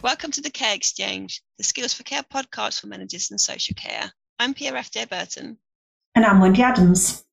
Welcome 0.00 0.30
to 0.30 0.40
the 0.40 0.50
Care 0.50 0.76
Exchange, 0.76 1.42
the 1.58 1.64
Skills 1.64 1.92
for 1.92 2.04
Care 2.04 2.22
podcast 2.22 2.80
for 2.80 2.86
managers 2.86 3.32
in 3.32 3.38
social 3.38 3.74
care. 3.74 4.12
I'm 4.38 4.54
Pierre 4.54 4.76
F. 4.76 4.92
Burton. 5.10 5.58
And 6.14 6.24
I'm 6.24 6.40
Wendy 6.40 6.62
Adams. 6.62 7.24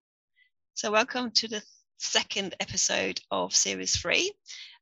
So, 0.74 0.92
welcome 0.92 1.29
to 1.29 1.47
the 1.47 1.62
second 1.99 2.56
episode 2.60 3.22
of 3.29 3.56
Series 3.56 3.96
3. 3.97 4.33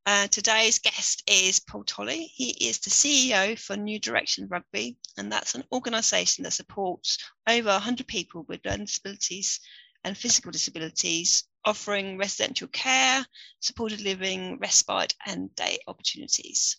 Uh, 0.05 0.27
today's 0.27 0.79
guest 0.79 1.23
is 1.27 1.59
Paul 1.59 1.83
Tolley. 1.83 2.31
He 2.33 2.51
is 2.69 2.79
the 2.79 2.89
CEO 2.89 3.59
for 3.59 3.75
New 3.75 3.99
Direction 3.99 4.47
Rugby, 4.47 4.97
and 5.17 5.29
that's 5.29 5.53
an 5.53 5.65
organisation 5.73 6.45
that 6.45 6.51
supports 6.51 7.17
over 7.49 7.67
100 7.67 8.07
people 8.07 8.45
with 8.47 8.65
learning 8.65 8.85
disabilities 8.85 9.59
and 10.05 10.17
physical 10.17 10.53
disabilities, 10.53 11.43
offering 11.65 12.17
residential 12.17 12.69
care, 12.69 13.25
supported 13.59 13.99
living, 13.99 14.57
respite, 14.59 15.13
and 15.25 15.53
day 15.55 15.79
opportunities. 15.85 16.77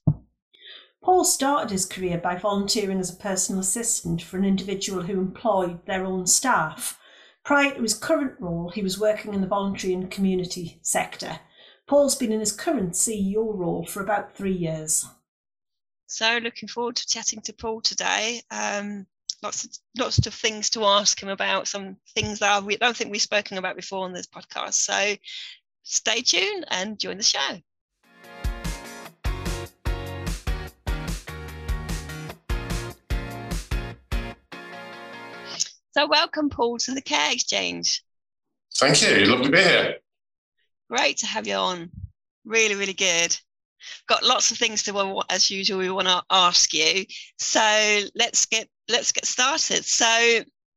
Paul 1.04 1.26
started 1.26 1.70
his 1.70 1.84
career 1.84 2.16
by 2.16 2.36
volunteering 2.36 2.98
as 2.98 3.10
a 3.10 3.16
personal 3.16 3.60
assistant 3.60 4.22
for 4.22 4.38
an 4.38 4.44
individual 4.46 5.02
who 5.02 5.20
employed 5.20 5.84
their 5.84 6.06
own 6.06 6.27
staff. 6.27 6.98
Prior 7.44 7.74
to 7.74 7.82
his 7.82 7.92
current 7.92 8.40
role, 8.40 8.70
he 8.70 8.82
was 8.82 8.98
working 8.98 9.34
in 9.34 9.42
the 9.42 9.46
voluntary 9.46 9.92
and 9.92 10.10
community 10.10 10.78
sector. 10.80 11.40
Paul's 11.86 12.14
been 12.14 12.32
in 12.32 12.40
his 12.40 12.52
current 12.52 12.92
CEO 12.94 13.54
role 13.54 13.84
for 13.84 14.02
about 14.02 14.34
three 14.34 14.56
years. 14.56 15.04
So, 16.06 16.38
looking 16.38 16.70
forward 16.70 16.96
to 16.96 17.06
chatting 17.06 17.42
to 17.42 17.52
Paul 17.52 17.82
today. 17.82 18.41
Um, 18.50 19.06
lots 19.42 19.64
of 19.64 19.77
lots 19.98 20.27
of 20.27 20.32
things 20.32 20.70
to 20.70 20.86
ask 20.86 21.22
him 21.22 21.28
about. 21.28 21.68
Some 21.68 21.98
things 22.14 22.38
that 22.38 22.50
I 22.50 22.77
don't 22.77 22.96
think 22.96 23.10
we've 23.10 23.20
spoken 23.20 23.58
about 23.58 23.77
before 23.77 24.06
on 24.06 24.14
this 24.14 24.27
podcast. 24.27 24.72
So, 24.72 25.16
stay 25.82 26.22
tuned 26.22 26.64
and 26.70 26.98
join 26.98 27.18
the 27.18 27.22
show. 27.22 27.61
So, 35.97 36.09
welcome, 36.09 36.50
Paul, 36.50 36.78
to 36.78 36.92
the 36.92 37.00
Care 37.00 37.31
Exchange. 37.31 38.03
Thank 38.75 39.00
you. 39.00 39.27
Lovely 39.27 39.45
to 39.45 39.53
be 39.53 39.59
here. 39.59 39.95
Great 40.91 41.19
to 41.19 41.27
have 41.27 41.47
you 41.47 41.55
on. 41.55 41.89
Really, 42.45 42.75
really 42.75 42.95
good. 42.95 43.39
Got 44.09 44.25
lots 44.25 44.51
of 44.51 44.59
things 44.59 44.83
to, 44.83 45.23
as 45.31 45.53
usual, 45.53 45.78
we 45.78 45.92
want 45.92 46.09
to 46.09 46.20
ask 46.31 46.75
you. 46.75 47.05
So 47.39 48.01
let's 48.17 48.45
get 48.45 48.69
let's 48.89 49.12
get 49.12 49.25
started. 49.25 49.84
So 49.84 50.05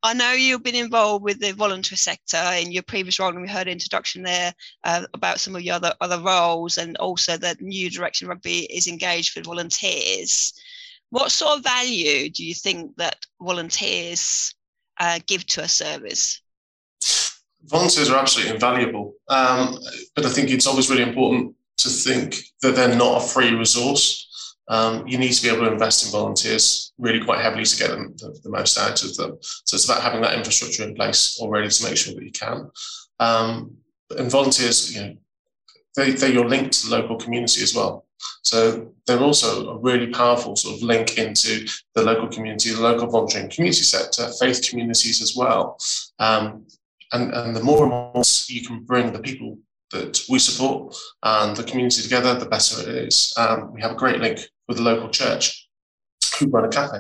I 0.04 0.14
know 0.14 0.34
you've 0.34 0.62
been 0.62 0.76
involved 0.76 1.24
with 1.24 1.40
the 1.40 1.54
voluntary 1.54 1.98
sector 1.98 2.52
in 2.56 2.72
your 2.72 2.84
previous 2.84 3.20
role, 3.20 3.30
and 3.30 3.42
we 3.42 3.48
heard 3.48 3.66
an 3.66 3.74
introduction 3.74 4.22
there 4.22 4.54
uh, 4.84 5.08
about 5.16 5.40
some 5.40 5.56
of 5.56 5.64
your 5.64 5.78
other 5.78 5.96
other 6.00 6.22
roles, 6.22 6.78
and 6.78 6.96
also 6.98 7.38
that 7.38 7.60
New 7.60 7.90
Direction 7.90 8.28
Rugby 8.28 8.66
is 8.66 8.86
engaged 8.86 9.36
with 9.36 9.46
volunteers. 9.46 10.54
What 11.10 11.32
sort 11.32 11.58
of 11.58 11.64
value 11.64 12.30
do 12.30 12.46
you 12.46 12.54
think 12.54 12.98
that 12.98 13.26
volunteers 13.42 14.54
uh, 15.00 15.20
give 15.28 15.46
to 15.48 15.62
a 15.62 15.68
service? 15.68 16.42
Volunteers 17.66 18.10
are 18.10 18.18
absolutely 18.18 18.54
invaluable, 18.54 19.14
um, 19.30 19.78
but 20.16 20.26
I 20.26 20.30
think 20.30 20.50
it's 20.50 20.68
always 20.68 20.90
really 20.90 21.04
important 21.04 21.56
to 21.78 21.90
think 21.90 22.36
that 22.62 22.76
they're 22.76 22.96
not 22.96 23.24
a 23.24 23.28
free 23.28 23.54
resource. 23.54 24.24
Um, 24.70 25.08
you 25.08 25.18
need 25.18 25.32
to 25.34 25.42
be 25.42 25.50
able 25.50 25.66
to 25.66 25.72
invest 25.72 26.06
in 26.06 26.12
volunteers 26.12 26.94
really 26.98 27.24
quite 27.24 27.40
heavily 27.40 27.64
to 27.64 27.78
get 27.78 27.90
them 27.90 28.14
the, 28.18 28.38
the, 28.44 28.50
most 28.50 28.78
out 28.78 29.02
of 29.04 29.16
them. 29.16 29.38
So 29.42 29.76
it's 29.76 29.86
about 29.86 30.02
having 30.02 30.22
that 30.22 30.36
infrastructure 30.36 30.84
in 30.84 30.94
place 30.94 31.40
already 31.40 31.70
to 31.70 31.84
make 31.86 31.96
sure 31.96 32.14
that 32.14 32.24
you 32.24 32.32
can. 32.32 32.70
Um, 33.20 33.78
and 34.18 34.30
volunteers, 34.30 34.94
you 34.94 35.02
know, 35.02 35.18
they, 35.96 36.12
they're 36.12 36.32
your 36.32 36.48
link 36.48 36.72
to 36.72 36.88
the 36.88 36.98
local 36.98 37.18
community 37.18 37.64
as 37.64 37.74
well. 37.74 38.07
So 38.44 38.94
they're 39.06 39.20
also 39.20 39.70
a 39.70 39.78
really 39.78 40.08
powerful 40.08 40.56
sort 40.56 40.76
of 40.76 40.84
link 40.84 41.18
into 41.18 41.68
the 41.96 42.04
local 42.04 42.28
community, 42.28 42.72
the 42.72 42.82
local 42.82 43.08
voluntary 43.08 43.44
and 43.44 43.52
community 43.52 43.84
sector, 43.84 44.30
faith 44.40 44.68
communities 44.70 45.22
as 45.22 45.36
well. 45.36 45.78
Um, 46.20 46.66
and, 47.14 47.34
and 47.34 47.56
the 47.56 47.64
more 47.64 47.84
and 47.84 47.92
more 47.92 48.24
you 48.48 48.66
can 48.66 48.84
bring 48.84 49.12
the 49.12 49.20
people 49.20 49.58
that 49.92 50.22
we 50.30 50.40
support 50.40 50.96
and 51.24 51.56
the 51.56 51.64
community 51.64 52.02
together, 52.02 52.34
the 52.34 52.46
better 52.46 52.82
it 52.82 52.96
is. 53.08 53.34
Um, 53.38 53.74
we 53.74 53.82
have 53.82 53.92
a 53.92 53.96
great 53.96 54.20
link 54.20 54.40
with 54.68 54.78
the 54.78 54.84
local 54.84 55.10
church 55.10 55.70
who 56.38 56.48
run 56.48 56.66
a 56.66 56.70
cafe. 56.70 56.98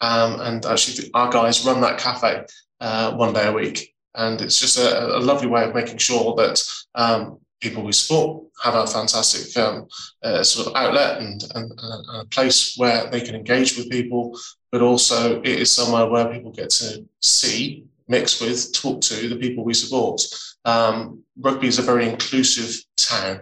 Um, 0.00 0.40
and 0.40 0.66
actually, 0.66 1.10
our 1.14 1.30
guys 1.30 1.64
run 1.64 1.80
that 1.80 1.98
cafe 1.98 2.44
uh, 2.80 3.14
one 3.14 3.32
day 3.32 3.46
a 3.46 3.52
week. 3.52 3.94
And 4.14 4.40
it's 4.42 4.60
just 4.60 4.78
a, 4.78 5.16
a 5.16 5.20
lovely 5.20 5.48
way 5.48 5.64
of 5.64 5.74
making 5.74 5.98
sure 5.98 6.34
that 6.36 6.62
um, 6.94 7.38
people 7.62 7.82
we 7.82 7.92
support 7.92 8.44
have 8.62 8.74
a 8.74 8.86
fantastic 8.86 9.56
um, 9.56 9.86
uh, 10.22 10.42
sort 10.42 10.66
of 10.66 10.74
outlet 10.76 11.22
and, 11.22 11.42
and, 11.54 11.70
and, 11.70 12.20
a 12.20 12.24
place 12.26 12.76
where 12.76 13.08
they 13.10 13.20
can 13.20 13.34
engage 13.34 13.76
with 13.76 13.90
people, 13.90 14.36
but 14.70 14.82
also 14.82 15.40
it 15.40 15.60
is 15.60 15.70
somewhere 15.70 16.06
where 16.06 16.32
people 16.32 16.52
get 16.52 16.70
to 16.70 17.04
see, 17.20 17.84
mix 18.08 18.40
with, 18.40 18.72
talk 18.74 19.00
to 19.00 19.28
the 19.28 19.36
people 19.36 19.64
we 19.64 19.74
support. 19.74 20.20
Um, 20.64 21.22
rugby 21.40 21.68
is 21.68 21.78
a 21.78 21.82
very 21.82 22.08
inclusive 22.08 22.84
town, 22.96 23.40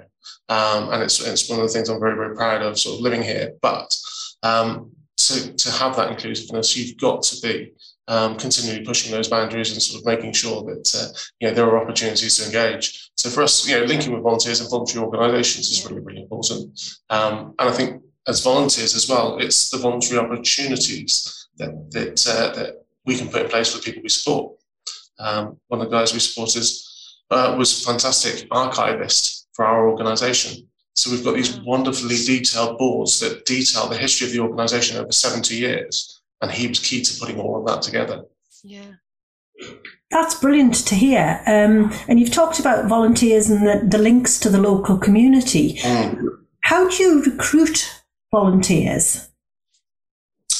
um, 0.48 0.91
and 0.92 1.03
it's, 1.03 1.20
it's 1.26 1.48
one 1.48 1.59
of 1.59 1.66
the 1.66 1.72
things 1.72 1.88
I'm 1.88 2.00
very, 2.00 2.14
very 2.14 2.34
proud 2.36 2.62
of 2.62 2.78
sort 2.78 2.97
of 2.97 3.03
living 3.03 3.22
here. 3.22 3.54
But 3.60 3.94
um, 4.42 4.92
to, 5.16 5.53
to 5.54 5.70
have 5.72 5.97
that 5.97 6.10
inclusiveness, 6.10 6.76
you've 6.76 6.98
got 6.98 7.22
to 7.25 7.41
be 7.41 7.72
um, 8.10 8.37
continually 8.37 8.84
pushing 8.84 9.12
those 9.12 9.28
boundaries 9.28 9.71
and 9.71 9.81
sort 9.81 10.00
of 10.00 10.06
making 10.06 10.32
sure 10.32 10.62
that 10.65 10.94
uh, 10.94 11.16
you 11.38 11.48
know 11.48 11.54
there 11.54 11.65
are 11.66 11.81
opportunities 11.81 12.37
to 12.37 12.44
engage. 12.44 13.10
So 13.16 13.31
for 13.31 13.43
us, 13.43 13.66
you 13.69 13.78
know, 13.78 13.84
linking 13.84 14.12
with 14.12 14.25
volunteers 14.25 14.60
and 14.60 14.69
voluntary 14.69 15.04
organisations 15.04 15.71
is 15.71 15.88
really 15.88 16.03
really 16.03 16.22
important. 16.22 16.78
Um, 17.09 17.54
and 17.60 17.71
I 17.71 17.72
think 17.72 18.03
as 18.26 18.43
volunteers 18.43 18.97
as 18.97 19.09
well, 19.09 19.38
it's 19.38 19.71
the 19.71 19.78
voluntary 19.78 20.19
opportunities 20.19 21.48
that 21.59 21.71
that 21.93 22.26
uh, 22.26 22.53
that 22.56 22.84
we 23.06 23.16
can 23.16 23.28
put 23.28 23.43
in 23.43 23.48
place 23.48 23.72
for 23.72 23.81
people 23.81 24.03
we 24.03 24.09
support. 24.09 24.56
Um, 25.21 25.59
one 25.69 25.81
of 25.81 25.88
the 25.88 25.97
guys 25.97 26.12
we 26.12 26.19
supported 26.19 26.65
uh, 27.31 27.54
was 27.56 27.81
a 27.81 27.87
fantastic 27.87 28.48
archivist 28.50 29.48
for 29.53 29.65
our 29.65 29.88
organisation. 29.88 30.66
So 30.97 31.12
we've 31.12 31.25
got 31.25 31.37
these 31.37 31.60
wonderfully 31.60 32.16
detailed 32.16 32.77
boards 32.77 33.21
that 33.21 33.44
detail 33.47 33.88
the 33.88 33.97
history 33.97 34.27
of 34.27 34.32
the 34.32 34.41
organisation 34.41 34.97
over 34.97 35.12
70 35.12 35.54
years 35.54 36.19
and 36.40 36.50
he 36.50 36.66
was 36.66 36.78
key 36.78 37.02
to 37.02 37.20
putting 37.20 37.40
all 37.40 37.58
of 37.58 37.66
that 37.66 37.82
together. 37.82 38.24
Yeah. 38.62 38.92
That's 40.10 40.34
brilliant 40.34 40.74
to 40.86 40.94
hear. 40.94 41.40
Um, 41.46 41.92
and 42.08 42.18
you've 42.18 42.32
talked 42.32 42.58
about 42.58 42.88
volunteers 42.88 43.48
and 43.48 43.66
the, 43.66 43.86
the 43.86 44.02
links 44.02 44.38
to 44.40 44.48
the 44.48 44.60
local 44.60 44.98
community. 44.98 45.74
Mm. 45.78 46.24
How 46.62 46.88
do 46.88 47.02
you 47.02 47.22
recruit 47.22 48.02
volunteers? 48.30 49.28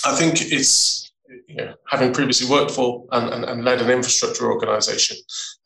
I 0.05 0.15
think 0.15 0.53
it's 0.53 1.10
you 1.51 1.57
know, 1.57 1.75
having 1.89 2.13
previously 2.13 2.49
worked 2.49 2.71
for 2.71 3.05
and, 3.13 3.33
and, 3.33 3.45
and 3.45 3.65
led 3.65 3.81
an 3.81 3.91
infrastructure 3.91 4.51
organisation, 4.51 5.17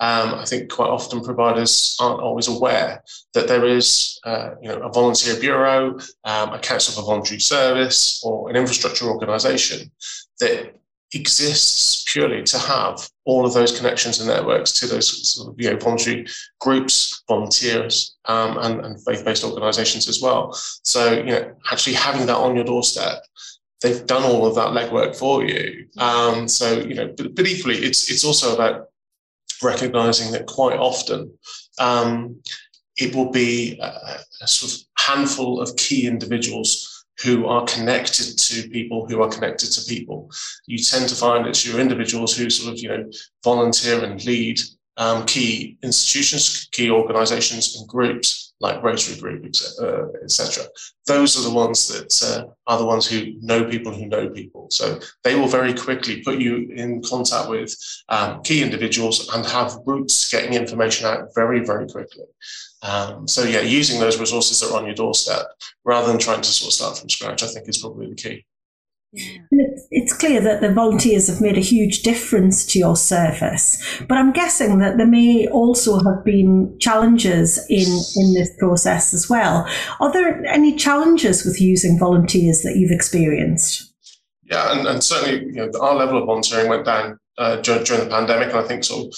um, 0.00 0.34
I 0.34 0.44
think 0.44 0.72
quite 0.72 0.88
often 0.88 1.22
providers 1.22 1.96
aren't 2.00 2.22
always 2.22 2.48
aware 2.48 3.02
that 3.34 3.48
there 3.48 3.66
is, 3.66 4.18
uh, 4.24 4.50
you 4.62 4.68
know, 4.68 4.80
a 4.80 4.92
volunteer 4.92 5.38
bureau, 5.38 5.98
um, 6.24 6.52
a 6.52 6.58
council 6.58 6.94
for 6.94 7.06
voluntary 7.06 7.40
service, 7.40 8.22
or 8.24 8.48
an 8.48 8.56
infrastructure 8.56 9.06
organisation 9.06 9.90
that 10.40 10.74
exists 11.12 12.04
purely 12.10 12.42
to 12.42 12.58
have 12.58 13.08
all 13.24 13.46
of 13.46 13.54
those 13.54 13.76
connections 13.76 14.18
and 14.18 14.28
networks 14.28 14.72
to 14.72 14.86
those 14.86 15.28
sort 15.28 15.48
of, 15.48 15.60
you 15.60 15.70
know, 15.70 15.76
voluntary 15.76 16.26
groups, 16.60 17.22
volunteers, 17.28 18.16
um, 18.26 18.58
and, 18.58 18.84
and 18.84 19.04
faith-based 19.04 19.44
organisations 19.44 20.08
as 20.08 20.20
well. 20.20 20.52
So, 20.82 21.12
you 21.12 21.24
know, 21.24 21.54
actually 21.70 21.94
having 21.94 22.26
that 22.26 22.36
on 22.36 22.56
your 22.56 22.64
doorstep 22.64 23.22
they've 23.84 24.06
done 24.06 24.22
all 24.22 24.46
of 24.46 24.54
that 24.54 24.70
legwork 24.70 25.14
for 25.14 25.44
you. 25.44 25.86
Um, 25.98 26.48
so 26.48 26.80
you 26.80 26.94
know, 26.94 27.12
but, 27.16 27.34
but, 27.34 27.46
equally, 27.46 27.76
it's 27.76 28.10
it's 28.10 28.24
also 28.24 28.54
about 28.54 28.86
recognizing 29.62 30.32
that 30.32 30.46
quite 30.46 30.78
often 30.78 31.30
um, 31.78 32.40
it 32.96 33.14
will 33.14 33.30
be 33.30 33.78
a, 33.80 34.18
a, 34.40 34.48
sort 34.48 34.72
of 34.72 34.78
handful 34.98 35.60
of 35.60 35.76
key 35.76 36.06
individuals 36.06 37.04
who 37.22 37.46
are 37.46 37.64
connected 37.66 38.36
to 38.38 38.68
people 38.70 39.06
who 39.06 39.22
are 39.22 39.28
connected 39.28 39.70
to 39.72 39.84
people. 39.84 40.30
You 40.66 40.78
tend 40.78 41.08
to 41.10 41.14
find 41.14 41.46
it's 41.46 41.66
your 41.66 41.78
individuals 41.78 42.36
who 42.36 42.48
sort 42.48 42.72
of 42.72 42.80
you 42.80 42.88
know 42.88 43.10
volunteer 43.44 44.02
and 44.02 44.24
lead 44.24 44.60
um, 44.96 45.26
key 45.26 45.76
institutions, 45.82 46.68
key 46.72 46.90
organizations 46.90 47.76
and 47.76 47.86
groups 47.86 48.43
like 48.60 48.82
Rotary 48.82 49.20
Group, 49.20 49.44
etc. 49.44 50.64
Uh, 50.64 50.66
Those 51.06 51.38
are 51.38 51.48
the 51.48 51.54
ones 51.54 51.88
that 51.88 52.22
uh, 52.22 52.46
are 52.66 52.78
the 52.78 52.86
ones 52.86 53.06
who 53.06 53.34
know 53.40 53.64
people 53.64 53.92
who 53.92 54.06
know 54.06 54.30
people. 54.30 54.68
So 54.70 55.00
they 55.22 55.34
will 55.34 55.48
very 55.48 55.74
quickly 55.74 56.22
put 56.22 56.38
you 56.38 56.68
in 56.74 57.02
contact 57.02 57.48
with 57.48 57.74
um, 58.08 58.42
key 58.42 58.62
individuals 58.62 59.28
and 59.34 59.44
have 59.46 59.76
routes 59.86 60.30
getting 60.30 60.54
information 60.54 61.06
out 61.06 61.28
very, 61.34 61.64
very 61.64 61.86
quickly. 61.86 62.24
Um, 62.82 63.26
so 63.26 63.44
yeah, 63.44 63.60
using 63.60 63.98
those 63.98 64.20
resources 64.20 64.60
that 64.60 64.70
are 64.70 64.78
on 64.78 64.86
your 64.86 64.94
doorstep 64.94 65.46
rather 65.84 66.06
than 66.06 66.18
trying 66.18 66.42
to 66.42 66.48
sort 66.48 66.68
of 66.68 66.74
start 66.74 66.98
from 66.98 67.08
scratch, 67.08 67.42
I 67.42 67.46
think 67.46 67.68
is 67.68 67.78
probably 67.78 68.08
the 68.08 68.14
key. 68.14 68.46
Yeah. 69.14 69.38
It's, 69.52 69.86
it's 69.92 70.12
clear 70.12 70.40
that 70.40 70.60
the 70.60 70.72
volunteers 70.72 71.28
have 71.28 71.40
made 71.40 71.56
a 71.56 71.60
huge 71.60 72.02
difference 72.02 72.66
to 72.66 72.80
your 72.80 72.96
service, 72.96 73.80
but 74.08 74.18
I'm 74.18 74.32
guessing 74.32 74.78
that 74.78 74.96
there 74.96 75.06
may 75.06 75.46
also 75.46 75.98
have 76.02 76.24
been 76.24 76.76
challenges 76.80 77.64
in, 77.70 77.86
in 78.16 78.34
this 78.34 78.50
process 78.58 79.14
as 79.14 79.30
well. 79.30 79.68
Are 80.00 80.12
there 80.12 80.44
any 80.46 80.74
challenges 80.74 81.44
with 81.44 81.60
using 81.60 81.96
volunteers 81.96 82.62
that 82.62 82.76
you've 82.76 82.90
experienced? 82.90 83.94
Yeah, 84.44 84.76
and, 84.76 84.86
and 84.86 85.02
certainly 85.02 85.46
you 85.46 85.52
know, 85.52 85.70
our 85.80 85.94
level 85.94 86.18
of 86.18 86.26
volunteering 86.26 86.68
went 86.68 86.84
down 86.84 87.18
uh, 87.38 87.56
during, 87.56 87.84
during, 87.84 88.04
the 88.04 88.10
pandemic, 88.10 88.48
and 88.48 88.58
I 88.58 88.64
think 88.64 88.82
sort 88.82 89.06
of 89.06 89.14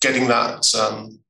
getting 0.00 0.26
that 0.28 0.74
um, 0.74 1.20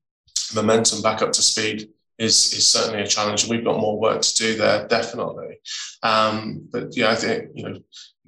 momentum 0.55 1.03
back 1.03 1.21
up 1.21 1.33
to 1.33 1.43
speed 1.43 1.89
is 2.19 2.53
is 2.53 2.67
certainly 2.67 3.03
a 3.03 3.07
challenge. 3.07 3.49
We've 3.49 3.65
got 3.65 3.81
more 3.81 3.99
work 3.99 4.23
to 4.23 4.37
do 4.37 4.57
there, 4.57 4.87
definitely. 4.87 5.59
Um, 6.03 6.69
but 6.73 6.97
yeah, 6.97 7.11
I 7.11 7.17
think 7.17 7.51
you 7.55 7.69
know, 7.69 7.81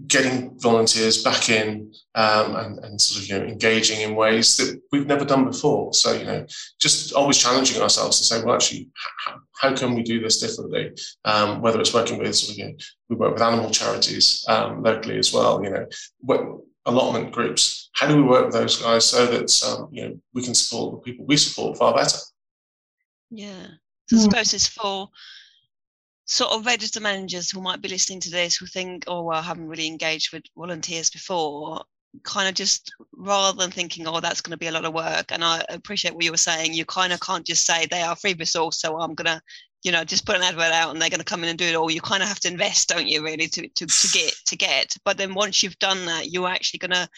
getting 0.07 0.59
volunteers 0.59 1.23
back 1.23 1.49
in 1.49 1.93
um, 2.15 2.57
and, 2.57 2.79
and 2.85 3.01
sort 3.01 3.23
of 3.23 3.29
you 3.29 3.39
know 3.39 3.45
engaging 3.45 4.01
in 4.01 4.17
ways 4.17 4.57
that 4.57 4.81
we've 4.93 5.07
never 5.07 5.25
done 5.25 5.45
before. 5.45 5.93
So 5.93 6.13
you 6.13 6.25
know, 6.25 6.47
just 6.81 7.13
always 7.13 7.39
challenging 7.39 7.81
ourselves 7.81 8.19
to 8.19 8.25
say, 8.25 8.43
well, 8.43 8.55
actually, 8.55 8.89
how, 9.25 9.37
how 9.61 9.77
can 9.77 9.95
we 9.95 10.03
do 10.03 10.21
this 10.21 10.41
differently? 10.41 10.93
Um, 11.25 11.61
whether 11.61 11.81
it's 11.81 11.95
working 11.95 12.19
with 12.19 12.35
sort 12.35 12.53
of, 12.53 12.59
you 12.59 12.65
know, 12.65 12.77
we 13.09 13.17
work 13.17 13.35
with 13.35 13.43
animal 13.43 13.71
charities 13.71 14.45
um, 14.49 14.83
locally 14.83 15.19
as 15.19 15.33
well. 15.33 15.63
You 15.63 15.71
know, 15.71 15.87
what, 16.21 16.41
allotment 16.87 17.33
groups. 17.33 17.91
How 17.95 18.07
do 18.07 18.17
we 18.17 18.23
work 18.23 18.47
with 18.47 18.55
those 18.55 18.81
guys 18.81 19.05
so 19.05 19.27
that 19.27 19.63
um, 19.67 19.89
you 19.91 20.03
know 20.09 20.21
we 20.33 20.43
can 20.43 20.55
support 20.55 20.95
the 20.95 21.13
people 21.13 21.27
we 21.27 21.37
support 21.37 21.77
far 21.77 21.95
better? 21.95 22.19
Yeah. 23.31 23.67
So 24.09 24.17
I 24.17 24.21
hmm. 24.21 24.25
suppose 24.25 24.55
it's 24.55 24.69
for 24.69 25.11
sort 26.27 26.53
of 26.53 26.67
register 26.67 27.01
managers 27.01 27.51
who 27.51 27.61
might 27.61 27.81
be 27.81 27.89
listening 27.89 28.21
to 28.21 28.31
this 28.31 28.57
who 28.57 28.67
think, 28.67 29.05
oh, 29.07 29.23
well, 29.23 29.39
I 29.39 29.43
haven't 29.43 29.69
really 29.69 29.87
engaged 29.87 30.33
with 30.33 30.43
volunteers 30.57 31.09
before, 31.09 31.85
kind 32.25 32.49
of 32.49 32.55
just 32.55 32.93
rather 33.13 33.57
than 33.57 33.71
thinking, 33.71 34.07
oh, 34.07 34.21
that's 34.21 34.41
going 34.41 34.53
to 34.53 34.57
be 34.57 34.67
a 34.67 34.73
lot 34.73 34.85
of 34.85 34.95
work. 34.95 35.31
And 35.31 35.45
I 35.45 35.65
appreciate 35.69 36.15
what 36.15 36.25
you 36.25 36.33
were 36.33 36.37
saying. 36.37 36.75
You 36.75 36.85
kind 36.85 37.13
of 37.13 37.21
can't 37.21 37.47
just 37.47 37.65
say 37.65 37.87
they 37.87 38.03
are 38.03 38.17
free 38.17 38.35
resource, 38.35 38.81
so 38.81 38.99
I'm 39.01 39.15
going 39.15 39.27
to, 39.27 39.41
you 39.83 39.93
know, 39.93 40.03
just 40.03 40.27
put 40.27 40.37
an 40.37 40.43
advert 40.43 40.73
out 40.73 40.91
and 40.91 41.01
they're 41.01 41.11
going 41.11 41.21
to 41.21 41.25
come 41.25 41.45
in 41.45 41.51
and 41.51 41.59
do 41.59 41.67
it 41.67 41.77
all. 41.77 41.91
You 41.91 42.01
kind 42.01 42.23
of 42.23 42.29
have 42.29 42.41
to 42.41 42.49
invest, 42.49 42.89
don't 42.89 43.07
you, 43.07 43.25
really, 43.25 43.47
to, 43.49 43.69
to, 43.69 43.87
to 43.87 44.09
get 44.13 44.35
to 44.47 44.57
get. 44.57 44.97
But 45.05 45.19
then 45.19 45.35
once 45.35 45.63
you've 45.63 45.79
done 45.79 46.07
that, 46.07 46.31
you're 46.31 46.49
actually 46.49 46.79
going 46.79 46.93
to 46.93 47.09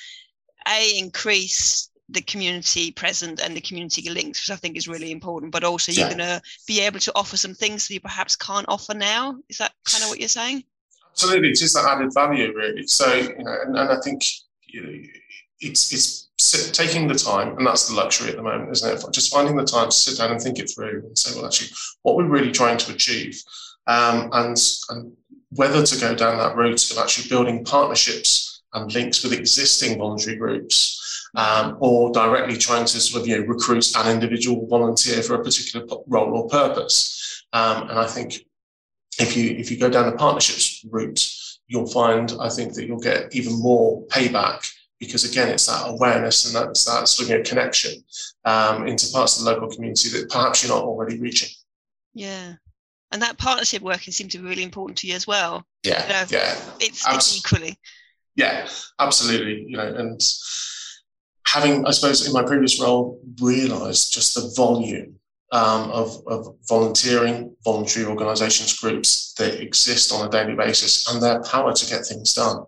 a 0.68 0.98
increase 0.98 1.87
the 2.08 2.22
community 2.22 2.90
present 2.90 3.40
and 3.40 3.54
the 3.54 3.60
community 3.60 4.08
links, 4.08 4.42
which 4.42 4.54
I 4.54 4.58
think 4.58 4.76
is 4.76 4.88
really 4.88 5.10
important. 5.10 5.52
But 5.52 5.64
also, 5.64 5.92
you're 5.92 6.08
yeah. 6.08 6.14
going 6.14 6.40
to 6.40 6.42
be 6.66 6.80
able 6.80 7.00
to 7.00 7.12
offer 7.14 7.36
some 7.36 7.54
things 7.54 7.86
that 7.86 7.94
you 7.94 8.00
perhaps 8.00 8.36
can't 8.36 8.66
offer 8.68 8.94
now. 8.94 9.36
Is 9.48 9.58
that 9.58 9.72
kind 9.84 10.02
of 10.02 10.10
what 10.10 10.18
you're 10.18 10.28
saying? 10.28 10.64
Absolutely, 11.10 11.50
it's 11.50 11.60
just 11.60 11.74
that 11.74 11.84
added 11.84 12.14
value, 12.14 12.52
really. 12.54 12.86
So, 12.86 13.12
you 13.12 13.44
know, 13.44 13.56
and, 13.64 13.76
and 13.76 13.90
I 13.90 14.00
think 14.00 14.22
you 14.68 14.82
know, 14.82 15.02
it's 15.60 15.92
it's 15.92 16.28
taking 16.72 17.08
the 17.08 17.14
time, 17.14 17.56
and 17.58 17.66
that's 17.66 17.88
the 17.88 17.94
luxury 17.94 18.30
at 18.30 18.36
the 18.36 18.42
moment, 18.42 18.70
isn't 18.70 18.90
it? 18.90 19.12
Just 19.12 19.32
finding 19.32 19.56
the 19.56 19.64
time 19.64 19.90
to 19.90 19.96
sit 19.96 20.18
down 20.18 20.30
and 20.30 20.40
think 20.40 20.58
it 20.58 20.70
through 20.74 21.02
and 21.04 21.18
say, 21.18 21.34
well, 21.34 21.46
actually, 21.46 21.70
what 22.02 22.16
we're 22.16 22.28
really 22.28 22.52
trying 22.52 22.78
to 22.78 22.92
achieve, 22.92 23.42
um, 23.86 24.30
and 24.32 24.56
and 24.90 25.12
whether 25.50 25.82
to 25.82 26.00
go 26.00 26.14
down 26.14 26.38
that 26.38 26.56
route 26.56 26.90
of 26.90 26.98
actually 26.98 27.28
building 27.28 27.64
partnerships 27.64 28.62
and 28.74 28.92
links 28.92 29.22
with 29.24 29.32
existing 29.32 29.98
voluntary 29.98 30.36
groups 30.36 31.07
um, 31.38 31.76
or 31.78 32.10
directly 32.10 32.56
trying 32.56 32.84
to 32.84 33.00
sort 33.00 33.22
of 33.22 33.28
you 33.28 33.38
know 33.38 33.46
recruit 33.46 33.86
an 33.96 34.12
individual 34.12 34.66
volunteer 34.66 35.22
for 35.22 35.34
a 35.34 35.44
particular 35.44 35.86
role 36.08 36.36
or 36.36 36.48
purpose. 36.48 37.44
Um, 37.52 37.88
and 37.88 37.98
I 37.98 38.06
think 38.06 38.44
if 39.20 39.36
you 39.36 39.52
if 39.52 39.70
you 39.70 39.78
go 39.78 39.88
down 39.88 40.10
the 40.10 40.16
partnerships 40.16 40.84
route, 40.90 41.24
you'll 41.68 41.86
find 41.86 42.34
I 42.40 42.48
think 42.48 42.74
that 42.74 42.86
you'll 42.86 42.98
get 42.98 43.34
even 43.34 43.54
more 43.62 44.04
payback 44.08 44.68
because 44.98 45.24
again 45.30 45.48
it's 45.48 45.66
that 45.66 45.88
awareness 45.88 46.44
and 46.44 46.56
that's 46.56 46.84
that 46.84 47.06
sort 47.06 47.26
of 47.26 47.30
you 47.30 47.38
know, 47.38 47.44
connection 47.44 47.92
um, 48.44 48.88
into 48.88 49.10
parts 49.12 49.38
of 49.38 49.44
the 49.44 49.52
local 49.52 49.70
community 49.70 50.08
that 50.08 50.28
perhaps 50.28 50.64
you're 50.64 50.74
not 50.74 50.84
already 50.84 51.20
reaching. 51.20 51.50
Yeah. 52.14 52.54
And 53.12 53.22
that 53.22 53.38
partnership 53.38 53.80
working 53.80 54.12
seems 54.12 54.32
to 54.32 54.38
be 54.38 54.48
really 54.48 54.64
important 54.64 54.98
to 54.98 55.06
you 55.06 55.14
as 55.14 55.26
well. 55.26 55.64
Yeah, 55.82 56.02
you 56.02 56.12
know, 56.12 56.24
yeah, 56.28 56.60
it's, 56.78 57.06
it's 57.08 57.38
equally. 57.38 57.78
Yeah, 58.34 58.68
absolutely. 58.98 59.64
You 59.66 59.78
know, 59.78 59.94
and 59.94 60.20
having, 61.52 61.86
I 61.86 61.90
suppose, 61.92 62.26
in 62.26 62.32
my 62.32 62.42
previous 62.42 62.80
role, 62.80 63.20
realised 63.40 64.12
just 64.12 64.34
the 64.34 64.52
volume 64.56 65.14
um, 65.52 65.90
of, 65.90 66.22
of, 66.26 66.54
volunteering, 66.68 67.56
voluntary 67.64 68.06
organisations, 68.06 68.78
groups 68.78 69.32
that 69.38 69.60
exist 69.60 70.12
on 70.12 70.26
a 70.26 70.30
daily 70.30 70.54
basis, 70.54 71.10
and 71.10 71.22
their 71.22 71.42
power 71.42 71.72
to 71.72 71.90
get 71.90 72.04
things 72.04 72.34
done 72.34 72.64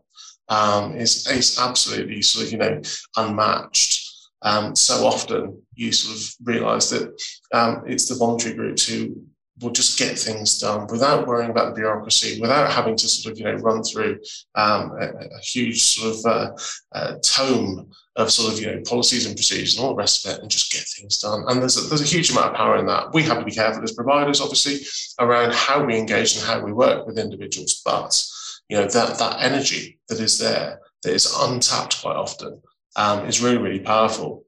um, 0.49 0.97
is 0.97 1.27
is 1.29 1.59
absolutely 1.59 2.23
sort 2.23 2.47
of 2.47 2.53
you 2.53 2.59
know 2.59 2.81
unmatched. 3.17 4.09
Um, 4.43 4.75
so 4.75 5.07
often 5.07 5.61
you 5.75 5.93
sort 5.93 6.17
of 6.17 6.35
realise 6.43 6.89
that 6.91 7.23
um, 7.53 7.83
it's 7.87 8.09
the 8.09 8.15
voluntary 8.15 8.55
groups 8.55 8.89
who 8.89 9.15
will 9.61 9.71
just 9.71 9.99
get 9.99 10.19
things 10.19 10.59
done 10.59 10.87
without 10.89 11.27
worrying 11.27 11.51
about 11.51 11.69
the 11.69 11.81
bureaucracy, 11.81 12.41
without 12.41 12.71
having 12.71 12.97
to 12.97 13.09
sort 13.09 13.33
of 13.33 13.39
you 13.39 13.45
know 13.45 13.55
run 13.57 13.83
through 13.83 14.19
um, 14.55 14.93
a, 15.01 15.07
a, 15.07 15.41
huge 15.43 15.83
sort 15.83 16.17
of 16.17 16.27
uh, 16.27 16.51
uh, 16.93 17.15
tome 17.23 17.91
of 18.17 18.31
sort 18.31 18.53
of 18.53 18.61
you 18.61 18.67
know 18.67 18.81
policies 18.87 19.27
and 19.27 19.37
procedures 19.37 19.77
and 19.77 19.85
all 19.85 19.91
the 19.91 19.97
rest 19.97 20.25
of 20.25 20.35
it, 20.35 20.41
and 20.41 20.51
just 20.51 20.73
get 20.73 20.83
things 20.83 21.19
done. 21.19 21.45
And 21.49 21.61
there's 21.61 21.77
a, 21.77 21.89
there's 21.89 22.01
a 22.01 22.17
huge 22.17 22.31
amount 22.31 22.49
of 22.49 22.55
power 22.55 22.77
in 22.77 22.87
that. 22.87 23.13
We 23.13 23.23
have 23.25 23.39
to 23.39 23.45
be 23.45 23.53
careful 23.53 23.83
as 23.83 23.93
providers, 23.93 24.41
obviously, 24.41 24.81
around 25.19 25.53
how 25.53 25.85
we 25.85 25.99
engage 25.99 26.37
and 26.37 26.45
how 26.45 26.61
we 26.61 26.73
work 26.73 27.07
with 27.07 27.19
individuals, 27.19 27.83
but 27.85 28.25
you 28.69 28.77
know 28.77 28.87
that 28.87 29.19
that 29.19 29.37
energy 29.41 29.99
that 30.09 30.21
is 30.21 30.39
there 30.39 30.81
that 31.03 31.13
is 31.13 31.35
untapped 31.41 32.01
quite 32.03 32.17
often 32.17 32.61
um, 32.97 33.27
is 33.27 33.43
really 33.43 33.59
really 33.59 33.81
powerful. 33.81 34.45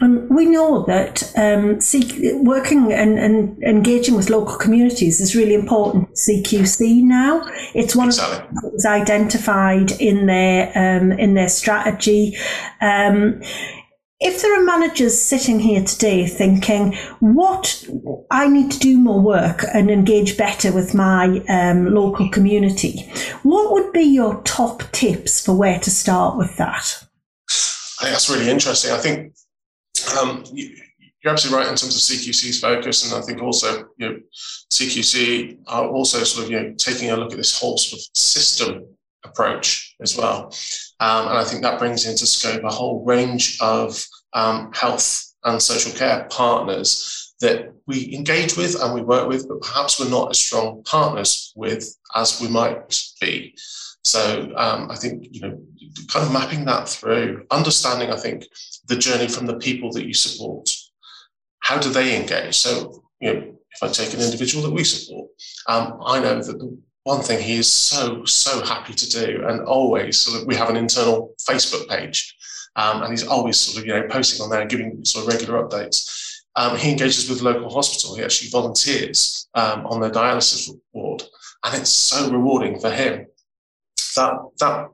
Um, 0.00 0.28
we 0.30 0.46
know 0.46 0.84
that 0.86 1.22
um, 1.36 1.78
working 2.44 2.92
and, 2.92 3.18
and, 3.18 3.62
engaging 3.62 4.14
with 4.14 4.30
local 4.30 4.56
communities 4.56 5.20
is 5.20 5.36
really 5.36 5.54
important. 5.54 6.08
CQC 6.14 7.02
now, 7.02 7.42
it's 7.74 7.94
one 7.94 8.08
exactly. 8.08 8.48
of 8.48 8.54
the 8.54 8.60
things 8.60 8.86
identified 8.86 9.92
in 10.00 10.26
their 10.26 10.72
um, 10.74 11.12
in 11.12 11.34
their 11.34 11.48
strategy. 11.48 12.36
Um, 12.80 13.42
if 14.20 14.42
there 14.42 14.60
are 14.60 14.64
managers 14.64 15.20
sitting 15.20 15.60
here 15.60 15.82
today 15.82 16.26
thinking, 16.26 16.94
"What 17.20 17.84
I 18.30 18.48
need 18.48 18.70
to 18.72 18.78
do 18.78 18.98
more 18.98 19.20
work 19.20 19.64
and 19.72 19.90
engage 19.90 20.36
better 20.36 20.72
with 20.72 20.94
my 20.94 21.42
um, 21.48 21.94
local 21.94 22.30
community," 22.30 23.10
what 23.42 23.72
would 23.72 23.92
be 23.92 24.02
your 24.02 24.42
top 24.42 24.82
tips 24.92 25.44
for 25.44 25.54
where 25.54 25.78
to 25.80 25.90
start 25.90 26.38
with 26.38 26.56
that? 26.56 27.04
I 28.00 28.04
think 28.04 28.12
that's 28.12 28.30
really 28.30 28.48
interesting. 28.48 28.92
I 28.92 28.98
think 28.98 29.34
um, 30.18 30.44
you, 30.52 30.76
are 31.24 31.30
absolutely 31.30 31.58
right 31.58 31.70
in 31.70 31.76
terms 31.76 31.94
of 31.94 32.18
CQC's 32.18 32.60
focus, 32.60 33.04
and 33.04 33.22
I 33.22 33.24
think 33.24 33.42
also 33.42 33.88
you 33.98 34.08
know 34.08 34.20
CQC 34.70 35.58
are 35.66 35.88
also 35.88 36.22
sort 36.24 36.46
of 36.46 36.50
you 36.50 36.60
know 36.60 36.74
taking 36.74 37.10
a 37.10 37.16
look 37.16 37.32
at 37.32 37.36
this 37.36 37.58
whole 37.58 37.78
sort 37.78 38.00
of 38.00 38.06
system 38.14 38.86
approach 39.24 39.94
as 40.00 40.16
well, 40.16 40.46
um, 41.00 41.28
and 41.28 41.38
I 41.38 41.44
think 41.44 41.62
that 41.62 41.78
brings 41.78 42.06
into 42.06 42.26
scope 42.26 42.64
a 42.64 42.70
whole 42.70 43.04
range 43.04 43.58
of 43.60 44.02
um, 44.32 44.72
health 44.72 45.26
and 45.44 45.60
social 45.60 45.92
care 45.92 46.26
partners 46.30 47.34
that 47.40 47.72
we 47.86 48.14
engage 48.14 48.56
with 48.56 48.80
and 48.80 48.94
we 48.94 49.00
work 49.00 49.28
with, 49.28 49.48
but 49.48 49.62
perhaps 49.62 49.98
we're 49.98 50.10
not 50.10 50.30
as 50.30 50.38
strong 50.38 50.82
partners 50.84 51.52
with 51.56 51.96
as 52.14 52.40
we 52.40 52.48
might 52.48 52.94
be. 53.20 53.54
So 54.02 54.52
um, 54.56 54.90
I 54.90 54.96
think 54.96 55.28
you 55.30 55.40
know, 55.40 55.60
kind 56.08 56.26
of 56.26 56.32
mapping 56.32 56.64
that 56.64 56.88
through, 56.88 57.46
understanding, 57.50 58.10
I 58.10 58.16
think, 58.16 58.46
the 58.86 58.96
journey 58.96 59.28
from 59.28 59.46
the 59.46 59.58
people 59.58 59.92
that 59.92 60.06
you 60.06 60.14
support. 60.14 60.70
How 61.60 61.78
do 61.78 61.90
they 61.90 62.16
engage? 62.16 62.56
So 62.56 63.02
you 63.20 63.34
know, 63.34 63.40
if 63.40 63.82
I 63.82 63.88
take 63.88 64.14
an 64.14 64.20
individual 64.20 64.64
that 64.64 64.74
we 64.74 64.84
support, 64.84 65.28
um, 65.68 65.98
I 66.04 66.20
know 66.20 66.42
that 66.42 66.58
the 66.58 66.78
one 67.04 67.22
thing 67.22 67.40
he 67.40 67.56
is 67.56 67.70
so 67.70 68.24
so 68.24 68.64
happy 68.64 68.94
to 68.94 69.10
do, 69.10 69.44
and 69.46 69.60
always 69.62 70.18
sort 70.18 70.40
of, 70.40 70.46
we 70.46 70.56
have 70.56 70.70
an 70.70 70.76
internal 70.76 71.34
Facebook 71.42 71.88
page, 71.88 72.34
um, 72.76 73.02
and 73.02 73.10
he's 73.10 73.26
always 73.26 73.58
sort 73.58 73.78
of 73.78 73.86
you 73.86 73.92
know 73.92 74.08
posting 74.08 74.42
on 74.42 74.50
there 74.50 74.60
and 74.60 74.70
giving 74.70 75.04
sort 75.04 75.26
of 75.26 75.32
regular 75.32 75.62
updates. 75.62 76.16
Um, 76.56 76.76
he 76.76 76.90
engages 76.90 77.30
with 77.30 77.42
local 77.42 77.70
hospital. 77.70 78.16
He 78.16 78.24
actually 78.24 78.50
volunteers 78.50 79.48
um, 79.54 79.86
on 79.86 80.00
their 80.00 80.10
dialysis 80.10 80.68
ward, 80.92 81.22
and 81.64 81.80
it's 81.80 81.90
so 81.90 82.30
rewarding 82.30 82.80
for 82.80 82.90
him 82.90 83.26
that 84.20 84.34
that 84.58 84.88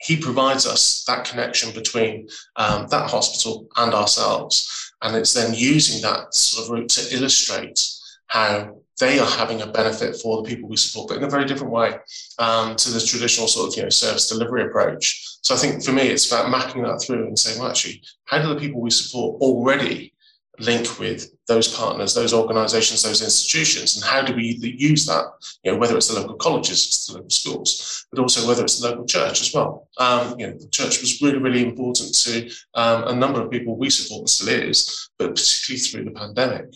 he 0.00 0.16
provides 0.16 0.66
us 0.66 1.04
that 1.04 1.24
connection 1.24 1.72
between 1.74 2.28
um, 2.56 2.86
that 2.88 3.10
hospital 3.10 3.66
and 3.76 3.92
ourselves. 3.92 4.92
And 5.02 5.16
it's 5.16 5.34
then 5.34 5.54
using 5.54 6.00
that 6.02 6.34
sort 6.34 6.64
of 6.64 6.70
route 6.70 6.88
to 6.90 7.14
illustrate 7.16 7.84
how 8.28 8.76
they 9.00 9.18
are 9.18 9.30
having 9.30 9.62
a 9.62 9.66
benefit 9.66 10.16
for 10.16 10.42
the 10.42 10.48
people 10.48 10.68
we 10.68 10.76
support, 10.76 11.08
but 11.08 11.18
in 11.18 11.24
a 11.24 11.30
very 11.30 11.44
different 11.44 11.72
way 11.72 11.96
um, 12.38 12.76
to 12.76 12.90
the 12.90 13.00
traditional 13.00 13.48
sort 13.48 13.68
of 13.68 13.76
you 13.76 13.82
know 13.84 13.88
service 13.88 14.28
delivery 14.28 14.64
approach. 14.64 15.24
So 15.42 15.54
I 15.54 15.58
think 15.58 15.84
for 15.84 15.92
me, 15.92 16.02
it's 16.02 16.30
about 16.30 16.50
mapping 16.50 16.82
that 16.82 17.00
through 17.00 17.26
and 17.26 17.38
saying, 17.38 17.58
well, 17.58 17.70
actually, 17.70 18.02
how 18.26 18.42
do 18.42 18.48
the 18.48 18.60
people 18.60 18.80
we 18.80 18.90
support 18.90 19.40
already 19.40 20.12
link 20.58 20.98
with 20.98 21.30
those 21.46 21.74
partners, 21.74 22.14
those 22.14 22.34
organisations, 22.34 23.02
those 23.02 23.22
institutions, 23.22 23.96
and 23.96 24.04
how 24.04 24.22
do 24.22 24.34
we 24.34 24.58
use 24.62 25.06
that? 25.06 25.24
You 25.62 25.72
know, 25.72 25.78
whether 25.78 25.96
it's 25.96 26.08
the 26.08 26.20
local 26.20 26.36
colleges, 26.36 26.86
it's 26.86 27.06
the 27.06 27.14
local 27.14 27.30
schools, 27.30 28.06
but 28.10 28.20
also 28.20 28.46
whether 28.46 28.62
it's 28.62 28.80
the 28.80 28.88
local 28.88 29.06
church 29.06 29.40
as 29.40 29.54
well. 29.54 29.88
Um, 29.98 30.38
you 30.38 30.46
know, 30.46 30.52
the 30.54 30.68
church 30.68 31.00
was 31.00 31.22
really, 31.22 31.38
really 31.38 31.64
important 31.64 32.14
to 32.14 32.50
um, 32.74 33.04
a 33.08 33.14
number 33.14 33.40
of 33.40 33.50
people 33.50 33.76
we 33.76 33.90
support 33.90 34.20
and 34.20 34.30
still 34.30 34.48
is, 34.48 35.10
but 35.18 35.34
particularly 35.34 35.80
through 35.80 36.04
the 36.04 36.18
pandemic. 36.18 36.66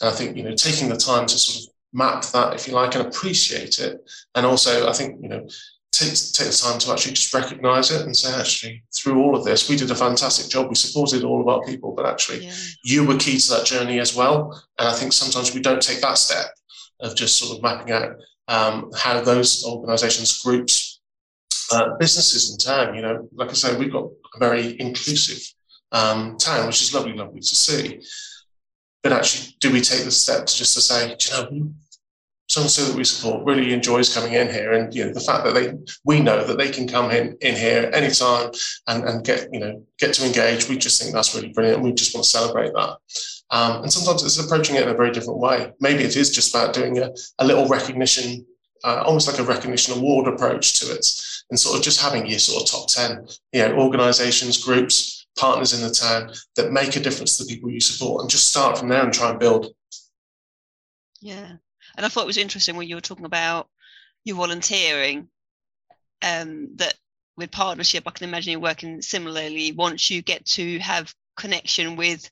And 0.00 0.10
I 0.10 0.12
think 0.12 0.36
you 0.36 0.42
know, 0.42 0.54
taking 0.54 0.88
the 0.88 0.96
time 0.96 1.26
to 1.26 1.38
sort 1.38 1.64
of 1.64 1.74
map 1.92 2.24
that, 2.32 2.54
if 2.54 2.66
you 2.66 2.74
like, 2.74 2.94
and 2.94 3.06
appreciate 3.06 3.78
it, 3.78 3.98
and 4.34 4.46
also 4.46 4.88
I 4.88 4.92
think 4.92 5.20
you 5.22 5.28
know 5.28 5.46
take, 5.94 6.14
take 6.32 6.48
the 6.48 6.60
time 6.62 6.78
to 6.80 6.92
actually 6.92 7.14
just 7.14 7.32
recognize 7.32 7.90
it 7.90 8.02
and 8.02 8.16
say, 8.16 8.32
actually, 8.34 8.82
through 8.94 9.22
all 9.22 9.36
of 9.36 9.44
this, 9.44 9.68
we 9.68 9.76
did 9.76 9.90
a 9.90 9.94
fantastic 9.94 10.50
job. 10.50 10.68
We 10.68 10.74
supported 10.74 11.24
all 11.24 11.40
of 11.40 11.48
our 11.48 11.62
people, 11.62 11.92
but 11.92 12.06
actually, 12.06 12.46
yeah. 12.46 12.52
you 12.84 13.06
were 13.06 13.16
key 13.16 13.38
to 13.38 13.50
that 13.50 13.66
journey 13.66 14.00
as 14.00 14.14
well. 14.14 14.62
And 14.78 14.88
I 14.88 14.92
think 14.92 15.12
sometimes 15.12 15.54
we 15.54 15.60
don't 15.60 15.82
take 15.82 16.00
that 16.00 16.18
step 16.18 16.46
of 17.00 17.16
just 17.16 17.38
sort 17.38 17.56
of 17.56 17.62
mapping 17.62 17.92
out 17.92 18.16
um, 18.48 18.90
how 18.96 19.20
those 19.20 19.64
organizations, 19.64 20.42
groups, 20.42 21.00
uh, 21.72 21.96
businesses 21.98 22.52
in 22.52 22.58
town, 22.58 22.94
you 22.94 23.02
know, 23.02 23.28
like 23.32 23.50
I 23.50 23.54
say, 23.54 23.76
we've 23.76 23.92
got 23.92 24.04
a 24.34 24.38
very 24.38 24.78
inclusive 24.80 25.42
um, 25.92 26.36
town, 26.36 26.66
which 26.66 26.82
is 26.82 26.94
lovely, 26.94 27.14
lovely 27.14 27.40
to 27.40 27.56
see. 27.56 28.00
But 29.02 29.12
actually, 29.12 29.56
do 29.60 29.70
we 29.72 29.80
take 29.80 30.04
the 30.04 30.10
step 30.10 30.46
to 30.46 30.56
just 30.56 30.74
to 30.74 30.80
say, 30.80 31.08
you 31.08 31.30
know, 31.32 31.72
so 32.48 32.60
and 32.60 32.70
so 32.70 32.84
that 32.84 32.96
we 32.96 33.04
support 33.04 33.44
really 33.44 33.72
enjoys 33.72 34.14
coming 34.14 34.34
in 34.34 34.48
here, 34.48 34.72
and 34.72 34.94
you 34.94 35.04
know 35.04 35.12
the 35.12 35.20
fact 35.20 35.44
that 35.44 35.54
they 35.54 35.72
we 36.04 36.20
know 36.20 36.44
that 36.44 36.58
they 36.58 36.70
can 36.70 36.86
come 36.86 37.10
in 37.10 37.36
in 37.40 37.54
here 37.54 37.90
anytime 37.94 38.50
and 38.86 39.04
and 39.04 39.24
get 39.24 39.48
you 39.52 39.60
know 39.60 39.82
get 39.98 40.14
to 40.14 40.26
engage. 40.26 40.68
We 40.68 40.76
just 40.76 41.00
think 41.00 41.14
that's 41.14 41.34
really 41.34 41.52
brilliant. 41.52 41.78
and 41.78 41.84
We 41.84 41.92
just 41.92 42.14
want 42.14 42.24
to 42.24 42.30
celebrate 42.30 42.72
that. 42.74 42.98
Um, 43.50 43.82
and 43.82 43.92
sometimes 43.92 44.22
it's 44.22 44.38
approaching 44.38 44.76
it 44.76 44.82
in 44.82 44.88
a 44.88 44.94
very 44.94 45.10
different 45.10 45.38
way. 45.38 45.72
Maybe 45.80 46.02
it 46.02 46.16
is 46.16 46.34
just 46.34 46.54
about 46.54 46.74
doing 46.74 46.98
a, 46.98 47.10
a 47.38 47.46
little 47.46 47.68
recognition, 47.68 48.44
uh, 48.82 49.02
almost 49.06 49.28
like 49.28 49.38
a 49.38 49.44
recognition 49.44 49.96
award 49.96 50.28
approach 50.28 50.80
to 50.80 50.86
it, 50.86 51.06
and 51.50 51.58
sort 51.58 51.78
of 51.78 51.82
just 51.82 52.00
having 52.00 52.26
your 52.26 52.38
sort 52.38 52.62
of 52.62 52.70
top 52.70 52.88
ten, 52.88 53.26
you 53.52 53.60
know, 53.60 53.74
organisations, 53.78 54.62
groups, 54.62 55.26
partners 55.36 55.72
in 55.72 55.86
the 55.86 55.94
town 55.94 56.32
that 56.56 56.72
make 56.72 56.96
a 56.96 57.00
difference 57.00 57.36
to 57.36 57.44
the 57.44 57.54
people 57.54 57.70
you 57.70 57.80
support, 57.80 58.20
and 58.20 58.30
just 58.30 58.48
start 58.48 58.76
from 58.78 58.88
there 58.88 59.02
and 59.02 59.12
try 59.12 59.30
and 59.30 59.38
build. 59.38 59.74
Yeah, 61.20 61.52
and 61.96 62.04
I 62.04 62.08
thought 62.08 62.24
it 62.24 62.26
was 62.28 62.36
interesting 62.36 62.76
when 62.76 62.88
you 62.88 62.96
were 62.96 63.00
talking 63.00 63.24
about 63.26 63.68
your 64.24 64.36
volunteering, 64.36 65.28
um, 66.22 66.70
that 66.76 66.94
with 67.36 67.50
partnership, 67.50 68.04
I 68.06 68.10
can 68.10 68.28
imagine 68.28 68.52
you 68.52 68.60
working 68.60 69.02
similarly 69.02 69.72
once 69.72 70.10
you 70.10 70.22
get 70.22 70.44
to 70.46 70.78
have 70.78 71.14
connection 71.36 71.96
with 71.96 72.30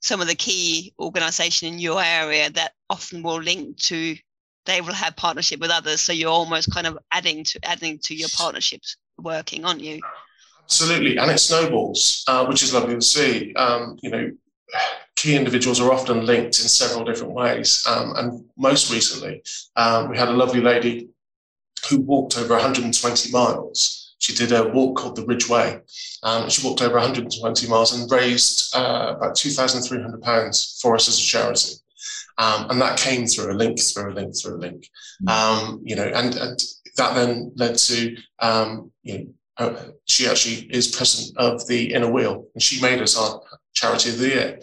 some 0.00 0.20
of 0.20 0.26
the 0.26 0.34
key 0.34 0.92
organisation 0.98 1.68
in 1.68 1.78
your 1.78 2.02
area 2.02 2.50
that 2.50 2.72
often 2.90 3.22
will 3.22 3.40
link 3.40 3.78
to 3.78 4.16
they 4.64 4.80
will 4.80 4.92
have 4.92 5.16
partnership 5.16 5.58
with 5.58 5.70
others. 5.70 6.00
So 6.00 6.12
you're 6.12 6.30
almost 6.30 6.72
kind 6.72 6.86
of 6.86 6.96
adding 7.10 7.42
to 7.44 7.60
adding 7.64 7.98
to 8.04 8.14
your 8.14 8.28
partnerships 8.36 8.96
working 9.18 9.64
aren't 9.64 9.80
you? 9.80 10.00
Absolutely. 10.64 11.16
And 11.16 11.30
it 11.30 11.38
snowballs 11.38 12.24
uh, 12.28 12.46
which 12.46 12.62
is 12.62 12.72
lovely 12.74 12.94
to 12.94 13.02
see. 13.02 13.54
Um, 13.54 13.96
you 14.02 14.10
know 14.10 14.30
key 15.22 15.36
individuals 15.36 15.80
are 15.80 15.92
often 15.92 16.26
linked 16.26 16.58
in 16.58 16.66
several 16.66 17.04
different 17.04 17.32
ways. 17.32 17.84
Um, 17.88 18.12
and 18.16 18.44
most 18.56 18.92
recently, 18.92 19.42
um, 19.76 20.10
we 20.10 20.18
had 20.18 20.28
a 20.28 20.32
lovely 20.32 20.60
lady 20.60 21.10
who 21.88 22.00
walked 22.00 22.36
over 22.36 22.54
120 22.54 23.30
miles. 23.30 24.16
She 24.18 24.34
did 24.34 24.50
a 24.50 24.68
walk 24.68 24.96
called 24.96 25.14
the 25.14 25.24
Ridgeway. 25.24 25.80
Um, 26.24 26.50
she 26.50 26.66
walked 26.66 26.82
over 26.82 26.94
120 26.94 27.68
miles 27.68 27.92
and 27.92 28.10
raised 28.10 28.74
uh, 28.74 29.14
about 29.16 29.36
£2,300 29.36 30.80
for 30.80 30.96
us 30.96 31.08
as 31.08 31.18
a 31.18 31.22
charity. 31.22 31.74
Um, 32.38 32.70
and 32.70 32.80
that 32.80 32.98
came 32.98 33.26
through 33.26 33.52
a 33.52 33.54
link, 33.54 33.80
through 33.80 34.12
a 34.12 34.14
link, 34.14 34.34
through 34.36 34.56
a 34.56 34.58
link. 34.58 34.88
Mm. 35.24 35.30
Um, 35.30 35.82
you 35.84 35.94
know, 35.94 36.06
and, 36.06 36.34
and 36.34 36.58
that 36.96 37.14
then 37.14 37.52
led 37.54 37.76
to 37.76 38.16
um, 38.40 38.90
you 39.02 39.18
know, 39.18 39.26
uh, 39.58 39.82
she 40.06 40.26
actually 40.26 40.66
is 40.74 40.96
president 40.96 41.36
of 41.36 41.64
the 41.68 41.94
Inner 41.94 42.10
Wheel, 42.10 42.46
and 42.54 42.62
she 42.62 42.80
made 42.80 43.00
us 43.00 43.16
our 43.16 43.40
charity 43.74 44.10
of 44.10 44.18
the 44.18 44.28
year. 44.28 44.60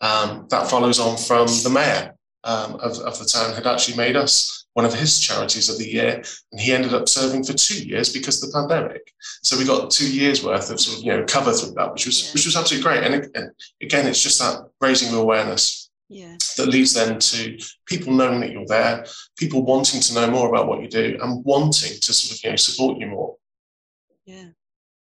Um, 0.00 0.46
that 0.50 0.68
follows 0.68 1.00
on 1.00 1.16
from 1.16 1.46
the 1.62 1.70
mayor 1.70 2.14
um, 2.44 2.74
of, 2.74 2.98
of 2.98 3.18
the 3.18 3.24
town 3.24 3.54
had 3.54 3.66
actually 3.66 3.96
made 3.96 4.14
us 4.14 4.66
one 4.74 4.84
of 4.84 4.92
his 4.92 5.18
charities 5.18 5.70
of 5.70 5.78
the 5.78 5.88
year, 5.88 6.22
and 6.52 6.60
he 6.60 6.72
ended 6.72 6.92
up 6.92 7.08
serving 7.08 7.42
for 7.42 7.54
two 7.54 7.82
years 7.82 8.12
because 8.12 8.42
of 8.42 8.50
the 8.50 8.58
pandemic. 8.58 9.10
So 9.42 9.56
we 9.56 9.64
got 9.64 9.90
two 9.90 10.12
years 10.12 10.44
worth 10.44 10.70
of 10.70 10.78
sort 10.78 10.98
of 10.98 11.04
you 11.04 11.12
know 11.12 11.24
cover 11.24 11.52
through 11.52 11.72
that, 11.76 11.92
which 11.92 12.04
was 12.04 12.26
yeah. 12.26 12.32
which 12.34 12.44
was 12.44 12.56
absolutely 12.56 12.84
great. 12.88 13.02
And, 13.04 13.30
and 13.34 13.50
again, 13.80 14.06
it's 14.06 14.22
just 14.22 14.38
that 14.38 14.68
raising 14.82 15.08
of 15.08 15.18
awareness 15.18 15.90
yeah. 16.10 16.36
that 16.58 16.68
leads 16.68 16.92
then 16.92 17.18
to 17.18 17.58
people 17.86 18.12
knowing 18.12 18.40
that 18.40 18.52
you're 18.52 18.66
there, 18.66 19.06
people 19.38 19.64
wanting 19.64 20.02
to 20.02 20.14
know 20.14 20.30
more 20.30 20.48
about 20.48 20.68
what 20.68 20.82
you 20.82 20.88
do, 20.88 21.18
and 21.22 21.44
wanting 21.44 21.98
to 21.98 22.12
sort 22.12 22.38
of 22.38 22.44
you 22.44 22.50
know 22.50 22.56
support 22.56 22.98
you 22.98 23.06
more. 23.06 23.34
Yeah, 24.26 24.48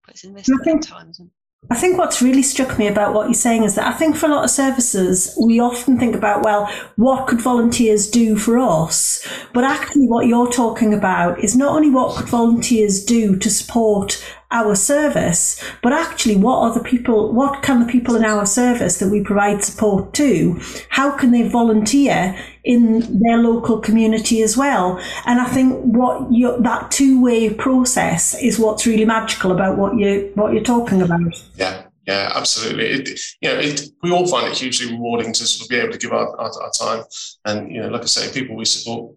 but 0.03 0.15
it's 0.15 0.23
investment 0.23 0.81
time, 0.81 1.11
isn't 1.11 1.27
it? 1.27 1.31
I 1.71 1.75
think 1.75 1.97
what's 1.99 2.21
really 2.21 2.41
struck 2.41 2.79
me 2.79 2.87
about 2.87 3.13
what 3.13 3.27
you're 3.27 3.33
saying 3.35 3.63
is 3.63 3.75
that 3.75 3.85
I 3.85 3.95
think 3.95 4.15
for 4.15 4.25
a 4.25 4.29
lot 4.29 4.43
of 4.43 4.49
services, 4.49 5.37
we 5.39 5.59
often 5.59 5.99
think 5.99 6.15
about, 6.15 6.43
well, 6.43 6.67
what 6.95 7.27
could 7.27 7.41
volunteers 7.41 8.09
do 8.09 8.37
for 8.37 8.57
us? 8.57 9.23
But 9.53 9.65
actually, 9.65 10.07
what 10.07 10.25
you're 10.25 10.51
talking 10.51 10.95
about 10.95 11.43
is 11.43 11.55
not 11.55 11.75
only 11.75 11.91
what 11.91 12.15
could 12.15 12.27
volunteers 12.27 13.03
do 13.03 13.35
to 13.35 13.49
support 13.51 14.23
our 14.51 14.75
service, 14.75 15.63
but 15.83 15.93
actually 15.93 16.35
what 16.35 16.57
are 16.57 16.73
the 16.73 16.83
people, 16.83 17.33
what 17.33 17.61
can 17.61 17.85
the 17.85 17.91
people 17.91 18.15
in 18.15 18.25
our 18.25 18.45
service 18.45 18.97
that 18.97 19.09
we 19.09 19.21
provide 19.23 19.63
support 19.63 20.13
to, 20.13 20.59
how 20.89 21.11
can 21.15 21.31
they 21.31 21.47
volunteer 21.47 22.35
in 22.63 22.99
their 23.21 23.37
local 23.37 23.79
community 23.79 24.41
as 24.41 24.57
well? 24.57 24.99
And 25.25 25.39
I 25.39 25.45
think 25.45 25.79
what 25.83 26.31
you, 26.31 26.59
that 26.61 26.89
two 26.89 27.21
way 27.21 27.53
process 27.53 28.35
is 28.41 28.57
what's 28.57 28.87
really 28.87 29.05
magical 29.05 29.51
about 29.51 29.77
what 29.77 29.95
you 29.97 30.31
what 30.35 30.53
you're 30.53 30.63
talking 30.63 31.01
about. 31.01 31.21
Yeah. 31.55 31.83
Yeah, 32.07 32.31
absolutely. 32.33 32.85
It, 32.85 33.09
you 33.39 33.49
know, 33.49 33.59
it, 33.59 33.83
we 34.01 34.09
all 34.09 34.25
find 34.25 34.47
it 34.47 34.57
hugely 34.57 34.91
rewarding 34.91 35.31
to 35.31 35.45
sort 35.45 35.65
of 35.65 35.69
be 35.69 35.75
able 35.75 35.91
to 35.91 35.99
give 35.99 36.11
our, 36.11 36.27
our, 36.39 36.51
our 36.63 36.71
time. 36.71 37.03
And, 37.45 37.71
you 37.71 37.79
know, 37.79 37.89
like 37.89 38.01
I 38.01 38.05
say, 38.05 38.33
people 38.33 38.55
we 38.55 38.65
support 38.65 39.13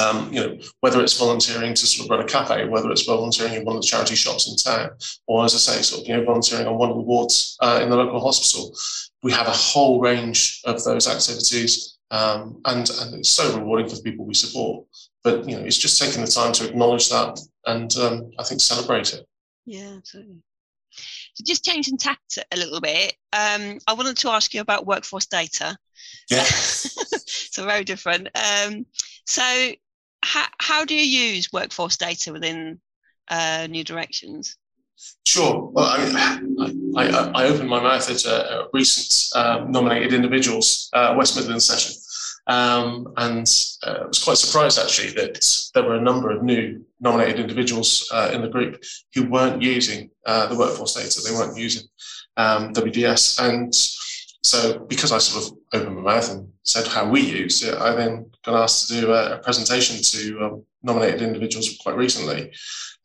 um, 0.00 0.32
you 0.32 0.40
know, 0.40 0.58
whether 0.80 1.00
it's 1.00 1.18
volunteering 1.18 1.74
to 1.74 1.86
sort 1.86 2.06
of 2.06 2.10
run 2.10 2.24
a 2.24 2.28
cafe, 2.28 2.66
whether 2.68 2.90
it's 2.90 3.04
volunteering 3.04 3.54
in 3.54 3.64
one 3.64 3.76
of 3.76 3.82
the 3.82 3.86
charity 3.86 4.14
shops 4.14 4.48
in 4.48 4.56
town, 4.56 4.90
or 5.26 5.44
as 5.44 5.54
I 5.54 5.58
say, 5.58 5.82
sort 5.82 6.02
of, 6.02 6.08
you 6.08 6.16
know, 6.16 6.24
volunteering 6.24 6.66
on 6.66 6.76
one 6.76 6.90
of 6.90 6.96
the 6.96 7.02
wards 7.02 7.56
uh, 7.60 7.80
in 7.82 7.90
the 7.90 7.96
local 7.96 8.20
hospital. 8.20 8.74
We 9.22 9.32
have 9.32 9.46
a 9.46 9.52
whole 9.52 10.00
range 10.00 10.60
of 10.64 10.82
those 10.84 11.08
activities, 11.08 11.98
um, 12.10 12.60
and, 12.64 12.88
and 12.90 13.14
it's 13.14 13.30
so 13.30 13.56
rewarding 13.56 13.88
for 13.88 13.96
the 13.96 14.02
people 14.02 14.24
we 14.24 14.34
support. 14.34 14.86
But, 15.22 15.48
you 15.48 15.56
know, 15.56 15.62
it's 15.62 15.78
just 15.78 16.00
taking 16.00 16.20
the 16.20 16.30
time 16.30 16.52
to 16.52 16.68
acknowledge 16.68 17.08
that 17.08 17.40
and 17.66 17.96
um, 17.96 18.30
I 18.38 18.44
think 18.44 18.60
celebrate 18.60 19.14
it. 19.14 19.26
Yeah, 19.64 19.94
absolutely. 19.96 20.42
So 21.34 21.44
just 21.44 21.64
changing 21.64 21.98
tact 21.98 22.38
a 22.52 22.56
little 22.56 22.80
bit, 22.80 23.14
um, 23.32 23.78
I 23.86 23.94
wanted 23.94 24.16
to 24.18 24.28
ask 24.28 24.54
you 24.54 24.60
about 24.60 24.86
workforce 24.86 25.26
data. 25.26 25.76
Yeah. 26.30 26.44
It's 27.26 27.56
so 27.56 27.64
very 27.64 27.84
different. 27.84 28.28
Um, 28.34 28.84
so 29.26 29.42
how, 30.24 30.46
how 30.58 30.84
do 30.84 30.94
you 30.94 31.02
use 31.02 31.52
workforce 31.52 31.96
data 31.96 32.32
within 32.32 32.80
uh, 33.28 33.66
New 33.70 33.84
Directions? 33.84 34.56
Sure. 35.26 35.70
Well, 35.72 35.86
I, 35.86 36.40
I, 36.96 37.30
I 37.34 37.44
opened 37.46 37.68
my 37.68 37.82
mouth 37.82 38.08
at 38.08 38.24
a, 38.24 38.60
a 38.60 38.68
recent 38.72 39.36
um, 39.36 39.70
nominated 39.70 40.14
individuals 40.14 40.88
uh, 40.92 41.14
West 41.16 41.36
Midlands 41.36 41.66
session, 41.66 41.94
um, 42.46 43.12
and 43.16 43.46
uh, 43.86 44.02
I 44.02 44.06
was 44.06 44.22
quite 44.22 44.38
surprised 44.38 44.78
actually 44.78 45.10
that 45.14 45.44
there 45.74 45.82
were 45.82 45.96
a 45.96 46.00
number 46.00 46.30
of 46.30 46.42
new 46.42 46.84
nominated 47.00 47.40
individuals 47.40 48.08
uh, 48.12 48.30
in 48.32 48.40
the 48.40 48.48
group 48.48 48.82
who 49.14 49.28
weren't 49.28 49.60
using 49.60 50.10
uh, 50.26 50.46
the 50.46 50.56
workforce 50.56 50.94
data. 50.94 51.20
They 51.22 51.36
weren't 51.36 51.58
using 51.58 51.86
um, 52.36 52.72
WDS, 52.72 53.42
and 53.42 53.74
so 54.44 54.78
because 54.80 55.10
I 55.10 55.18
sort 55.18 55.46
of 55.46 55.58
opened 55.72 55.96
my 55.96 56.14
mouth 56.14 56.30
and 56.30 56.48
said 56.64 56.86
how 56.86 57.08
we 57.08 57.20
use 57.22 57.62
it, 57.62 57.74
I 57.74 57.94
then 57.94 58.30
got 58.44 58.62
asked 58.62 58.88
to 58.88 59.00
do 59.00 59.12
a, 59.12 59.36
a 59.36 59.38
presentation 59.38 60.02
to 60.02 60.44
um, 60.44 60.64
nominated 60.82 61.22
individuals 61.22 61.78
quite 61.80 61.96
recently. 61.96 62.52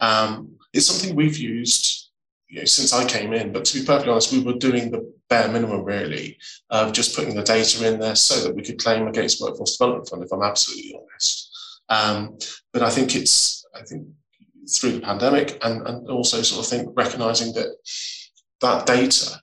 Um, 0.01 0.57
it's 0.73 0.87
something 0.87 1.15
we've 1.15 1.37
used 1.37 2.09
you 2.49 2.59
know, 2.59 2.65
since 2.65 2.91
I 2.91 3.07
came 3.07 3.31
in, 3.31 3.53
but 3.53 3.63
to 3.65 3.79
be 3.79 3.85
perfectly 3.85 4.11
honest, 4.11 4.33
we 4.33 4.43
were 4.43 4.53
doing 4.53 4.91
the 4.91 5.13
bare 5.29 5.47
minimum 5.47 5.85
really 5.85 6.37
of 6.71 6.91
just 6.91 7.15
putting 7.15 7.35
the 7.35 7.43
data 7.43 7.87
in 7.87 8.01
there 8.01 8.15
so 8.15 8.43
that 8.43 8.53
we 8.53 8.61
could 8.61 8.79
claim 8.79 9.07
against 9.07 9.39
Workforce 9.39 9.77
Development 9.77 10.09
Fund, 10.09 10.23
if 10.23 10.33
I'm 10.33 10.43
absolutely 10.43 10.99
honest. 10.99 11.51
Um, 11.87 12.37
but 12.73 12.83
I 12.83 12.89
think 12.89 13.15
it's, 13.15 13.65
I 13.73 13.83
think 13.83 14.07
through 14.69 14.93
the 14.93 15.01
pandemic 15.01 15.57
and, 15.63 15.87
and 15.87 16.09
also 16.09 16.41
sort 16.41 16.65
of 16.65 16.69
think 16.69 16.89
recognizing 16.97 17.53
that 17.53 17.77
that 18.59 18.85
data 18.85 19.39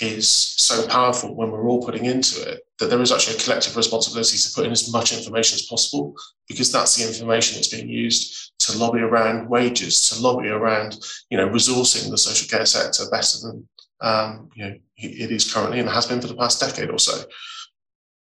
is 0.00 0.28
so 0.28 0.86
powerful 0.88 1.34
when 1.34 1.50
we're 1.50 1.68
all 1.68 1.82
putting 1.82 2.06
into 2.06 2.40
it 2.48 2.60
that 2.78 2.88
there 2.88 3.00
is 3.02 3.12
actually 3.12 3.36
a 3.36 3.40
collective 3.40 3.76
responsibility 3.76 4.38
to 4.38 4.52
put 4.54 4.64
in 4.64 4.72
as 4.72 4.90
much 4.90 5.12
information 5.12 5.56
as 5.56 5.66
possible 5.66 6.14
because 6.48 6.72
that's 6.72 6.96
the 6.96 7.06
information 7.06 7.56
that's 7.56 7.68
being 7.68 7.88
used 7.88 8.52
to 8.58 8.76
lobby 8.78 9.00
around 9.00 9.48
wages, 9.48 10.08
to 10.08 10.22
lobby 10.22 10.48
around, 10.48 10.98
you 11.28 11.36
know, 11.36 11.48
resourcing 11.48 12.10
the 12.10 12.16
social 12.16 12.48
care 12.48 12.66
sector 12.66 13.04
better 13.10 13.38
than 13.42 13.68
um, 14.02 14.48
you 14.54 14.64
know 14.64 14.74
it 14.96 15.30
is 15.30 15.52
currently 15.52 15.78
and 15.78 15.88
has 15.88 16.06
been 16.06 16.20
for 16.20 16.26
the 16.26 16.36
past 16.36 16.60
decade 16.60 16.90
or 16.90 16.98
so. 16.98 17.22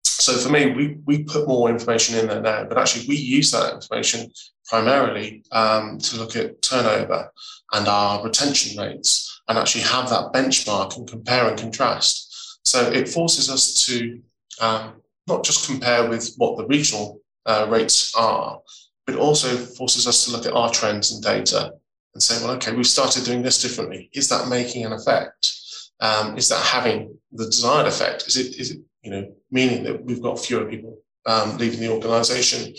So 0.03 0.33
for 0.38 0.50
me, 0.50 0.71
we, 0.71 0.98
we 1.05 1.24
put 1.24 1.48
more 1.48 1.69
information 1.69 2.17
in 2.17 2.27
there 2.27 2.41
now, 2.41 2.65
but 2.65 2.77
actually 2.77 3.07
we 3.07 3.15
use 3.15 3.51
that 3.51 3.74
information 3.74 4.29
primarily 4.70 5.44
um, 5.52 5.98
to 5.98 6.18
look 6.18 6.36
at 6.36 6.62
turnover 6.62 7.32
and 7.74 7.88
our 7.88 8.24
retention 8.24 8.80
rates 8.80 9.42
and 9.48 9.58
actually 9.58 9.84
have 9.84 10.10
that 10.10 10.32
benchmark 10.32 10.96
and 10.96 11.10
compare 11.10 11.50
and 11.50 11.60
contrast. 11.60 12.60
So 12.64 12.92
it 12.92 13.10
forces 13.10 13.50
us 13.50 13.86
to 13.88 14.22
um, 14.62 15.02
not 15.28 15.44
just 15.44 15.68
compare 15.68 16.08
with 16.08 16.34
what 16.38 16.58
the 16.58 16.68
regional 16.68 17.20
uh, 17.46 17.68
rates 17.70 18.14
are, 18.16 18.60
but 19.08 19.16
also 19.16 19.58
forces 19.58 20.08
us 20.08 20.26
to 20.26 20.32
look 20.32 20.46
at 20.46 20.54
our 20.54 20.70
trends 20.70 21.12
and 21.12 21.24
data 21.24 21.74
and 22.14 22.22
say, 22.22 22.44
well, 22.44 22.56
okay, 22.56 22.74
we've 22.76 22.86
started 22.86 23.26
doing 23.26 23.42
this 23.42 23.62
differently. 23.62 24.10
Is 24.14 24.30
that 24.30 24.50
making 24.50 24.86
an 24.86 24.94
effect? 24.94 25.56
Um, 26.00 26.38
is 26.38 26.48
that 26.50 26.64
having 26.64 27.18
the 27.32 27.46
desired 27.46 27.88
effect? 27.88 28.28
Is 28.28 28.38
it, 28.38 28.60
is 28.60 28.72
it, 28.72 28.80
you 29.02 29.12
know, 29.12 29.32
meaning 29.50 29.84
that 29.84 30.04
we've 30.04 30.22
got 30.22 30.40
fewer 30.40 30.66
people 30.66 31.00
um, 31.26 31.58
leaving 31.58 31.80
the 31.80 31.92
organisation? 31.92 32.74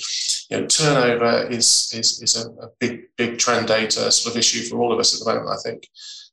You 0.50 0.60
know, 0.60 0.66
turnover 0.66 1.48
is 1.48 1.92
is, 1.94 2.22
is 2.22 2.44
a, 2.44 2.50
a, 2.64 2.68
big 2.78 3.02
big 3.16 3.38
trend 3.38 3.68
data 3.68 4.10
sort 4.10 4.34
of 4.34 4.38
issue 4.38 4.68
for 4.68 4.80
all 4.80 4.92
of 4.92 4.98
us 4.98 5.14
at 5.14 5.24
the 5.24 5.32
moment. 5.32 5.50
I 5.50 5.62
think, 5.62 5.88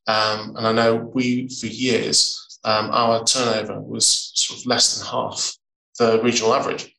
um, 0.08 0.56
and 0.58 0.68
I 0.68 0.72
know 0.72 0.96
we 0.96 1.50
for 1.50 1.68
years 1.68 2.60
um, 2.64 2.90
our 2.92 3.24
turnover 3.24 3.80
was 3.80 4.32
sort 4.36 4.60
of 4.60 4.66
less 4.66 4.98
than 4.98 5.08
half 5.08 5.56
the 6.00 6.22
regional 6.22 6.54
average. 6.54 6.94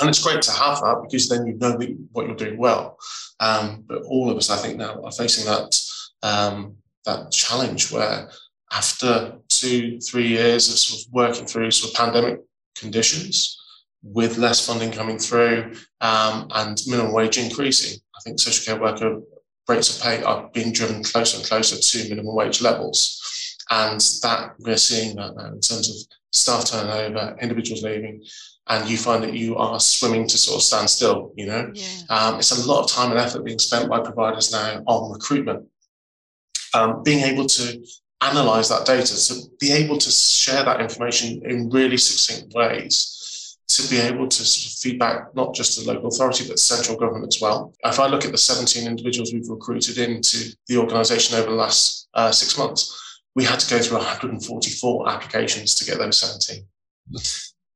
And 0.00 0.08
it's 0.08 0.22
great 0.22 0.42
to 0.42 0.52
have 0.52 0.80
that 0.80 1.00
because 1.02 1.28
then 1.28 1.46
you 1.46 1.54
know 1.54 1.76
what 2.12 2.26
you're 2.26 2.36
doing 2.36 2.58
well. 2.58 2.96
Um, 3.40 3.84
but 3.86 4.02
all 4.02 4.30
of 4.30 4.36
us, 4.36 4.50
I 4.50 4.56
think, 4.56 4.76
now 4.76 5.02
are 5.02 5.12
facing 5.12 5.46
that 5.46 5.80
um, 6.22 6.76
that 7.04 7.32
challenge 7.32 7.90
where 7.90 8.30
after 8.72 9.38
two, 9.48 9.98
three 10.00 10.28
years 10.28 10.68
of 10.68 10.78
sort 10.78 11.00
of 11.00 11.12
working 11.12 11.46
through 11.46 11.70
sort 11.70 11.92
of 11.92 11.98
pandemic 11.98 12.40
conditions, 12.76 13.57
with 14.02 14.38
less 14.38 14.64
funding 14.64 14.92
coming 14.92 15.18
through 15.18 15.72
um, 16.00 16.48
and 16.54 16.80
minimum 16.86 17.12
wage 17.12 17.38
increasing, 17.38 17.98
I 18.16 18.20
think 18.22 18.38
social 18.38 18.72
care 18.72 18.80
worker 18.80 19.20
rates 19.68 19.94
of 19.94 20.02
pay 20.02 20.22
are 20.22 20.48
being 20.54 20.72
driven 20.72 21.02
closer 21.02 21.38
and 21.38 21.46
closer 21.46 21.76
to 21.76 22.08
minimum 22.08 22.34
wage 22.34 22.62
levels. 22.62 23.14
And 23.70 24.00
that 24.22 24.54
we're 24.60 24.78
seeing 24.78 25.16
that 25.16 25.36
now 25.36 25.48
in 25.48 25.60
terms 25.60 25.90
of 25.90 25.96
staff 26.32 26.64
turnover, 26.64 27.36
individuals 27.42 27.82
leaving, 27.82 28.24
and 28.68 28.88
you 28.88 28.96
find 28.96 29.22
that 29.22 29.34
you 29.34 29.56
are 29.56 29.80
swimming 29.80 30.26
to 30.28 30.38
sort 30.38 30.56
of 30.56 30.62
stand 30.62 30.88
still. 30.88 31.32
You 31.36 31.46
know, 31.46 31.70
yeah. 31.74 31.86
um, 32.08 32.38
it's 32.38 32.50
a 32.50 32.68
lot 32.68 32.84
of 32.84 32.90
time 32.90 33.10
and 33.10 33.20
effort 33.20 33.44
being 33.44 33.58
spent 33.58 33.88
by 33.90 34.00
providers 34.00 34.52
now 34.52 34.82
on 34.86 35.12
recruitment. 35.12 35.66
Um, 36.74 37.02
being 37.02 37.24
able 37.24 37.46
to 37.46 37.82
analyze 38.20 38.68
that 38.68 38.84
data, 38.84 39.16
to 39.16 39.48
be 39.58 39.72
able 39.72 39.96
to 39.96 40.10
share 40.10 40.64
that 40.64 40.80
information 40.80 41.42
in 41.44 41.70
really 41.70 41.96
succinct 41.96 42.52
ways, 42.54 43.17
to 43.68 43.88
be 43.88 43.98
able 43.98 44.26
to 44.26 44.44
sort 44.44 44.72
of 44.72 44.78
feedback 44.78 45.34
not 45.34 45.54
just 45.54 45.74
to 45.74 45.84
the 45.84 45.92
local 45.92 46.08
authority 46.08 46.46
but 46.48 46.58
central 46.58 46.96
government 46.96 47.34
as 47.34 47.40
well. 47.40 47.72
If 47.84 48.00
I 48.00 48.06
look 48.06 48.24
at 48.24 48.32
the 48.32 48.38
17 48.38 48.86
individuals 48.86 49.32
we've 49.32 49.48
recruited 49.48 49.98
into 49.98 50.56
the 50.66 50.78
organisation 50.78 51.38
over 51.38 51.50
the 51.50 51.56
last 51.56 52.08
uh, 52.14 52.32
six 52.32 52.56
months, 52.56 53.20
we 53.34 53.44
had 53.44 53.60
to 53.60 53.70
go 53.70 53.80
through 53.80 53.98
144 53.98 55.08
applications 55.08 55.74
to 55.76 55.84
get 55.84 55.98
those 55.98 56.16
17. 56.18 56.64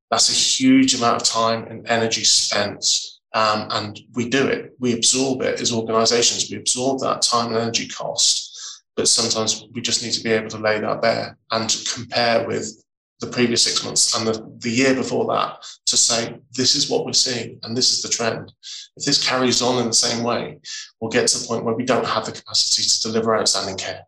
That's 0.09 0.29
a 0.29 0.33
huge 0.33 0.95
amount 0.95 1.21
of 1.21 1.27
time 1.27 1.65
and 1.67 1.87
energy 1.87 2.23
spent. 2.23 2.85
Um, 3.33 3.67
and 3.71 3.99
we 4.13 4.29
do 4.29 4.47
it, 4.47 4.73
we 4.79 4.93
absorb 4.93 5.41
it 5.41 5.59
as 5.59 5.73
organizations, 5.73 6.51
we 6.51 6.57
absorb 6.57 6.99
that 6.99 7.23
time 7.23 7.47
and 7.47 7.57
energy 7.57 7.87
cost. 7.87 8.83
But 8.95 9.07
sometimes 9.07 9.65
we 9.73 9.81
just 9.81 10.03
need 10.03 10.11
to 10.11 10.23
be 10.23 10.31
able 10.31 10.49
to 10.49 10.59
lay 10.59 10.79
that 10.79 11.01
bare 11.01 11.37
and 11.49 11.75
compare 11.91 12.45
with 12.45 12.82
the 13.23 13.31
previous 13.31 13.63
six 13.63 13.83
months 13.83 14.15
and 14.15 14.27
the, 14.27 14.57
the 14.59 14.69
year 14.69 14.93
before 14.93 15.25
that 15.33 15.63
to 15.85 15.97
say, 15.97 16.37
this 16.51 16.75
is 16.75 16.89
what 16.89 17.05
we're 17.05 17.13
seeing 17.13 17.59
and 17.63 17.75
this 17.75 17.91
is 17.91 18.01
the 18.01 18.09
trend. 18.09 18.51
If 18.97 19.05
this 19.05 19.25
carries 19.25 19.61
on 19.61 19.81
in 19.81 19.87
the 19.87 19.93
same 19.93 20.23
way, 20.23 20.59
we'll 20.99 21.11
get 21.11 21.27
to 21.27 21.39
the 21.39 21.47
point 21.47 21.63
where 21.63 21.75
we 21.75 21.85
don't 21.85 22.05
have 22.05 22.25
the 22.25 22.31
capacity 22.31 22.83
to 22.87 23.01
deliver 23.01 23.35
outstanding 23.35 23.77
care. 23.77 24.01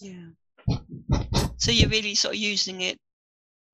Yeah. 0.00 0.28
So 1.58 1.70
you're 1.70 1.88
really 1.90 2.14
sort 2.14 2.34
of 2.34 2.40
using 2.40 2.82
it 2.82 2.98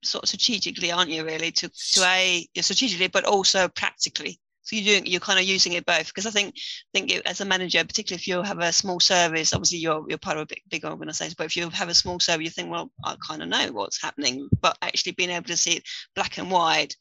sort 0.05 0.25
of 0.25 0.29
strategically, 0.29 0.93
aren't 0.93 1.11
you? 1.11 1.25
Really 1.25 1.51
to 1.53 1.69
to 1.69 2.05
a 2.05 2.47
strategically, 2.61 3.09
but 3.09 3.25
also 3.25 3.69
practically. 3.69 4.39
So 4.63 4.77
you're 4.77 4.85
doing 4.85 5.07
you're 5.07 5.21
kind 5.21 5.39
of 5.39 5.45
using 5.45 5.73
it 5.73 5.85
both 5.87 6.07
because 6.07 6.27
I 6.27 6.31
think 6.31 6.55
I 6.57 6.99
think 6.99 7.13
as 7.27 7.41
a 7.41 7.45
manager, 7.45 7.85
particularly 7.85 8.21
if 8.21 8.29
you 8.29 8.43
have 8.43 8.61
a 8.61 8.73
small 8.73 9.01
service, 9.01 9.53
obviously 9.53 9.79
you're 9.79 10.05
you're 10.09 10.19
part 10.19 10.37
of 10.37 10.43
a 10.43 10.47
big 10.47 10.63
big 10.71 10.85
organisation, 10.85 11.35
but 11.37 11.47
if 11.47 11.57
you 11.57 11.69
have 11.71 11.89
a 11.89 11.95
small 11.95 12.21
service, 12.21 12.45
you 12.45 12.51
think, 12.51 12.71
well, 12.71 12.91
I 13.05 13.17
kind 13.27 13.43
of 13.43 13.49
know 13.49 13.73
what's 13.73 14.01
happening, 14.01 14.49
but 14.61 14.79
actually 14.81 15.13
being 15.13 15.31
able 15.31 15.47
to 15.47 15.57
see 15.57 15.73
it 15.73 15.85
black 16.15 16.39
and 16.39 16.51
white, 16.51 16.97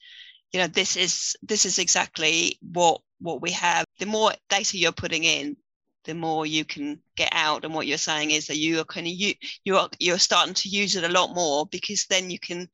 you 0.51 0.59
know, 0.59 0.67
this 0.67 0.97
is 0.97 1.35
this 1.43 1.65
is 1.65 1.79
exactly 1.79 2.57
what 2.61 3.01
what 3.19 3.41
we 3.41 3.51
have. 3.51 3.85
The 3.99 4.05
more 4.05 4.33
data 4.49 4.77
you're 4.77 4.91
putting 4.91 5.23
in, 5.23 5.55
the 6.05 6.13
more 6.13 6.45
you 6.45 6.65
can 6.65 6.99
get 7.15 7.29
out 7.31 7.63
and 7.63 7.73
what 7.73 7.87
you're 7.87 7.97
saying 7.97 8.31
is 8.31 8.47
that 8.47 8.57
you 8.57 8.79
are 8.79 8.85
kind 8.85 9.07
of 9.07 9.13
you 9.13 9.33
you're 9.63 9.87
you're 9.99 10.17
starting 10.17 10.53
to 10.55 10.69
use 10.69 10.95
it 10.95 11.03
a 11.03 11.09
lot 11.09 11.33
more 11.35 11.65
because 11.67 12.05
then 12.09 12.29
you 12.29 12.39
can 12.39 12.67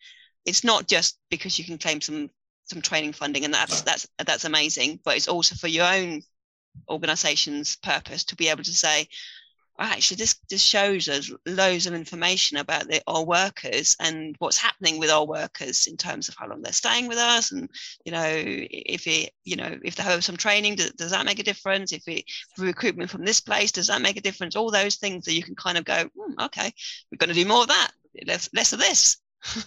it's 0.45 0.63
not 0.63 0.88
just 0.88 1.19
because 1.30 1.60
you 1.60 1.65
can 1.65 1.78
claim 1.78 2.00
some 2.00 2.30
some 2.67 2.82
training 2.82 3.13
funding 3.13 3.45
and 3.45 3.53
that's 3.53 3.82
that's 3.82 4.08
that's 4.25 4.45
amazing 4.45 4.99
but 5.03 5.15
it's 5.15 5.27
also 5.27 5.56
for 5.56 5.67
your 5.67 5.86
own 5.86 6.21
organization's 6.89 7.75
purpose 7.77 8.23
to 8.23 8.36
be 8.36 8.49
able 8.49 8.63
to 8.63 8.73
say 8.73 9.08
actually 9.80 10.15
this 10.15 10.36
this 10.49 10.62
shows 10.62 11.08
us 11.08 11.32
loads 11.45 11.86
of 11.86 11.93
information 11.93 12.58
about 12.58 12.88
the, 12.88 13.01
our 13.08 13.23
workers 13.23 13.95
and 13.99 14.36
what's 14.39 14.58
happening 14.58 14.99
with 14.99 15.10
our 15.10 15.25
workers 15.25 15.88
in 15.88 15.95
terms 15.95 16.27
of 16.27 16.36
how 16.38 16.47
long 16.47 16.62
they're 16.62 16.73
staying 16.73 17.08
with 17.08 17.17
us 17.17 17.51
and 17.51 17.69
you 18.03 18.12
know 18.12 18.25
if 18.25 19.06
it 19.06 19.32
you 19.43 19.56
know 19.56 19.77
if 19.84 19.95
they 19.95 20.03
have 20.03 20.23
some 20.23 20.38
training 20.38 20.75
does, 20.75 20.91
does 20.93 21.12
that 21.12 21.25
make 21.25 21.39
a 21.39 21.43
difference? 21.43 21.93
If 21.93 22.08
it 22.08 22.25
recruitment 22.58 23.10
from 23.10 23.23
this 23.23 23.39
place 23.39 23.71
does 23.71 23.88
that 23.88 24.01
make 24.01 24.17
a 24.17 24.21
difference? 24.21 24.56
All 24.56 24.71
those 24.71 24.95
things 24.95 25.25
that 25.25 25.34
you 25.34 25.43
can 25.43 25.56
kind 25.56 25.77
of 25.77 25.86
go 25.86 26.10
hmm, 26.17 26.41
okay 26.41 26.71
we're 27.12 27.17
going 27.17 27.34
to 27.34 27.36
do 27.41 27.47
more 27.47 27.62
of 27.62 27.67
that 27.67 27.91
less 28.25 28.49
less 28.53 28.73
of 28.73 28.80
this 28.80 29.17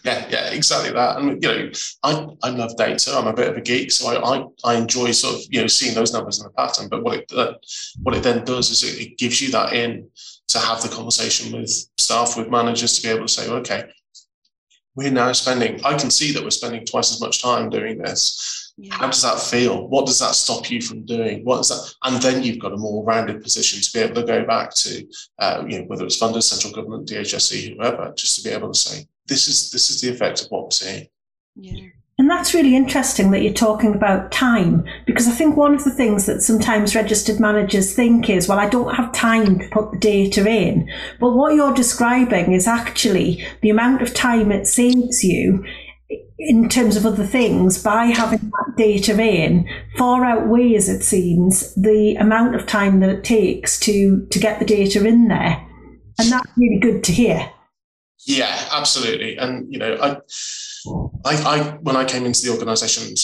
yeah, 0.05 0.27
yeah, 0.29 0.51
exactly 0.51 0.93
that. 0.93 1.19
And 1.19 1.43
you 1.43 1.49
know, 1.49 1.71
I, 2.03 2.27
I 2.43 2.51
love 2.51 2.77
data. 2.77 3.15
I'm 3.17 3.27
a 3.27 3.33
bit 3.33 3.49
of 3.49 3.57
a 3.57 3.61
geek, 3.61 3.91
so 3.91 4.09
I, 4.09 4.37
I, 4.37 4.45
I 4.65 4.75
enjoy 4.77 5.13
sort 5.13 5.37
of 5.37 5.41
you 5.51 5.61
know 5.61 5.67
seeing 5.67 5.95
those 5.95 6.13
numbers 6.13 6.39
in 6.39 6.45
the 6.45 6.51
pattern. 6.51 6.89
But 6.89 7.03
what 7.03 7.19
it 7.19 7.33
uh, 7.33 7.55
what 8.03 8.17
it 8.17 8.23
then 8.23 8.45
does 8.45 8.71
is 8.71 8.83
it, 8.83 9.01
it, 9.01 9.19
gives 9.19 9.41
you 9.41 9.51
that 9.53 9.73
in 9.73 10.09
to 10.49 10.59
have 10.59 10.83
the 10.83 10.89
conversation 10.89 11.53
with 11.53 11.71
staff, 11.97 12.37
with 12.37 12.51
managers, 12.51 12.99
to 12.99 13.03
be 13.03 13.15
able 13.15 13.27
to 13.27 13.33
say, 13.33 13.49
okay, 13.49 13.85
we're 14.95 15.11
now 15.11 15.33
spending. 15.33 15.85
I 15.85 15.97
can 15.97 16.11
see 16.11 16.33
that 16.33 16.43
we're 16.43 16.51
spending 16.51 16.85
twice 16.85 17.13
as 17.13 17.21
much 17.21 17.43
time 17.43 17.71
doing 17.71 17.99
this. 17.99 18.73
Yeah. 18.77 18.95
How 18.95 19.07
does 19.07 19.23
that 19.23 19.39
feel? 19.39 19.89
What 19.89 20.07
does 20.07 20.19
that 20.21 20.35
stop 20.35 20.71
you 20.71 20.81
from 20.81 21.05
doing? 21.05 21.45
What 21.45 21.61
is 21.61 21.69
that? 21.69 21.95
And 22.05 22.21
then 22.23 22.43
you've 22.43 22.59
got 22.59 22.73
a 22.73 22.79
more 22.79 23.05
rounded 23.05 23.43
position 23.43 23.81
to 23.83 23.93
be 23.93 23.99
able 24.01 24.15
to 24.15 24.27
go 24.27 24.45
back 24.47 24.75
to, 24.75 25.07
uh, 25.39 25.65
you 25.69 25.79
know, 25.81 25.85
whether 25.85 26.05
it's 26.05 26.21
funders, 26.21 26.45
central 26.45 26.73
government, 26.73 27.09
DHSC, 27.09 27.77
whoever, 27.77 28.13
just 28.17 28.37
to 28.37 28.49
be 28.49 28.55
able 28.55 28.73
to 28.73 28.79
say, 28.79 29.07
this 29.31 29.49
is 29.49 29.71
this 29.71 29.89
is 29.89 30.03
the 30.03 30.11
effect 30.11 30.43
of 30.43 30.49
what 30.49 30.65
we're 30.65 30.71
seeing. 30.71 31.09
Yeah. 31.55 31.89
And 32.19 32.29
that's 32.29 32.53
really 32.53 32.77
interesting 32.77 33.31
that 33.31 33.41
you're 33.41 33.55
talking 33.55 33.95
about 33.95 34.31
time 34.31 34.85
because 35.07 35.27
I 35.27 35.31
think 35.31 35.57
one 35.57 35.75
of 35.75 35.85
the 35.85 35.91
things 35.91 36.27
that 36.27 36.43
sometimes 36.43 36.95
registered 36.95 37.41
managers 37.41 37.95
think 37.95 38.29
is, 38.29 38.47
well, 38.47 38.59
I 38.59 38.69
don't 38.69 38.95
have 38.95 39.11
time 39.15 39.59
to 39.59 39.69
put 39.71 39.93
the 39.93 39.99
data 39.99 40.47
in. 40.47 40.87
But 41.19 41.33
what 41.33 41.55
you're 41.55 41.73
describing 41.73 42.53
is 42.53 42.67
actually 42.67 43.43
the 43.63 43.71
amount 43.71 44.03
of 44.03 44.13
time 44.13 44.53
it 44.53 44.67
saves 44.67 45.25
you 45.25 45.65
in 46.39 46.69
terms 46.69 46.95
of 46.97 47.07
other 47.07 47.25
things 47.25 47.83
by 47.83 48.07
having 48.07 48.51
that 48.51 48.75
data 48.77 49.19
in 49.19 49.67
far 49.97 50.23
outweighs, 50.23 50.91
it 50.91 51.03
seems, 51.03 51.75
the 51.75 52.17
amount 52.17 52.55
of 52.55 52.67
time 52.67 53.01
that 53.01 53.09
it 53.09 53.25
takes 53.25 53.81
to, 53.81 54.27
to 54.27 54.39
get 54.39 54.59
the 54.59 54.67
data 54.67 55.07
in 55.07 55.29
there. 55.29 55.67
And 56.19 56.33
that's 56.33 56.51
really 56.59 56.81
good 56.81 57.03
to 57.05 57.13
hear. 57.13 57.51
Yeah, 58.27 58.69
absolutely. 58.73 59.37
And 59.37 59.73
you 59.73 59.79
know, 59.79 59.97
I, 60.01 60.17
I, 61.25 61.35
I 61.35 61.63
when 61.81 61.97
I 61.97 62.05
came 62.05 62.27
into 62.27 62.43
the 62.43 62.53
organisation, 62.53 63.15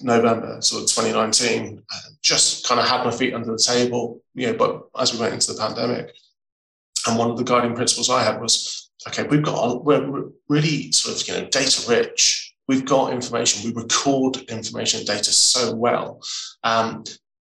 November 0.00 0.60
sort 0.60 0.82
of 0.82 0.88
2019, 0.88 1.82
just 2.22 2.66
kind 2.68 2.80
of 2.80 2.86
had 2.86 3.04
my 3.04 3.10
feet 3.10 3.34
under 3.34 3.52
the 3.52 3.58
table. 3.58 4.20
You 4.34 4.48
know, 4.48 4.54
but 4.54 4.82
as 5.00 5.12
we 5.12 5.20
went 5.20 5.34
into 5.34 5.52
the 5.52 5.58
pandemic, 5.58 6.14
and 7.06 7.18
one 7.18 7.30
of 7.30 7.38
the 7.38 7.44
guiding 7.44 7.74
principles 7.74 8.10
I 8.10 8.22
had 8.22 8.40
was, 8.40 8.90
okay, 9.08 9.24
we've 9.24 9.42
got 9.42 9.84
we're 9.84 10.26
really 10.48 10.92
sort 10.92 11.20
of 11.20 11.26
you 11.26 11.34
know 11.34 11.48
data 11.48 11.88
rich. 11.88 12.54
We've 12.66 12.84
got 12.84 13.14
information. 13.14 13.70
We 13.70 13.80
record 13.80 14.36
information 14.50 14.98
and 14.98 15.06
data 15.06 15.32
so 15.32 15.74
well, 15.74 16.20
um, 16.64 17.04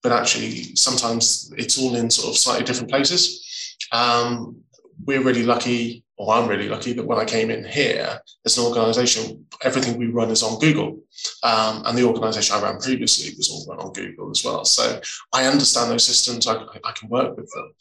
but 0.03 0.13
actually 0.13 0.75
sometimes 0.75 1.53
it's 1.59 1.79
all 1.79 1.95
in 1.97 2.09
sort 2.09 2.31
of 2.31 2.39
slightly 2.39 2.65
different 2.65 2.91
places. 2.91 3.77
Um, 3.93 4.63
we're 5.05 5.23
really 5.23 5.43
lucky, 5.43 6.05
or 6.17 6.35
I'm 6.35 6.49
really 6.49 6.69
lucky, 6.69 6.93
that 6.93 7.07
when 7.07 7.19
I 7.19 7.25
came 7.25 7.51
in 7.51 7.65
here 7.65 8.21
as 8.45 8.59
an 8.59 8.65
organisation, 8.65 9.47
everything 9.63 9.99
we 9.99 10.07
run 10.07 10.31
is 10.31 10.43
on 10.43 10.59
Google, 10.59 11.01
um, 11.43 11.83
and 11.87 11.97
the 11.97 12.05
organisation 12.05 12.57
I 12.57 12.63
ran 12.63 12.79
previously 12.79 13.35
was 13.37 13.51
all 13.51 13.67
run 13.75 13.85
on 13.85 13.93
Google 13.93 14.31
as 14.31 14.45
well. 14.45 14.65
So 14.65 15.01
I 15.33 15.47
understand 15.47 15.91
those 15.91 16.07
systems. 16.07 16.47
I, 16.47 16.55
I 16.85 16.93
can 16.93 17.09
work 17.09 17.37
with 17.37 17.51
them. 17.53 17.73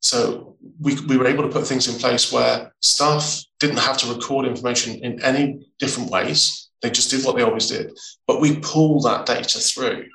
So 0.00 0.56
we, 0.80 0.98
we 1.06 1.16
were 1.16 1.26
able 1.26 1.42
to 1.42 1.48
put 1.48 1.66
things 1.66 1.88
in 1.88 1.98
place 1.98 2.32
where 2.32 2.72
staff 2.80 3.42
didn't 3.58 3.78
have 3.78 3.98
to 3.98 4.14
record 4.14 4.46
information 4.46 5.02
in 5.02 5.20
any 5.22 5.66
different 5.78 6.10
ways. 6.10 6.70
They 6.82 6.90
just 6.90 7.10
did 7.10 7.24
what 7.24 7.36
they 7.36 7.42
always 7.42 7.68
did. 7.68 7.98
But 8.26 8.40
we 8.40 8.60
pull 8.60 9.00
that 9.02 9.26
data 9.26 9.58
through 9.58 10.06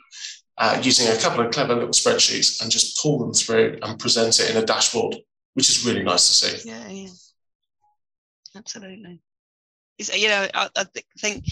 uh, 0.58 0.80
using 0.82 1.08
a 1.08 1.19
couple 1.19 1.45
of 1.45 1.52
clever 1.52 1.73
little 1.73 1.89
spreadsheets 1.89 2.62
and 2.62 2.71
just 2.71 3.02
pull 3.02 3.19
them 3.19 3.34
through 3.34 3.80
and 3.82 3.99
present 3.99 4.39
it 4.39 4.52
in 4.52 4.58
a 4.58 4.65
dashboard, 4.65 5.17
which 5.54 5.70
is 5.70 5.86
really 5.86 6.04
nice 6.04 6.28
to 6.28 6.34
see. 6.34 6.70
Yeah, 6.70 6.88
yeah. 6.88 7.10
Absolutely. 8.56 9.20
You 9.98 10.28
know, 10.28 10.48
I, 10.54 10.70
I 10.76 10.86
think 11.20 11.46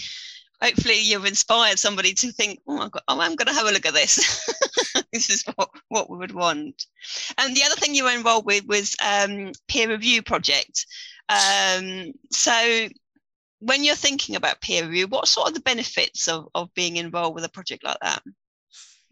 hopefully 0.60 1.00
you've 1.00 1.24
inspired 1.24 1.78
somebody 1.78 2.12
to 2.14 2.32
think, 2.32 2.60
oh, 2.66 2.76
my 2.76 2.88
god, 2.88 3.02
oh 3.08 3.20
I'm 3.20 3.34
going 3.34 3.48
to 3.48 3.54
have 3.54 3.66
a 3.66 3.72
look 3.72 3.86
at 3.86 3.94
this. 3.94 4.16
this 5.12 5.30
is 5.30 5.44
what, 5.54 5.70
what 5.88 6.10
we 6.10 6.18
would 6.18 6.32
want. 6.32 6.86
And 7.38 7.56
the 7.56 7.64
other 7.64 7.76
thing 7.76 7.94
you 7.94 8.04
were 8.04 8.10
involved 8.10 8.46
with 8.46 8.66
was 8.66 8.96
um, 9.04 9.52
peer 9.68 9.88
review 9.88 10.22
project. 10.22 10.86
Um, 11.28 12.12
so 12.30 12.88
when 13.60 13.84
you're 13.84 13.94
thinking 13.94 14.36
about 14.36 14.60
peer 14.60 14.84
review, 14.84 15.06
what 15.06 15.28
sort 15.28 15.48
of 15.48 15.54
the 15.54 15.60
benefits 15.60 16.28
of, 16.28 16.48
of 16.54 16.72
being 16.74 16.96
involved 16.96 17.34
with 17.34 17.44
a 17.44 17.50
project 17.50 17.84
like 17.84 17.98
that? 18.02 18.22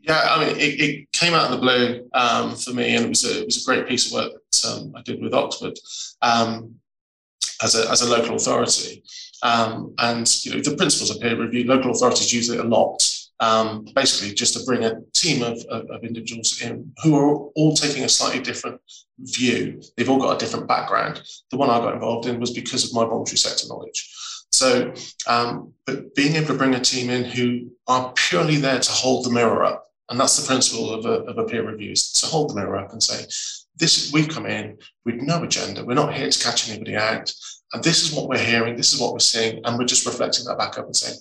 Yeah, 0.02 0.26
I 0.30 0.44
mean, 0.44 0.56
it, 0.56 0.80
it 0.80 1.12
came 1.12 1.34
out 1.34 1.50
of 1.50 1.52
the 1.52 1.58
blue 1.58 2.08
um, 2.14 2.56
for 2.56 2.72
me, 2.72 2.96
and 2.96 3.04
it 3.04 3.08
was 3.08 3.24
a 3.24 3.40
it 3.40 3.46
was 3.46 3.62
a 3.62 3.66
great 3.66 3.86
piece 3.86 4.06
of 4.06 4.12
work 4.12 4.32
that 4.32 4.64
um, 4.64 4.92
I 4.96 5.02
did 5.02 5.20
with 5.20 5.34
Oxford 5.34 5.78
um, 6.22 6.76
as 7.62 7.74
a 7.74 7.90
as 7.90 8.02
a 8.02 8.08
local 8.08 8.36
authority. 8.36 9.02
Um, 9.42 9.94
and 9.98 10.44
you 10.44 10.54
know, 10.54 10.60
the 10.60 10.76
principles 10.76 11.10
of 11.10 11.20
peer 11.20 11.38
review, 11.38 11.64
local 11.64 11.90
authorities 11.90 12.32
use 12.32 12.48
it 12.48 12.60
a 12.60 12.64
lot. 12.64 13.02
Um, 13.40 13.86
basically, 13.94 14.34
just 14.34 14.54
to 14.54 14.64
bring 14.66 14.84
a 14.84 15.00
team 15.14 15.42
of, 15.42 15.58
of, 15.70 15.88
of, 15.90 16.04
individuals 16.04 16.60
in 16.60 16.92
who 17.02 17.16
are 17.16 17.36
all 17.56 17.74
taking 17.74 18.04
a 18.04 18.08
slightly 18.08 18.42
different 18.42 18.78
view. 19.18 19.80
They've 19.96 20.10
all 20.10 20.18
got 20.20 20.36
a 20.36 20.38
different 20.38 20.68
background. 20.68 21.22
The 21.50 21.56
one 21.56 21.70
I 21.70 21.78
got 21.78 21.94
involved 21.94 22.26
in 22.26 22.38
was 22.38 22.50
because 22.50 22.84
of 22.84 22.92
my 22.92 23.02
voluntary 23.06 23.38
sector 23.38 23.66
knowledge. 23.66 24.14
So, 24.52 24.92
um, 25.26 25.72
but 25.86 26.14
being 26.14 26.36
able 26.36 26.48
to 26.48 26.54
bring 26.54 26.74
a 26.74 26.80
team 26.80 27.08
in 27.08 27.24
who 27.24 27.70
are 27.86 28.12
purely 28.14 28.56
there 28.56 28.78
to 28.78 28.92
hold 28.92 29.24
the 29.24 29.30
mirror 29.30 29.64
up, 29.64 29.89
and 30.10 30.18
that's 30.18 30.36
the 30.36 30.46
principle 30.46 30.92
of 30.92 31.06
a, 31.06 31.24
of 31.24 31.38
a 31.38 31.44
peer 31.44 31.68
review, 31.68 31.92
is 31.92 32.12
to 32.12 32.26
hold 32.26 32.50
the 32.50 32.54
mirror 32.54 32.76
up 32.76 32.92
and 32.92 33.02
say, 33.02 33.24
this 33.76 34.12
we've 34.12 34.28
come 34.28 34.46
in 34.46 34.76
with 35.04 35.16
no 35.16 35.42
agenda. 35.42 35.84
We're 35.84 35.94
not 35.94 36.12
here 36.12 36.28
to 36.28 36.44
catch 36.44 36.68
anybody 36.68 36.96
out. 36.96 37.32
And 37.72 37.82
this 37.82 38.02
is 38.02 38.14
what 38.14 38.28
we're 38.28 38.38
hearing, 38.38 38.76
this 38.76 38.92
is 38.92 39.00
what 39.00 39.12
we're 39.12 39.20
seeing, 39.20 39.60
and 39.64 39.78
we're 39.78 39.84
just 39.84 40.04
reflecting 40.04 40.44
that 40.46 40.58
back 40.58 40.76
up 40.76 40.86
and 40.86 40.96
saying, 40.96 41.18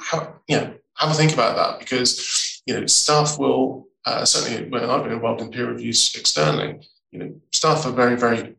how, 0.00 0.34
you 0.48 0.56
know, 0.56 0.74
have 0.96 1.10
a 1.10 1.14
think 1.14 1.34
about 1.34 1.56
that 1.56 1.78
because, 1.78 2.62
you 2.66 2.74
know, 2.74 2.86
staff 2.86 3.38
will, 3.38 3.86
uh, 4.06 4.24
certainly 4.24 4.68
when 4.70 4.88
I've 4.88 5.04
been 5.04 5.12
involved 5.12 5.42
in 5.42 5.50
peer 5.50 5.70
reviews 5.70 6.14
externally, 6.16 6.88
you 7.10 7.18
know, 7.18 7.40
staff 7.52 7.84
are 7.84 7.92
very, 7.92 8.16
very 8.16 8.56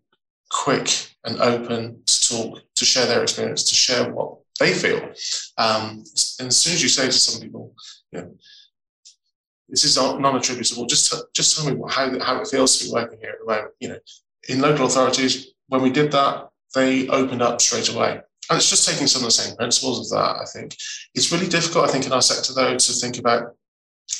quick 0.51 0.89
and 1.25 1.39
open 1.39 2.03
to 2.05 2.27
talk, 2.27 2.61
to 2.75 2.85
share 2.85 3.07
their 3.07 3.23
experience, 3.23 3.63
to 3.63 3.75
share 3.75 4.13
what 4.13 4.37
they 4.59 4.73
feel. 4.73 5.01
Um, 5.57 6.03
and 6.39 6.47
as 6.47 6.57
soon 6.57 6.73
as 6.73 6.83
you 6.83 6.89
say 6.89 7.07
to 7.07 7.11
some 7.11 7.41
people, 7.41 7.73
you 8.11 8.21
know, 8.21 8.35
this 9.69 9.83
is 9.83 9.97
non-attributable, 9.97 10.85
just, 10.85 11.13
just 11.33 11.57
tell 11.57 11.69
me 11.69 11.81
how, 11.89 12.19
how 12.19 12.41
it 12.41 12.47
feels 12.47 12.77
to 12.77 12.85
be 12.85 12.91
working 12.91 13.19
here 13.19 13.31
at 13.31 13.39
the 13.39 13.45
moment. 13.45 13.73
You 13.79 13.89
know, 13.89 13.99
in 14.49 14.61
local 14.61 14.85
authorities, 14.85 15.47
when 15.67 15.81
we 15.81 15.89
did 15.89 16.11
that, 16.11 16.49
they 16.73 17.07
opened 17.09 17.41
up 17.41 17.59
straight 17.61 17.89
away. 17.93 18.21
And 18.49 18.57
it's 18.57 18.69
just 18.69 18.87
taking 18.87 19.07
some 19.07 19.23
of 19.23 19.27
the 19.27 19.31
same 19.31 19.55
principles 19.57 20.11
of 20.11 20.17
that, 20.17 20.37
I 20.41 20.45
think. 20.53 20.75
It's 21.15 21.31
really 21.31 21.47
difficult, 21.47 21.89
I 21.89 21.91
think, 21.91 22.05
in 22.05 22.13
our 22.13 22.21
sector, 22.21 22.53
though, 22.53 22.77
to 22.77 22.93
think 22.93 23.17
about 23.17 23.55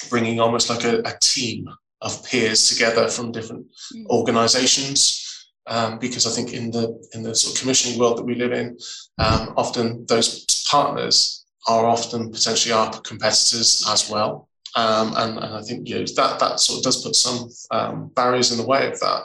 bringing 0.10 0.40
almost 0.40 0.70
like 0.70 0.84
a, 0.84 1.00
a 1.00 1.18
team 1.22 1.70
of 2.02 2.26
peers 2.26 2.68
together 2.68 3.08
from 3.08 3.32
different 3.32 3.66
mm. 3.96 4.06
organizations. 4.08 5.24
Um, 5.70 6.00
because 6.00 6.26
I 6.26 6.30
think 6.30 6.54
in 6.54 6.72
the 6.72 6.98
in 7.14 7.24
the 7.24 7.36
sort 7.36 7.54
of 7.54 7.60
commissioning 7.60 8.00
world 8.00 8.18
that 8.18 8.24
we 8.24 8.36
live 8.36 8.54
in, 8.54 8.78
um, 9.18 9.54
often 9.58 10.06
those 10.06 10.46
partners 10.66 11.46
are 11.68 11.86
often 11.86 12.32
potentially 12.32 12.72
our 12.72 12.90
competitors 13.02 13.84
as 13.90 14.10
well. 14.10 14.47
Um, 14.76 15.14
and, 15.18 15.38
and 15.38 15.54
I 15.56 15.62
think 15.62 15.88
you 15.88 15.96
know, 15.96 16.06
that 16.16 16.40
that 16.40 16.60
sort 16.60 16.80
of 16.80 16.84
does 16.84 17.04
put 17.04 17.16
some 17.16 17.50
um, 17.72 18.12
barriers 18.16 18.52
in 18.52 18.58
the 18.58 18.66
way 18.66 18.88
of 18.88 19.00
that. 19.00 19.24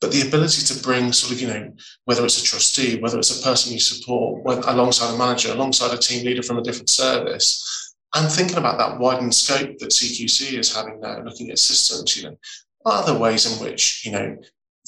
But 0.00 0.12
the 0.12 0.26
ability 0.26 0.62
to 0.72 0.82
bring 0.82 1.12
sort 1.12 1.32
of, 1.32 1.40
you 1.40 1.48
know, 1.48 1.72
whether 2.04 2.24
it's 2.24 2.40
a 2.40 2.44
trustee, 2.44 3.00
whether 3.00 3.18
it's 3.18 3.40
a 3.40 3.42
person 3.42 3.72
you 3.72 3.80
support, 3.80 4.44
whether, 4.44 4.62
alongside 4.66 5.12
a 5.14 5.18
manager, 5.18 5.52
alongside 5.52 5.92
a 5.92 5.98
team 5.98 6.24
leader 6.24 6.42
from 6.42 6.58
a 6.58 6.62
different 6.62 6.88
service, 6.88 7.96
and 8.14 8.30
thinking 8.30 8.58
about 8.58 8.78
that 8.78 8.98
widened 8.98 9.34
scope 9.34 9.76
that 9.78 9.90
CQC 9.90 10.58
is 10.58 10.74
having 10.74 11.00
now, 11.00 11.20
looking 11.22 11.50
at 11.50 11.58
systems, 11.58 12.16
you 12.16 12.30
know, 12.30 12.38
are 12.84 13.04
there 13.04 13.18
ways 13.18 13.44
in 13.44 13.64
which, 13.64 14.04
you 14.06 14.12
know, 14.12 14.36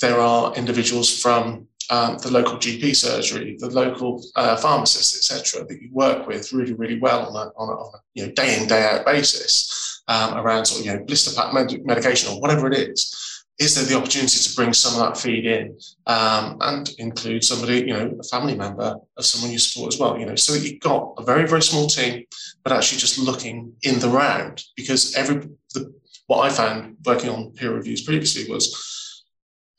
there 0.00 0.20
are 0.20 0.54
individuals 0.54 1.20
from 1.20 1.66
um, 1.90 2.18
the 2.18 2.31
local 2.31 2.57
GP 2.57 2.94
surgery, 2.94 3.57
the 3.59 3.68
local 3.68 4.22
uh, 4.37 4.57
pharmacist, 4.57 5.16
etc., 5.16 5.66
that 5.66 5.83
you 5.83 5.90
work 5.92 6.26
with 6.26 6.53
really, 6.53 6.72
really 6.72 6.98
well 6.98 7.26
on 7.26 7.35
a, 7.35 7.50
on 7.57 7.68
a, 7.68 7.72
on 7.72 7.94
a 7.94 7.98
you 8.14 8.26
know, 8.26 8.33
day 8.33 8.61
in, 8.61 8.68
day 8.68 8.85
out 8.85 9.05
basis 9.05 10.03
um, 10.09 10.38
around 10.38 10.64
sort 10.64 10.81
of, 10.81 10.87
you 10.87 10.92
know, 10.92 11.05
blister 11.05 11.35
pack 11.35 11.53
med- 11.53 11.85
medication 11.85 12.33
or 12.33 12.40
whatever 12.40 12.66
it 12.68 12.74
is 12.74 13.31
is 13.61 13.74
there 13.74 13.85
the 13.85 13.94
opportunity 13.94 14.38
to 14.38 14.57
bring 14.57 14.72
some 14.72 14.94
of 14.94 15.07
that 15.07 15.20
feed 15.20 15.44
in 15.44 15.79
um, 16.07 16.57
and 16.62 16.94
include 16.98 17.44
somebody, 17.44 17.81
you 17.81 17.92
know, 17.92 18.16
a 18.18 18.22
family 18.24 18.57
member 18.57 18.96
of 19.18 19.24
someone 19.24 19.53
you 19.53 19.59
support 19.59 19.92
as 19.92 20.00
well, 20.00 20.18
you 20.18 20.24
know, 20.24 20.35
so 20.35 20.55
that 20.55 20.66
you've 20.66 20.81
got 20.81 21.12
a 21.18 21.22
very, 21.22 21.46
very 21.46 21.61
small 21.61 21.87
team, 21.87 22.24
but 22.64 22.72
actually 22.72 22.96
just 22.96 23.18
looking 23.18 23.74
in 23.83 23.98
the 23.98 24.09
round 24.09 24.64
because 24.76 25.14
every, 25.14 25.46
the, 25.74 25.92
what 26.26 26.40
I 26.40 26.48
found 26.48 26.96
working 27.05 27.29
on 27.29 27.50
peer 27.50 27.74
reviews 27.74 28.00
previously 28.00 28.50
was 28.50 28.99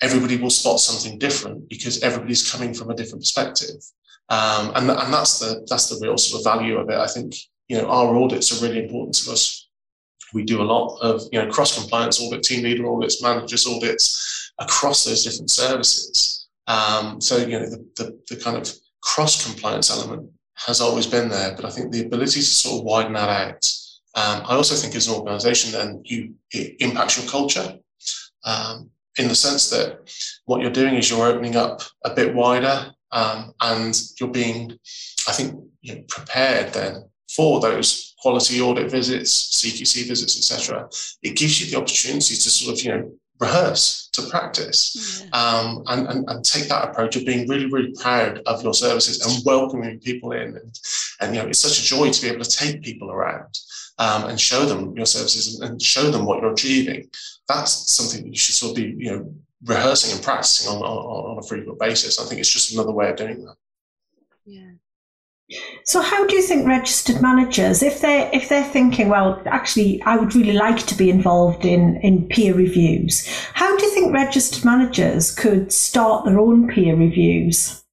everybody 0.01 0.37
will 0.37 0.49
spot 0.49 0.79
something 0.79 1.19
different 1.19 1.69
because 1.69 2.01
everybody's 2.01 2.49
coming 2.51 2.73
from 2.73 2.89
a 2.89 2.95
different 2.95 3.21
perspective. 3.21 3.75
Um, 4.29 4.71
and, 4.75 4.89
and 4.89 5.13
that's 5.13 5.39
the, 5.39 5.65
that's 5.69 5.89
the 5.89 5.99
real 6.05 6.17
sort 6.17 6.41
of 6.41 6.45
value 6.45 6.77
of 6.77 6.89
it. 6.89 6.97
I 6.97 7.07
think, 7.07 7.35
you 7.67 7.77
know, 7.77 7.87
our 7.89 8.15
audits 8.15 8.51
are 8.51 8.65
really 8.65 8.83
important 8.83 9.15
to 9.15 9.31
us 9.31 9.61
we 10.33 10.43
do 10.43 10.61
a 10.61 10.63
lot 10.63 10.97
of 11.01 11.21
you 11.31 11.41
know 11.41 11.49
cross 11.49 11.77
compliance 11.77 12.21
audit, 12.21 12.43
team 12.43 12.63
leader 12.63 12.87
audits, 12.87 13.21
managers 13.21 13.67
audits 13.67 14.51
across 14.59 15.03
those 15.03 15.23
different 15.23 15.49
services. 15.49 16.47
Um, 16.67 17.19
so 17.19 17.37
you 17.37 17.59
know 17.59 17.65
the, 17.65 17.85
the, 17.97 18.19
the 18.29 18.41
kind 18.41 18.57
of 18.57 18.71
cross 19.01 19.45
compliance 19.45 19.89
element 19.89 20.29
has 20.55 20.79
always 20.79 21.07
been 21.07 21.29
there, 21.29 21.55
but 21.55 21.65
I 21.65 21.69
think 21.69 21.91
the 21.91 22.05
ability 22.05 22.39
to 22.39 22.45
sort 22.45 22.79
of 22.79 22.85
widen 22.85 23.13
that 23.13 23.29
out. 23.29 23.77
Um, 24.13 24.43
I 24.45 24.55
also 24.55 24.75
think 24.75 24.95
as 24.95 25.07
an 25.07 25.15
organisation, 25.15 25.71
then 25.71 26.01
you 26.05 26.35
it 26.51 26.75
impacts 26.79 27.17
your 27.17 27.29
culture 27.29 27.77
um, 28.43 28.90
in 29.17 29.28
the 29.28 29.36
sense 29.36 29.69
that 29.69 30.10
what 30.45 30.62
you're 30.62 30.71
doing 30.71 30.95
is 30.95 31.10
you're 31.10 31.28
opening 31.28 31.56
up 31.56 31.82
a 32.06 32.13
bit 32.13 32.34
wider 32.34 32.91
um, 33.12 33.54
and 33.62 34.00
you're 34.19 34.30
being, 34.30 34.71
I 35.28 35.34
think, 35.34 35.62
you 35.82 35.95
know, 35.95 36.02
prepared 36.08 36.74
then 36.74 37.04
for 37.36 37.60
those 37.60 38.15
quality 38.19 38.62
audit 38.62 38.89
visits, 38.89 39.62
CQC 39.62 40.08
visits, 40.08 40.38
etc. 40.38 40.89
It 41.24 41.36
gives 41.36 41.60
you 41.60 41.71
the 41.71 41.78
opportunity 41.78 42.36
to 42.36 42.50
sort 42.50 42.78
of, 42.78 42.86
you 42.86 42.91
know, 42.91 43.12
rehearse, 43.41 44.10
to 44.13 44.21
practice, 44.30 45.24
yeah. 45.24 45.30
um, 45.34 45.84
and, 45.88 46.08
and, 46.08 46.30
and, 46.30 46.45
take 46.45 46.69
that 46.69 46.88
approach 46.88 47.15
of 47.15 47.26
being 47.26 47.47
really, 47.47 47.65
really 47.65 47.91
proud 48.00 48.39
of 48.45 48.62
your 48.62 48.74
services 48.74 49.26
and 49.26 49.43
welcoming 49.45 50.00
people 50.00 50.32
in. 50.32 50.56
And, 50.56 50.80
and 51.19 51.36
you 51.36 51.41
know, 51.41 51.47
it's 51.47 51.58
such 51.58 51.80
a 51.80 51.84
joy 51.84 52.12
to 52.12 52.21
be 52.21 52.28
able 52.28 52.43
to 52.43 52.58
take 52.58 52.84
people 52.84 53.10
around 53.10 53.58
um, 53.97 54.30
and 54.30 54.39
show 54.39 54.65
them 54.65 54.95
your 54.95 55.08
services 55.08 55.60
and, 55.60 55.82
show 55.82 56.12
them 56.12 56.26
what 56.26 56.41
you're 56.41 56.54
achieving. 56.54 57.10
That's 57.55 57.91
something 57.91 58.23
that 58.23 58.29
you 58.29 58.37
should 58.37 58.55
sort 58.55 58.71
of 58.71 58.75
be, 58.77 58.95
you 58.97 59.11
know, 59.11 59.33
rehearsing 59.63 60.15
and 60.15 60.23
practicing 60.23 60.71
on, 60.71 60.81
on, 60.81 61.31
on 61.31 61.37
a 61.37 61.43
frequent 61.43 61.79
basis. 61.79 62.19
I 62.19 62.25
think 62.25 62.39
it's 62.39 62.51
just 62.51 62.73
another 62.73 62.91
way 62.91 63.09
of 63.09 63.15
doing 63.15 63.45
that. 63.45 63.55
Yeah. 64.45 64.71
So 65.83 66.01
how 66.01 66.25
do 66.25 66.35
you 66.35 66.41
think 66.41 66.65
registered 66.65 67.21
managers, 67.21 67.83
if 67.83 67.99
they're 67.99 68.29
if 68.33 68.47
they're 68.47 68.63
thinking, 68.63 69.09
well, 69.09 69.41
actually 69.45 70.01
I 70.03 70.15
would 70.15 70.33
really 70.33 70.53
like 70.53 70.85
to 70.87 70.95
be 70.95 71.09
involved 71.09 71.65
in, 71.65 71.97
in 71.97 72.27
peer 72.29 72.53
reviews, 72.53 73.27
how 73.53 73.75
do 73.77 73.85
you 73.85 73.91
think 73.91 74.13
registered 74.13 74.63
managers 74.63 75.31
could 75.31 75.71
start 75.71 76.25
their 76.25 76.39
own 76.39 76.67
peer 76.69 76.95
reviews? 76.95 77.83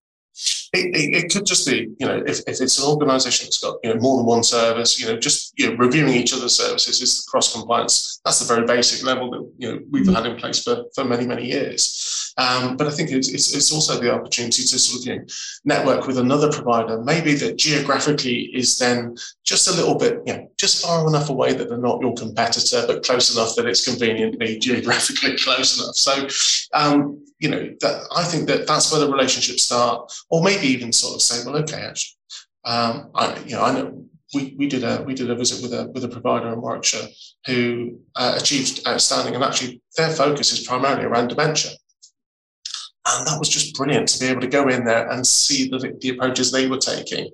It, 0.72 0.94
it, 0.94 1.24
it, 1.24 1.32
could 1.32 1.46
just 1.46 1.66
be, 1.66 1.88
you 1.98 2.06
know, 2.06 2.22
if, 2.26 2.40
if 2.46 2.60
it's 2.60 2.78
an 2.78 2.84
organisation 2.84 3.46
that's 3.46 3.58
got, 3.58 3.78
you 3.82 3.92
know, 3.92 4.00
more 4.00 4.18
than 4.18 4.26
one 4.26 4.44
service, 4.44 5.00
you 5.00 5.06
know, 5.06 5.18
just 5.18 5.47
you 5.58 5.68
know, 5.68 5.76
reviewing 5.76 6.14
each 6.14 6.32
other's 6.32 6.56
services 6.56 7.02
is 7.02 7.24
the 7.24 7.30
cross 7.30 7.52
compliance. 7.52 8.20
That's 8.24 8.38
the 8.38 8.54
very 8.54 8.66
basic 8.66 9.04
level 9.04 9.30
that 9.32 9.52
you 9.58 9.72
know 9.72 9.80
we've 9.90 10.04
mm-hmm. 10.04 10.14
had 10.14 10.26
in 10.26 10.36
place 10.36 10.62
for, 10.62 10.84
for 10.94 11.04
many 11.04 11.26
many 11.26 11.46
years. 11.46 12.08
Um, 12.38 12.76
but 12.76 12.86
I 12.86 12.90
think 12.90 13.10
it's, 13.10 13.28
it's, 13.28 13.52
it's, 13.52 13.72
also 13.72 13.98
the 13.98 14.14
opportunity 14.14 14.62
to 14.62 14.78
sort 14.78 15.02
of 15.02 15.06
you 15.08 15.16
know, 15.16 15.24
network 15.64 16.06
with 16.06 16.18
another 16.18 16.48
provider, 16.52 17.02
maybe 17.02 17.34
that 17.34 17.58
geographically 17.58 18.42
is 18.54 18.78
then 18.78 19.16
just 19.44 19.66
a 19.66 19.72
little 19.72 19.96
bit, 19.96 20.20
you 20.24 20.34
know, 20.34 20.48
just 20.56 20.80
far 20.80 21.04
enough 21.08 21.30
away 21.30 21.52
that 21.52 21.68
they're 21.68 21.78
not 21.78 22.00
your 22.00 22.14
competitor, 22.14 22.84
but 22.86 23.02
close 23.02 23.34
enough 23.34 23.56
that 23.56 23.66
it's 23.66 23.84
conveniently 23.84 24.56
geographically 24.60 25.36
close 25.36 25.80
enough. 25.80 25.96
So, 25.96 26.28
um, 26.74 27.24
you 27.40 27.50
know, 27.50 27.74
that 27.80 28.02
I 28.14 28.22
think 28.22 28.46
that 28.46 28.68
that's 28.68 28.92
where 28.92 29.00
the 29.00 29.10
relationships 29.10 29.64
start, 29.64 30.12
or 30.30 30.40
maybe 30.40 30.68
even 30.68 30.92
sort 30.92 31.16
of 31.16 31.22
say, 31.22 31.44
well, 31.44 31.60
okay, 31.62 31.82
actually, 31.82 32.18
um, 32.64 33.10
I, 33.16 33.36
you 33.46 33.56
know, 33.56 33.62
I 33.62 33.72
know 33.72 34.04
we, 34.34 34.54
we 34.58 34.66
did 34.66 34.84
a 34.84 35.02
we 35.06 35.14
did 35.14 35.30
a 35.30 35.34
visit 35.34 35.62
with 35.62 35.72
a 35.72 35.90
with 35.92 36.04
a 36.04 36.08
provider 36.08 36.52
in 36.52 36.60
Warwickshire 36.60 37.08
who 37.46 37.98
uh, 38.16 38.34
achieved 38.36 38.86
outstanding, 38.86 39.34
and 39.34 39.44
actually 39.44 39.80
their 39.96 40.10
focus 40.10 40.52
is 40.52 40.66
primarily 40.66 41.04
around 41.04 41.28
dementia. 41.28 41.72
And 43.10 43.26
that 43.26 43.38
was 43.38 43.48
just 43.48 43.74
brilliant 43.74 44.08
to 44.08 44.18
be 44.18 44.26
able 44.26 44.42
to 44.42 44.46
go 44.46 44.68
in 44.68 44.84
there 44.84 45.08
and 45.08 45.26
see 45.26 45.68
the, 45.70 45.96
the 46.00 46.10
approaches 46.10 46.52
they 46.52 46.66
were 46.66 46.76
taking 46.76 47.30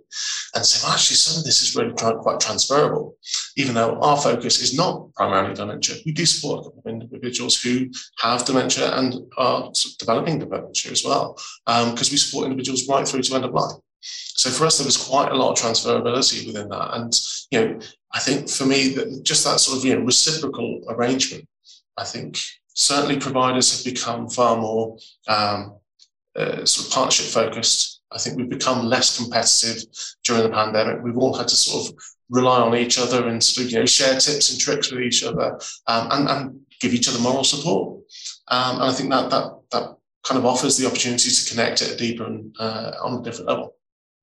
and 0.54 0.64
say, 0.64 0.87
well, 0.87 0.94
actually, 0.94 1.16
some 1.16 1.40
of 1.40 1.44
this 1.44 1.62
is 1.62 1.74
really 1.74 1.92
quite 1.92 2.38
transferable. 2.38 3.16
Even 3.57 3.74
though 3.74 3.98
our 4.00 4.16
focus 4.16 4.61
is 4.62 4.76
not 4.76 5.12
primarily 5.14 5.52
dementia, 5.52 5.96
we 6.07 6.12
do 6.12 6.24
support 6.24 6.61
a 6.61 6.62
couple 6.64 6.83
of 6.87 7.02
individuals 7.02 7.61
who 7.61 7.90
have 8.20 8.44
dementia 8.44 8.96
and 8.96 9.14
are 9.37 9.72
developing 9.98 10.38
dementia 10.38 10.92
as 10.92 11.04
well, 11.04 11.35
because 11.66 12.09
um, 12.09 12.12
we 12.12 12.18
support 12.18 12.44
individuals 12.44 12.87
right 12.88 13.09
through 13.09 13.22
to 13.22 13.35
end 13.35 13.44
of 13.44 13.52
life. 13.52 13.72
So 14.04 14.50
for 14.50 14.66
us, 14.66 14.78
there 14.78 14.84
was 14.84 14.96
quite 14.96 15.32
a 15.32 15.34
lot 15.34 15.52
of 15.52 15.58
transferability 15.58 16.46
within 16.46 16.68
that. 16.68 16.94
And, 16.94 17.18
you 17.50 17.60
know, 17.60 17.80
I 18.12 18.20
think 18.20 18.48
for 18.48 18.66
me, 18.66 18.88
that 18.94 19.22
just 19.22 19.44
that 19.44 19.60
sort 19.60 19.78
of, 19.78 19.84
you 19.84 19.96
know, 19.96 20.04
reciprocal 20.04 20.82
arrangement, 20.88 21.48
I 21.96 22.04
think 22.04 22.38
certainly 22.74 23.18
providers 23.18 23.74
have 23.74 23.94
become 23.94 24.28
far 24.28 24.56
more 24.56 24.98
um, 25.28 25.76
uh, 26.36 26.64
sort 26.64 26.86
of 26.86 26.92
partnership 26.92 27.26
focused. 27.26 28.02
I 28.12 28.18
think 28.18 28.36
we've 28.36 28.48
become 28.48 28.86
less 28.86 29.16
competitive 29.16 29.84
during 30.24 30.42
the 30.42 30.50
pandemic. 30.50 31.02
We've 31.02 31.16
all 31.16 31.36
had 31.36 31.48
to 31.48 31.56
sort 31.56 31.88
of 31.88 31.98
rely 32.28 32.60
on 32.60 32.76
each 32.76 32.98
other 32.98 33.28
and 33.28 33.42
sort 33.42 33.66
of, 33.66 33.72
you 33.72 33.78
know, 33.78 33.86
share 33.86 34.18
tips 34.18 34.50
and 34.50 34.60
tricks 34.60 34.90
with 34.90 35.02
each 35.02 35.24
other 35.24 35.58
um, 35.86 36.08
and, 36.10 36.28
and 36.28 36.60
give 36.80 36.94
each 36.94 37.08
other 37.08 37.18
moral 37.18 37.44
support. 37.44 38.02
Um, 38.48 38.80
and 38.80 38.84
I 38.84 38.92
think 38.92 39.10
that, 39.10 39.30
that, 39.30 39.60
that 39.72 39.96
kind 40.22 40.38
of 40.38 40.46
offers 40.46 40.76
the 40.76 40.86
opportunity 40.86 41.30
to 41.30 41.50
connect 41.50 41.82
at 41.82 41.92
a 41.92 41.96
deeper 41.96 42.24
and 42.24 42.54
uh, 42.58 42.92
on 43.02 43.20
a 43.20 43.22
different 43.22 43.48
level. 43.48 43.74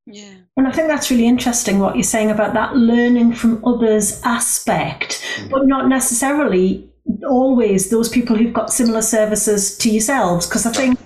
Yeah. 0.05 0.33
And 0.57 0.67
I 0.67 0.71
think 0.71 0.87
that's 0.87 1.11
really 1.11 1.27
interesting 1.27 1.79
what 1.79 1.95
you're 1.95 2.03
saying 2.03 2.31
about 2.31 2.53
that 2.53 2.75
learning 2.75 3.33
from 3.33 3.63
others 3.65 4.21
aspect, 4.23 5.23
mm-hmm. 5.35 5.49
but 5.49 5.67
not 5.67 5.87
necessarily 5.87 6.89
always 7.27 7.89
those 7.89 8.09
people 8.09 8.35
who've 8.35 8.53
got 8.53 8.71
similar 8.71 9.01
services 9.01 9.77
to 9.77 9.89
yourselves. 9.89 10.47
Because 10.47 10.65
I 10.65 10.71
think, 10.71 10.99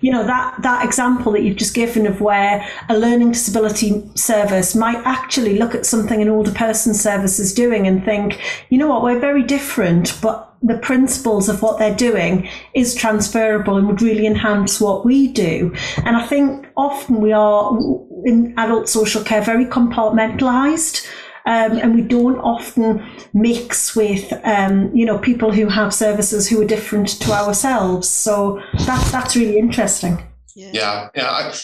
you 0.00 0.10
know, 0.12 0.24
that, 0.26 0.60
that 0.62 0.84
example 0.84 1.32
that 1.32 1.42
you've 1.42 1.56
just 1.56 1.74
given 1.74 2.06
of 2.06 2.20
where 2.20 2.66
a 2.88 2.98
learning 2.98 3.32
disability 3.32 4.02
service 4.14 4.74
might 4.74 5.00
actually 5.04 5.58
look 5.58 5.74
at 5.74 5.86
something 5.86 6.20
an 6.20 6.28
older 6.28 6.52
person 6.52 6.94
service 6.94 7.38
is 7.38 7.52
doing 7.52 7.86
and 7.86 8.04
think, 8.04 8.40
you 8.70 8.78
know 8.78 8.88
what, 8.88 9.02
we're 9.02 9.18
very 9.18 9.42
different, 9.42 10.18
but 10.22 10.54
the 10.62 10.78
principles 10.78 11.48
of 11.48 11.62
what 11.62 11.78
they're 11.78 11.94
doing 11.94 12.48
is 12.74 12.94
transferable 12.94 13.76
and 13.76 13.86
would 13.86 14.02
really 14.02 14.26
enhance 14.26 14.80
what 14.80 15.04
we 15.04 15.28
do. 15.28 15.74
And 15.98 16.16
I 16.16 16.26
think 16.26 16.66
often 16.76 17.20
we 17.20 17.32
are 17.32 17.78
in 18.24 18.54
adult 18.56 18.88
social 18.88 19.22
care 19.22 19.42
very 19.42 19.66
compartmentalized. 19.66 21.06
Um, 21.46 21.78
and 21.78 21.94
we 21.94 22.02
don't 22.02 22.38
often 22.38 23.06
mix 23.32 23.94
with 23.94 24.32
um, 24.44 24.94
you 24.94 25.06
know 25.06 25.18
people 25.18 25.52
who 25.52 25.68
have 25.68 25.94
services 25.94 26.48
who 26.48 26.60
are 26.60 26.66
different 26.66 27.08
to 27.20 27.32
ourselves. 27.32 28.08
So 28.08 28.60
that's 28.84 29.12
that's 29.12 29.36
really 29.36 29.58
interesting. 29.58 30.22
Yeah, 30.56 30.70
yeah, 30.72 31.08
yeah 31.14 31.30
I, 31.30 31.54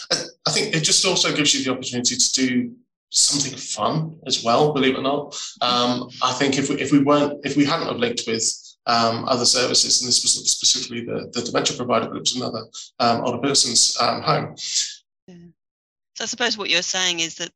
I 0.47 0.51
think 0.51 0.75
it 0.75 0.81
just 0.83 1.05
also 1.05 1.35
gives 1.35 1.55
you 1.55 1.65
the 1.65 1.73
opportunity 1.73 2.17
to 2.17 2.33
do 2.33 2.73
something 3.11 3.57
fun 3.59 4.19
as 4.27 4.45
well. 4.45 4.73
Believe 4.73 4.95
it 4.95 4.99
or 4.99 5.03
not, 5.03 5.37
um, 5.61 6.09
I 6.23 6.33
think 6.33 6.59
if 6.59 6.69
we 6.69 6.81
if 6.81 6.93
we 6.93 7.01
weren't 7.01 7.45
if 7.45 7.57
we 7.57 7.65
hadn't 7.65 7.89
have 7.89 7.97
linked 7.97 8.23
with 8.27 8.45
um, 8.87 9.25
other 9.27 9.45
services, 9.45 10.01
and 10.01 10.09
this 10.09 10.23
was 10.23 10.51
specifically 10.51 11.05
the, 11.05 11.31
the 11.33 11.43
dementia 11.43 11.77
provider, 11.77 12.09
but 12.09 12.17
it 12.17 12.21
was 12.21 12.37
another 12.37 12.65
um, 12.99 13.25
older 13.25 13.39
person's 13.39 13.97
um, 14.01 14.23
home. 14.23 14.55
Yeah. 15.27 15.37
So 16.15 16.25
I 16.25 16.27
suppose 16.27 16.59
what 16.59 16.71
you're 16.71 16.83
saying 16.83 17.21
is 17.21 17.37
that 17.37 17.51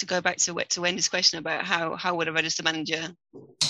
to 0.00 0.06
go 0.06 0.20
back 0.20 0.38
to 0.38 0.54
to 0.54 0.80
Wendy's 0.80 1.08
question 1.08 1.38
about 1.38 1.64
how 1.64 1.96
how 1.96 2.14
would 2.16 2.28
a 2.28 2.32
register 2.32 2.62
manager 2.62 3.08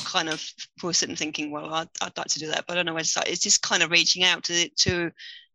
kind 0.05 0.29
of 0.29 0.45
for 0.79 0.93
sitting 0.93 1.17
thinking, 1.17 1.51
well, 1.51 1.73
I'd, 1.73 1.89
I'd 2.01 2.17
like 2.17 2.29
to 2.29 2.39
do 2.39 2.49
that, 2.49 2.65
but 2.67 2.73
I 2.73 2.77
don't 2.77 2.87
know 2.87 2.95
where 2.95 3.03
to 3.03 3.09
start. 3.09 3.29
It's 3.29 3.43
just 3.43 3.63
kind 3.63 3.83
of 3.83 3.91
reaching 3.91 4.25
out 4.25 4.45
to 4.45 4.69
to 4.69 5.11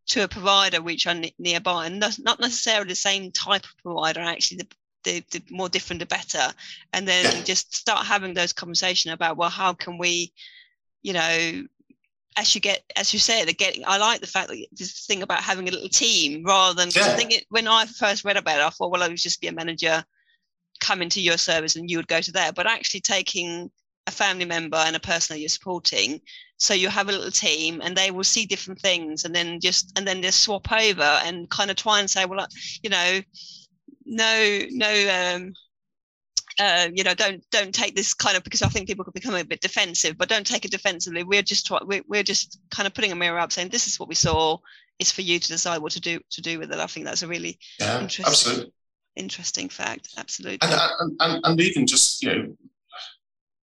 to 0.08 0.24
a 0.24 0.28
provider 0.28 0.82
which 0.82 1.08
are 1.08 1.16
nearby 1.40 1.88
and 1.88 2.00
not 2.00 2.40
necessarily 2.40 2.88
the 2.88 2.96
same 2.96 3.32
type 3.32 3.64
of 3.64 3.78
provider 3.84 4.20
actually 4.20 4.58
the, 4.58 4.68
the, 5.04 5.24
the 5.32 5.44
more 5.50 5.68
different 5.68 6.00
the 6.00 6.06
better 6.06 6.54
and 6.94 7.08
then 7.08 7.24
yeah. 7.26 7.44
just 7.44 7.76
start 7.76 8.06
having 8.06 8.34
those 8.34 8.54
conversations 8.54 9.12
about 9.12 9.36
well 9.36 9.50
how 9.50 9.74
can 9.74 9.98
we 9.98 10.32
you 11.02 11.12
know 11.12 11.64
as 12.38 12.54
you 12.54 12.62
get 12.62 12.84
as 12.96 13.14
you 13.14 13.20
say 13.20 13.44
they're 13.44 13.54
getting 13.54 13.84
i 13.88 13.98
like 13.98 14.22
the 14.22 14.28
fact 14.28 14.50
that 14.50 14.64
this 14.74 15.08
thing 15.08 15.24
about 15.24 15.42
having 15.42 15.68
a 15.68 15.72
little 15.72 15.90
team 15.90 16.44
rather 16.46 16.76
than 16.76 16.90
yeah. 16.96 17.06
i 17.06 17.16
think 17.16 17.34
it, 17.34 17.46
when 17.50 17.68
i 17.68 17.86
first 17.86 18.24
read 18.24 18.38
about 18.38 18.60
it 18.60 18.64
i 18.64 18.70
thought 18.70 18.92
well 18.92 19.02
i 19.02 19.08
would 19.08 19.18
just 19.18 19.42
be 19.42 19.48
a 19.48 19.52
manager 19.52 20.04
come 20.80 21.02
into 21.02 21.22
your 21.22 21.38
service 21.38 21.76
and 21.76 21.90
you 21.90 21.98
would 21.98 22.08
go 22.08 22.22
to 22.22 22.32
there 22.32 22.52
but 22.52 22.68
actually 22.68 23.00
taking 23.00 23.70
a 24.08 24.12
family 24.12 24.46
member 24.46 24.78
and 24.78 24.96
a 24.96 25.00
person 25.00 25.34
that 25.34 25.40
you're 25.40 25.50
supporting 25.50 26.22
so 26.58 26.74
you 26.74 26.90
have 26.90 27.10
a 27.10 27.12
little 27.12 27.32
team 27.32 27.82
and 27.84 27.96
they 27.96 28.12
will 28.12 28.24
see 28.24 28.46
different 28.46 28.80
things 28.80 29.26
and 29.26 29.34
then 29.34 29.60
just 29.60 29.98
and 29.98 30.08
then 30.08 30.22
just 30.22 30.42
swap 30.42 30.72
over 30.72 31.02
and 31.02 31.50
kind 31.50 31.72
of 31.72 31.76
try 31.76 32.00
and 32.00 32.10
say 32.10 32.26
well 32.26 32.46
you 32.84 32.90
know 32.90 33.20
no 34.06 34.62
no 34.72 35.36
um 35.36 35.54
uh, 36.60 36.88
you 36.94 37.04
know, 37.04 37.14
don't 37.14 37.44
don't 37.52 37.74
take 37.74 37.96
this 37.96 38.14
kind 38.14 38.38
of 38.38 38.44
because 38.44 38.62
I 38.62 38.70
think 38.70 38.88
people 38.88 39.04
could 39.04 39.14
become 39.14 39.36
a 39.36 39.44
bit 39.44 39.62
defensive, 39.62 40.18
but 40.18 40.30
don't 40.30 40.48
take 40.48 40.66
it 40.66 40.72
defensively. 40.72 41.24
We're 41.24 41.42
just 41.42 41.70
we're, 41.86 42.04
we're 42.08 42.24
just 42.24 42.60
kind 42.70 42.88
of 42.88 42.94
putting 42.94 43.12
a 43.12 43.16
mirror 43.16 43.40
up, 43.40 43.52
saying 43.52 43.70
this 43.70 43.88
is 43.88 44.00
what 44.00 44.10
we 44.10 44.16
saw. 44.16 44.58
It's 44.98 45.12
for 45.12 45.22
you 45.22 45.40
to 45.40 45.48
decide 45.48 45.80
what 45.80 45.92
to 45.94 46.00
do 46.00 46.20
to 46.32 46.42
do 46.42 46.60
with 46.60 46.72
it. 46.72 46.80
I 46.80 46.88
think 46.88 47.06
that's 47.06 47.24
a 47.24 47.28
really 47.28 47.60
yeah, 47.80 48.00
interesting, 48.00 48.26
absolutely. 48.26 48.74
Interesting 49.16 49.70
fact. 49.70 50.14
Absolutely, 50.18 50.60
and, 50.62 50.74
uh, 50.74 50.90
and, 51.00 51.16
and 51.20 51.46
and 51.46 51.62
even 51.62 51.88
just 51.88 52.22
you 52.24 52.30
know, 52.30 52.58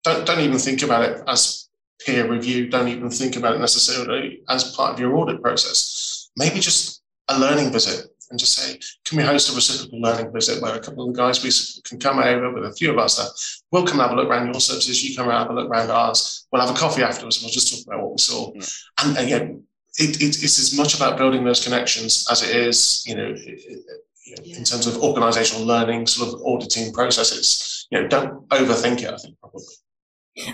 don't 0.04 0.26
don't 0.26 0.40
even 0.40 0.58
think 0.58 0.82
about 0.84 1.04
it 1.04 1.22
as 1.28 1.70
peer 2.06 2.30
review. 2.30 2.70
Don't 2.70 2.88
even 2.88 3.10
think 3.10 3.36
about 3.36 3.56
it 3.56 3.60
necessarily 3.60 4.42
as 4.50 4.76
part 4.76 4.94
of 4.94 5.00
your 5.00 5.16
audit 5.16 5.42
process. 5.42 6.32
Maybe 6.36 6.60
just 6.60 7.02
a 7.28 7.40
learning 7.40 7.72
visit 7.72 8.08
and 8.32 8.40
just 8.40 8.54
say, 8.54 8.80
can 9.06 9.18
we 9.18 9.24
host 9.24 9.52
a 9.52 9.56
reciprocal 9.56 10.02
learning 10.02 10.32
visit 10.32 10.62
where 10.62 10.76
a 10.76 10.80
couple 10.80 11.08
of 11.08 11.14
the 11.14 11.22
guys 11.22 11.44
we 11.44 11.52
can 11.84 12.00
come 12.00 12.20
over 12.20 12.52
with 12.52 12.66
a 12.66 12.74
few 12.74 12.90
of 12.90 12.98
our 12.98 13.10
stuff. 13.10 13.30
We'll 13.72 13.86
come 13.86 14.00
have 14.00 14.12
a 14.12 14.16
look 14.16 14.30
around 14.30 14.46
your 14.46 14.60
services. 14.60 15.04
You 15.04 15.16
come 15.16 15.28
around, 15.28 15.42
have 15.48 15.52
a 15.52 15.54
look 15.54 15.70
around 15.70 15.92
ours. 15.92 16.48
We'll 16.52 16.66
have 16.66 16.74
a 16.74 16.80
coffee 16.80 17.04
afterwards 17.04 17.38
and 17.38 17.46
we'll 17.46 17.54
just 17.54 17.74
talk 17.74 17.86
about 17.86 18.04
what 18.04 18.12
we 18.14 18.18
saw. 18.18 18.52
Yeah. 18.56 18.64
And 19.04 19.18
uh, 19.18 19.22
again, 19.22 19.64
it, 19.98 20.22
it, 20.22 20.42
it's 20.42 20.60
as 20.60 20.76
much 20.76 20.96
about 20.96 21.18
building 21.18 21.44
those 21.44 21.64
connections 21.64 22.26
as 22.32 22.42
it 22.42 22.56
is, 22.56 23.04
you 23.06 23.16
know, 23.16 23.34
it, 23.36 23.84
you 24.26 24.36
know 24.36 24.44
yeah. 24.44 24.58
in 24.58 24.64
terms 24.64 24.88
of 24.88 24.98
organizational 24.98 25.66
learning, 25.66 26.08
sort 26.08 26.34
of 26.34 26.42
auditing 26.46 26.94
processes. 26.94 27.88
You 27.92 28.02
know, 28.02 28.08
don't 28.08 28.48
overthink 28.50 29.04
it, 29.04 29.14
I 29.14 29.18
think, 29.18 29.40
probably. 29.40 29.64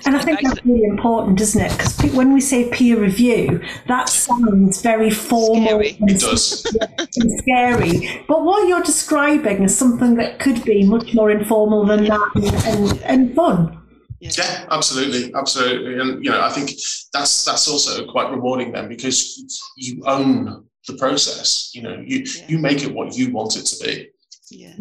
And 0.06 0.16
I 0.16 0.24
think 0.24 0.42
that's 0.42 0.66
really 0.66 0.86
important, 0.86 1.40
isn't 1.40 1.62
it? 1.62 1.72
Because 1.72 2.14
when 2.14 2.34
we 2.34 2.42
say 2.42 2.68
peer 2.70 3.00
review, 3.00 3.62
that 3.88 4.10
sounds 4.10 4.82
very 4.82 5.12
formal 5.12 5.68
scary. 5.68 5.98
And, 6.00 6.10
it 6.10 6.20
does. 6.20 6.66
and 7.18 7.40
scary. 7.40 8.26
But 8.28 8.44
what 8.44 8.68
you're 8.68 8.82
describing 8.82 9.64
is 9.64 9.78
something 9.78 10.16
that 10.16 10.40
could 10.40 10.64
be 10.66 10.84
much 10.84 11.14
more 11.14 11.30
informal 11.30 11.86
than 11.86 12.06
that 12.06 12.32
and, 12.36 12.56
and, 12.66 13.02
and 13.04 13.36
fun. 13.36 13.78
Yeah. 14.20 14.32
yeah. 14.36 14.66
absolutely, 14.72 15.32
absolutely, 15.36 16.00
and 16.00 16.26
you 16.26 16.32
know, 16.32 16.42
I 16.42 16.50
think 16.50 16.72
that's 17.14 17.46
that's 17.46 17.68
also 17.68 18.04
quite 18.08 18.32
rewarding 18.32 18.72
then 18.72 18.90
because 18.90 19.70
you 19.78 20.02
own 20.08 20.67
the 20.88 20.98
process. 20.98 21.72
You 21.74 21.84
know, 21.84 22.04
you 22.06 22.20
yeah. 22.20 22.46
you 22.48 22.58
make 22.58 22.84
it 22.84 22.94
what 22.94 23.16
you 23.16 23.32
want 23.32 23.56
it 23.56 23.66
to 23.66 23.86
be. 23.86 24.10
Yeah, 24.50 24.76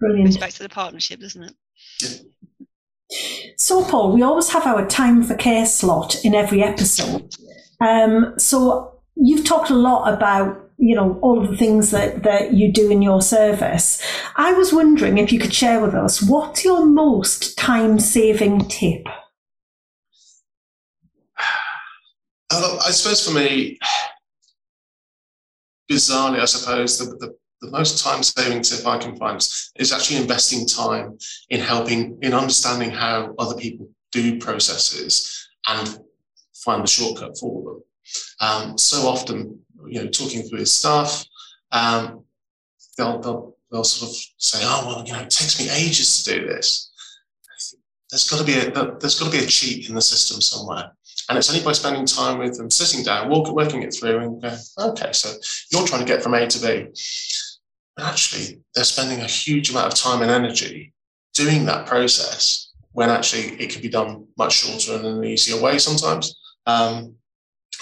brilliant. 0.00 0.26
Goes 0.26 0.38
back 0.38 0.50
to 0.50 0.62
the 0.62 0.68
partnership, 0.68 1.20
doesn't 1.20 1.44
it? 1.44 1.54
Yeah. 2.02 2.08
So, 3.56 3.84
Paul, 3.84 4.12
we 4.12 4.22
always 4.22 4.50
have 4.50 4.66
our 4.66 4.86
time 4.86 5.22
for 5.22 5.34
care 5.34 5.64
slot 5.64 6.22
in 6.24 6.34
every 6.34 6.62
episode. 6.62 7.34
Um, 7.80 8.34
so, 8.36 9.00
you've 9.14 9.44
talked 9.44 9.70
a 9.70 9.74
lot 9.74 10.12
about 10.12 10.68
you 10.78 10.94
know 10.94 11.18
all 11.22 11.42
of 11.42 11.50
the 11.50 11.56
things 11.56 11.90
that 11.90 12.22
that 12.22 12.54
you 12.54 12.72
do 12.72 12.90
in 12.90 13.02
your 13.02 13.22
service. 13.22 14.02
I 14.36 14.52
was 14.52 14.72
wondering 14.72 15.18
if 15.18 15.32
you 15.32 15.40
could 15.40 15.54
share 15.54 15.80
with 15.80 15.94
us 15.94 16.22
what's 16.22 16.64
your 16.64 16.86
most 16.86 17.56
time 17.56 17.98
saving 17.98 18.68
tip. 18.68 19.06
I 22.50 22.90
suppose 22.90 23.26
for 23.26 23.34
me, 23.34 23.78
bizarrely, 25.90 26.40
I 26.40 26.44
suppose 26.44 26.98
the, 26.98 27.16
the 27.16 27.36
the 27.60 27.70
most 27.70 28.02
time 28.02 28.22
saving 28.22 28.62
tip 28.62 28.86
I 28.86 28.98
can 28.98 29.16
find 29.16 29.36
is 29.38 29.92
actually 29.92 30.20
investing 30.20 30.66
time 30.66 31.18
in 31.50 31.60
helping, 31.60 32.18
in 32.22 32.32
understanding 32.32 32.90
how 32.90 33.34
other 33.38 33.56
people 33.56 33.88
do 34.12 34.38
processes 34.38 35.48
and 35.66 35.98
find 36.54 36.82
the 36.82 36.88
shortcut 36.88 37.36
for 37.38 37.62
them. 37.64 37.82
Um, 38.40 38.78
so 38.78 39.08
often, 39.08 39.58
you 39.86 40.02
know, 40.02 40.08
talking 40.08 40.42
through 40.42 40.60
his 40.60 40.72
stuff, 40.72 41.24
um, 41.72 42.24
they'll, 42.96 43.20
they'll, 43.20 43.56
they'll 43.70 43.84
sort 43.84 44.10
of 44.10 44.16
say, 44.38 44.60
oh, 44.62 44.84
well, 44.86 45.06
you 45.06 45.12
know, 45.12 45.20
it 45.20 45.30
takes 45.30 45.58
me 45.58 45.68
ages 45.68 46.22
to 46.22 46.40
do 46.40 46.46
this. 46.46 46.92
There's 48.10 48.30
got 48.30 48.38
to 48.38 48.44
be 48.44 48.54
a, 48.54 48.70
there's 48.98 49.18
got 49.18 49.30
to 49.30 49.38
be 49.38 49.44
a 49.44 49.46
cheat 49.46 49.88
in 49.88 49.94
the 49.94 50.00
system 50.00 50.40
somewhere. 50.40 50.92
And 51.28 51.36
it's 51.36 51.50
only 51.50 51.62
by 51.62 51.72
spending 51.72 52.06
time 52.06 52.38
with 52.38 52.56
them, 52.56 52.70
sitting 52.70 53.04
down, 53.04 53.28
walk, 53.28 53.52
working 53.52 53.82
it 53.82 53.94
through, 53.94 54.18
and 54.18 54.42
go, 54.42 54.56
okay, 54.78 55.12
so 55.12 55.34
you're 55.70 55.86
trying 55.86 56.00
to 56.00 56.06
get 56.06 56.22
from 56.22 56.34
A 56.34 56.46
to 56.46 56.58
B. 56.60 56.86
actually, 57.98 58.60
they're 58.74 58.84
spending 58.84 59.20
a 59.20 59.26
huge 59.26 59.70
amount 59.70 59.92
of 59.92 59.98
time 59.98 60.22
and 60.22 60.30
energy 60.30 60.94
doing 61.34 61.66
that 61.66 61.86
process 61.86 62.72
when 62.92 63.10
actually 63.10 63.60
it 63.60 63.70
could 63.70 63.82
be 63.82 63.88
done 63.88 64.26
much 64.36 64.54
shorter 64.54 64.96
and 64.96 65.06
in 65.06 65.18
an 65.18 65.24
easier 65.24 65.60
way 65.60 65.78
sometimes. 65.78 66.34
Um, 66.66 67.14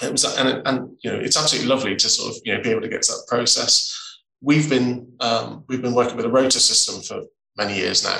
it 0.03 0.11
was, 0.11 0.25
and, 0.37 0.61
and 0.67 0.97
you 1.03 1.11
know, 1.11 1.17
it's 1.17 1.37
absolutely 1.37 1.69
lovely 1.69 1.95
to 1.95 2.09
sort 2.09 2.35
of 2.35 2.41
you 2.45 2.53
know 2.53 2.61
be 2.61 2.69
able 2.69 2.81
to 2.81 2.89
get 2.89 3.01
to 3.03 3.13
that 3.13 3.25
process. 3.27 3.95
We've 4.41 4.69
been 4.69 5.11
um, 5.19 5.63
we've 5.67 5.81
been 5.81 5.95
working 5.95 6.17
with 6.17 6.25
a 6.25 6.29
rota 6.29 6.59
system 6.59 7.01
for 7.01 7.25
many 7.57 7.77
years 7.77 8.03
now, 8.03 8.19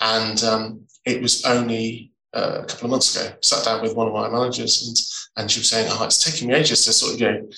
and 0.00 0.42
um, 0.44 0.86
it 1.04 1.20
was 1.20 1.44
only 1.44 2.12
uh, 2.36 2.60
a 2.62 2.66
couple 2.66 2.84
of 2.84 2.90
months 2.90 3.16
ago. 3.16 3.34
Sat 3.40 3.64
down 3.64 3.82
with 3.82 3.96
one 3.96 4.06
of 4.06 4.12
my 4.12 4.28
managers, 4.28 4.86
and 4.86 4.96
and 5.36 5.50
she 5.50 5.60
was 5.60 5.68
saying, 5.68 5.88
"Oh, 5.90 6.04
it's 6.04 6.22
taking 6.22 6.48
me 6.48 6.54
ages 6.54 6.84
to 6.84 6.92
sort 6.92 7.14
of 7.14 7.20
you 7.20 7.32
know 7.32 7.48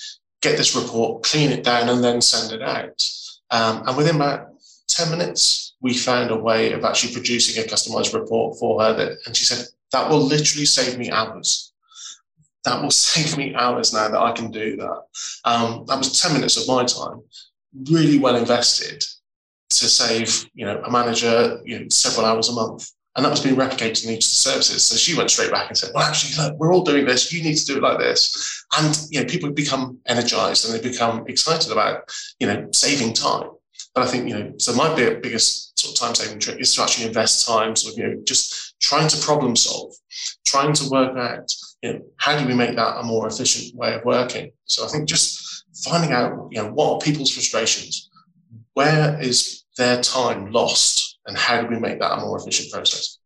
get 0.41 0.57
this 0.57 0.75
report, 0.75 1.23
clean 1.23 1.51
it 1.51 1.63
down, 1.63 1.89
and 1.89 2.03
then 2.03 2.21
send 2.21 2.53
it 2.53 2.61
out." 2.61 3.07
Um, 3.51 3.83
and 3.87 3.97
within 3.97 4.15
about 4.15 4.47
ten 4.87 5.09
minutes, 5.11 5.75
we 5.81 5.93
found 5.93 6.31
a 6.31 6.37
way 6.37 6.71
of 6.71 6.85
actually 6.85 7.13
producing 7.13 7.61
a 7.61 7.67
customized 7.67 8.13
report 8.13 8.57
for 8.57 8.81
her. 8.81 8.93
That, 8.93 9.17
and 9.25 9.35
she 9.35 9.45
said, 9.45 9.65
"That 9.91 10.09
will 10.09 10.21
literally 10.21 10.65
save 10.65 10.97
me 10.97 11.11
hours." 11.11 11.73
That 12.63 12.81
will 12.81 12.91
save 13.07 13.37
me 13.37 13.55
hours 13.55 13.93
now 13.93 14.07
that 14.07 14.19
I 14.19 14.31
can 14.31 14.49
do 14.49 14.77
that. 14.77 15.01
Um, 15.45 15.85
that 15.87 15.97
was 15.97 16.21
10 16.21 16.33
minutes 16.33 16.57
of 16.57 16.67
my 16.67 16.83
time, 16.85 17.21
really 17.89 18.17
well 18.17 18.35
invested 18.35 19.05
to 19.69 19.87
save, 19.87 20.49
you 20.53 20.65
know, 20.65 20.81
a 20.81 20.91
manager, 20.91 21.61
you 21.63 21.79
know, 21.79 21.85
several 21.89 22.25
hours 22.25 22.49
a 22.49 22.53
month. 22.53 22.91
And 23.15 23.25
that 23.25 23.31
was 23.31 23.41
being 23.41 23.55
replicated 23.55 24.05
in 24.05 24.11
each 24.11 24.25
of 24.25 24.31
the 24.31 24.37
services. 24.37 24.85
So 24.85 24.95
she 24.95 25.17
went 25.17 25.31
straight 25.31 25.51
back 25.51 25.67
and 25.67 25.77
said, 25.77 25.91
well, 25.93 26.07
actually, 26.07 26.41
look, 26.41 26.57
we're 26.59 26.73
all 26.73 26.83
doing 26.83 27.05
this. 27.05 27.33
You 27.33 27.43
need 27.43 27.57
to 27.57 27.65
do 27.65 27.77
it 27.77 27.83
like 27.83 27.97
this. 27.97 28.65
And, 28.77 28.97
you 29.09 29.19
know, 29.19 29.25
people 29.25 29.51
become 29.51 29.97
energized 30.07 30.65
and 30.65 30.73
they 30.73 30.89
become 30.89 31.25
excited 31.27 31.71
about, 31.71 32.03
you 32.39 32.47
know, 32.47 32.69
saving 32.71 33.13
time. 33.13 33.49
But 33.95 34.03
I 34.03 34.07
think, 34.07 34.29
you 34.29 34.37
know, 34.37 34.53
so 34.57 34.73
my 34.73 34.93
biggest 34.93 35.79
sort 35.79 35.95
of 35.95 35.99
time 35.99 36.15
saving 36.15 36.39
trick 36.39 36.59
is 36.59 36.73
to 36.75 36.83
actually 36.83 37.07
invest 37.07 37.47
time, 37.47 37.75
sort 37.75 37.93
of, 37.93 37.99
you 37.99 38.07
know, 38.07 38.21
just 38.25 38.79
trying 38.79 39.07
to 39.07 39.17
problem 39.25 39.55
solve, 39.55 39.93
trying 40.45 40.73
to 40.73 40.89
work 40.89 41.17
out, 41.17 41.51
you 41.81 41.93
know, 41.93 42.01
how 42.17 42.37
do 42.39 42.47
we 42.47 42.53
make 42.53 42.75
that 42.75 42.99
a 42.99 43.03
more 43.03 43.27
efficient 43.27 43.75
way 43.75 43.95
of 43.95 44.05
working? 44.05 44.51
So 44.65 44.85
I 44.85 44.89
think 44.89 45.09
just 45.09 45.65
finding 45.83 46.11
out, 46.11 46.49
you 46.51 46.61
know, 46.61 46.71
what 46.71 46.93
are 46.93 46.99
people's 46.99 47.33
frustrations? 47.33 48.09
Where 48.73 49.19
is 49.19 49.63
their 49.77 49.99
time 50.01 50.51
lost? 50.51 51.08
And 51.25 51.37
how 51.37 51.61
do 51.61 51.67
we 51.67 51.79
make 51.79 51.99
that 51.99 52.17
a 52.17 52.21
more 52.21 52.37
efficient 52.37 52.71
process? 52.71 53.17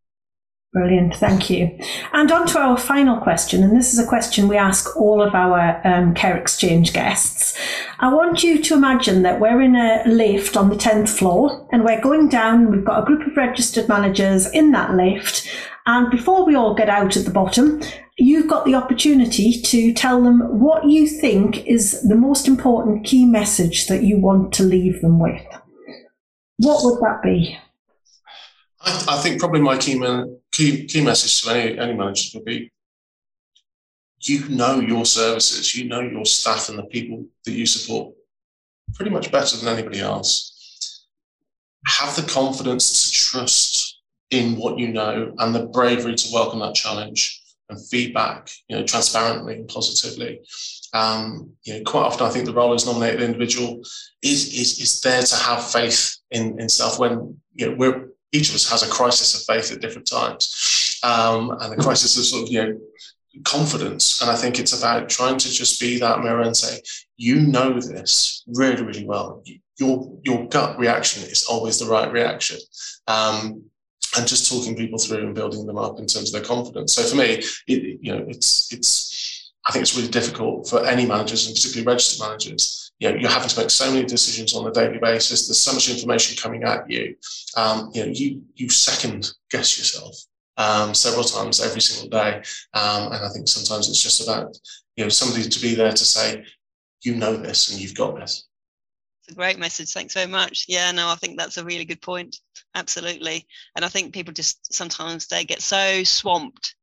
Brilliant, 0.74 1.14
thank 1.14 1.50
you. 1.50 1.78
And 2.12 2.32
on 2.32 2.48
to 2.48 2.58
our 2.58 2.76
final 2.76 3.20
question, 3.20 3.62
and 3.62 3.76
this 3.76 3.92
is 3.92 4.00
a 4.00 4.06
question 4.06 4.48
we 4.48 4.56
ask 4.56 4.96
all 4.96 5.22
of 5.22 5.32
our 5.32 5.80
um, 5.86 6.14
Care 6.14 6.36
Exchange 6.36 6.92
guests. 6.92 7.56
I 8.00 8.12
want 8.12 8.42
you 8.42 8.60
to 8.60 8.74
imagine 8.74 9.22
that 9.22 9.38
we're 9.38 9.62
in 9.62 9.76
a 9.76 10.02
lift 10.06 10.56
on 10.56 10.70
the 10.70 10.74
10th 10.74 11.10
floor 11.10 11.68
and 11.70 11.84
we're 11.84 12.00
going 12.00 12.28
down, 12.28 12.72
we've 12.72 12.84
got 12.84 13.04
a 13.04 13.06
group 13.06 13.24
of 13.24 13.36
registered 13.36 13.88
managers 13.88 14.50
in 14.50 14.72
that 14.72 14.94
lift, 14.94 15.48
and 15.86 16.10
before 16.10 16.44
we 16.44 16.56
all 16.56 16.74
get 16.74 16.88
out 16.88 17.16
at 17.16 17.24
the 17.24 17.30
bottom, 17.30 17.80
you've 18.18 18.48
got 18.48 18.64
the 18.64 18.74
opportunity 18.74 19.60
to 19.60 19.92
tell 19.92 20.20
them 20.22 20.40
what 20.58 20.86
you 20.86 21.06
think 21.06 21.64
is 21.68 22.02
the 22.02 22.16
most 22.16 22.48
important 22.48 23.04
key 23.04 23.24
message 23.24 23.86
that 23.86 24.02
you 24.02 24.18
want 24.18 24.52
to 24.54 24.64
leave 24.64 25.00
them 25.02 25.20
with. 25.20 25.40
What 26.56 26.84
would 26.84 27.00
that 27.00 27.22
be? 27.22 27.58
I, 28.84 29.04
I 29.08 29.16
think 29.18 29.40
probably 29.40 29.60
my 29.60 29.76
key, 29.76 29.98
man, 29.98 30.38
key, 30.52 30.86
key 30.86 31.02
message 31.02 31.42
to 31.42 31.50
any, 31.50 31.78
any 31.78 31.94
manager 31.94 32.38
would 32.38 32.44
be 32.44 32.70
you 34.26 34.48
know 34.48 34.80
your 34.80 35.04
services, 35.04 35.74
you 35.74 35.88
know 35.88 36.00
your 36.00 36.24
staff 36.24 36.68
and 36.68 36.78
the 36.78 36.84
people 36.84 37.26
that 37.44 37.52
you 37.52 37.66
support 37.66 38.14
pretty 38.94 39.10
much 39.10 39.30
better 39.30 39.56
than 39.56 39.68
anybody 39.68 40.00
else. 40.00 41.06
Have 41.86 42.16
the 42.16 42.22
confidence 42.22 43.02
to 43.02 43.12
trust 43.12 44.00
in 44.30 44.56
what 44.56 44.78
you 44.78 44.88
know 44.88 45.34
and 45.38 45.54
the 45.54 45.66
bravery 45.66 46.14
to 46.14 46.32
welcome 46.32 46.60
that 46.60 46.74
challenge 46.74 47.42
and 47.68 47.78
feedback, 47.88 48.50
you 48.68 48.76
know, 48.76 48.84
transparently 48.84 49.56
and 49.56 49.68
positively. 49.68 50.40
Um, 50.92 51.50
you 51.64 51.74
know, 51.74 51.82
quite 51.84 52.02
often 52.02 52.26
I 52.26 52.30
think 52.30 52.46
the 52.46 52.54
role 52.54 52.72
as 52.72 52.86
nominated 52.86 53.22
individual 53.22 53.82
is 54.22 54.54
is 54.54 54.80
is 54.80 55.00
there 55.00 55.22
to 55.22 55.36
have 55.36 55.70
faith 55.70 56.16
in 56.30 56.58
in 56.58 56.68
stuff 56.68 56.98
when 56.98 57.38
you 57.54 57.68
know 57.70 57.76
we're 57.76 58.08
each 58.34 58.48
of 58.48 58.54
us 58.56 58.68
has 58.70 58.82
a 58.82 58.90
crisis 58.90 59.34
of 59.34 59.54
faith 59.54 59.72
at 59.72 59.80
different 59.80 60.06
times, 60.06 61.00
um, 61.02 61.56
and 61.60 61.72
a 61.72 61.82
crisis 61.82 62.16
of 62.18 62.24
sort 62.24 62.42
of 62.42 62.48
you 62.50 62.62
know 62.62 62.80
confidence. 63.44 64.20
And 64.20 64.30
I 64.30 64.36
think 64.36 64.58
it's 64.58 64.78
about 64.78 65.08
trying 65.08 65.38
to 65.38 65.50
just 65.50 65.80
be 65.80 65.98
that 65.98 66.20
mirror 66.20 66.42
and 66.42 66.56
say, 66.56 66.80
you 67.16 67.40
know 67.40 67.80
this 67.80 68.44
really, 68.46 68.82
really 68.82 69.06
well. 69.06 69.42
Your 69.78 70.12
your 70.22 70.46
gut 70.48 70.78
reaction 70.78 71.22
is 71.24 71.44
always 71.44 71.78
the 71.78 71.86
right 71.86 72.10
reaction. 72.12 72.58
Um, 73.06 73.64
and 74.16 74.28
just 74.28 74.50
talking 74.50 74.76
people 74.76 74.98
through 74.98 75.26
and 75.26 75.34
building 75.34 75.66
them 75.66 75.78
up 75.78 75.98
in 75.98 76.06
terms 76.06 76.32
of 76.32 76.32
their 76.32 76.48
confidence. 76.48 76.94
So 76.94 77.02
for 77.02 77.16
me, 77.16 77.42
it, 77.66 77.98
you 78.00 78.14
know, 78.14 78.24
it's 78.28 78.72
it's 78.72 79.52
I 79.66 79.72
think 79.72 79.82
it's 79.82 79.96
really 79.96 80.10
difficult 80.10 80.68
for 80.68 80.84
any 80.84 81.06
managers 81.06 81.46
and 81.46 81.54
particularly 81.54 81.86
registered 81.86 82.26
managers. 82.26 82.83
You 83.00 83.10
know, 83.10 83.16
you're 83.16 83.30
having 83.30 83.48
to 83.48 83.60
make 83.60 83.70
so 83.70 83.90
many 83.90 84.04
decisions 84.04 84.54
on 84.54 84.66
a 84.66 84.72
daily 84.72 84.98
basis. 84.98 85.46
There's 85.46 85.58
so 85.58 85.72
much 85.72 85.90
information 85.90 86.36
coming 86.40 86.62
at 86.62 86.88
you. 86.88 87.16
Um, 87.56 87.90
you 87.92 88.06
know, 88.06 88.12
you 88.12 88.42
you 88.54 88.68
second 88.70 89.32
guess 89.50 89.76
yourself 89.76 90.16
um, 90.56 90.94
several 90.94 91.24
times 91.24 91.60
every 91.60 91.80
single 91.80 92.18
day. 92.18 92.36
Um, 92.72 93.12
and 93.12 93.24
I 93.24 93.28
think 93.30 93.48
sometimes 93.48 93.88
it's 93.88 94.02
just 94.02 94.22
about 94.22 94.56
you 94.96 95.04
know 95.04 95.08
somebody 95.08 95.48
to 95.48 95.60
be 95.60 95.74
there 95.74 95.92
to 95.92 96.04
say, 96.04 96.44
you 97.02 97.14
know 97.14 97.36
this 97.36 97.70
and 97.70 97.80
you've 97.80 97.94
got 97.94 98.16
this. 98.16 98.48
It's 99.20 99.32
a 99.32 99.36
great 99.36 99.58
message. 99.58 99.90
Thanks 99.92 100.14
very 100.14 100.30
much. 100.30 100.66
Yeah, 100.68 100.90
no, 100.92 101.08
I 101.08 101.14
think 101.14 101.38
that's 101.38 101.56
a 101.56 101.64
really 101.64 101.84
good 101.84 102.02
point. 102.02 102.36
Absolutely. 102.74 103.46
And 103.74 103.84
I 103.84 103.88
think 103.88 104.12
people 104.12 104.34
just 104.34 104.74
sometimes 104.74 105.26
they 105.26 105.44
get 105.44 105.62
so 105.62 106.04
swamped 106.04 106.74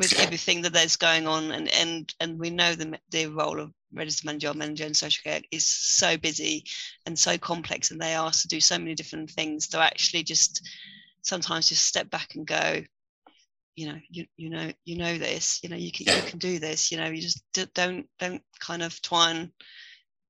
with 0.00 0.14
everything 0.18 0.62
that 0.62 0.72
there's 0.72 0.96
going 0.96 1.28
on 1.28 1.52
and 1.52 1.68
and 1.68 2.14
and 2.20 2.40
we 2.40 2.48
know 2.48 2.74
the 2.74 2.98
the 3.10 3.26
role 3.26 3.60
of 3.60 3.70
registered 3.92 4.24
manager 4.24 4.54
manager 4.54 4.86
in 4.86 4.94
social 4.94 5.22
care 5.22 5.42
is 5.50 5.66
so 5.66 6.16
busy 6.16 6.64
and 7.04 7.18
so 7.18 7.36
complex 7.36 7.90
and 7.90 8.00
they 8.00 8.14
are 8.14 8.26
asked 8.26 8.40
to 8.40 8.48
do 8.48 8.60
so 8.60 8.78
many 8.78 8.94
different 8.94 9.30
things 9.30 9.68
to 9.68 9.78
actually 9.78 10.22
just 10.22 10.66
sometimes 11.20 11.68
just 11.68 11.84
step 11.84 12.08
back 12.08 12.34
and 12.34 12.46
go 12.46 12.82
you 13.76 13.88
know 13.88 13.98
you 14.08 14.24
you 14.38 14.48
know 14.48 14.72
you 14.86 14.96
know 14.96 15.18
this 15.18 15.60
you 15.62 15.68
know 15.68 15.76
you 15.76 15.92
can 15.92 16.06
you 16.10 16.22
can 16.22 16.38
do 16.38 16.58
this 16.58 16.90
you 16.90 16.96
know 16.96 17.06
you 17.06 17.20
just 17.20 17.44
don't 17.74 18.08
don't 18.18 18.42
kind 18.58 18.82
of 18.82 19.00
try 19.02 19.30
and 19.30 19.50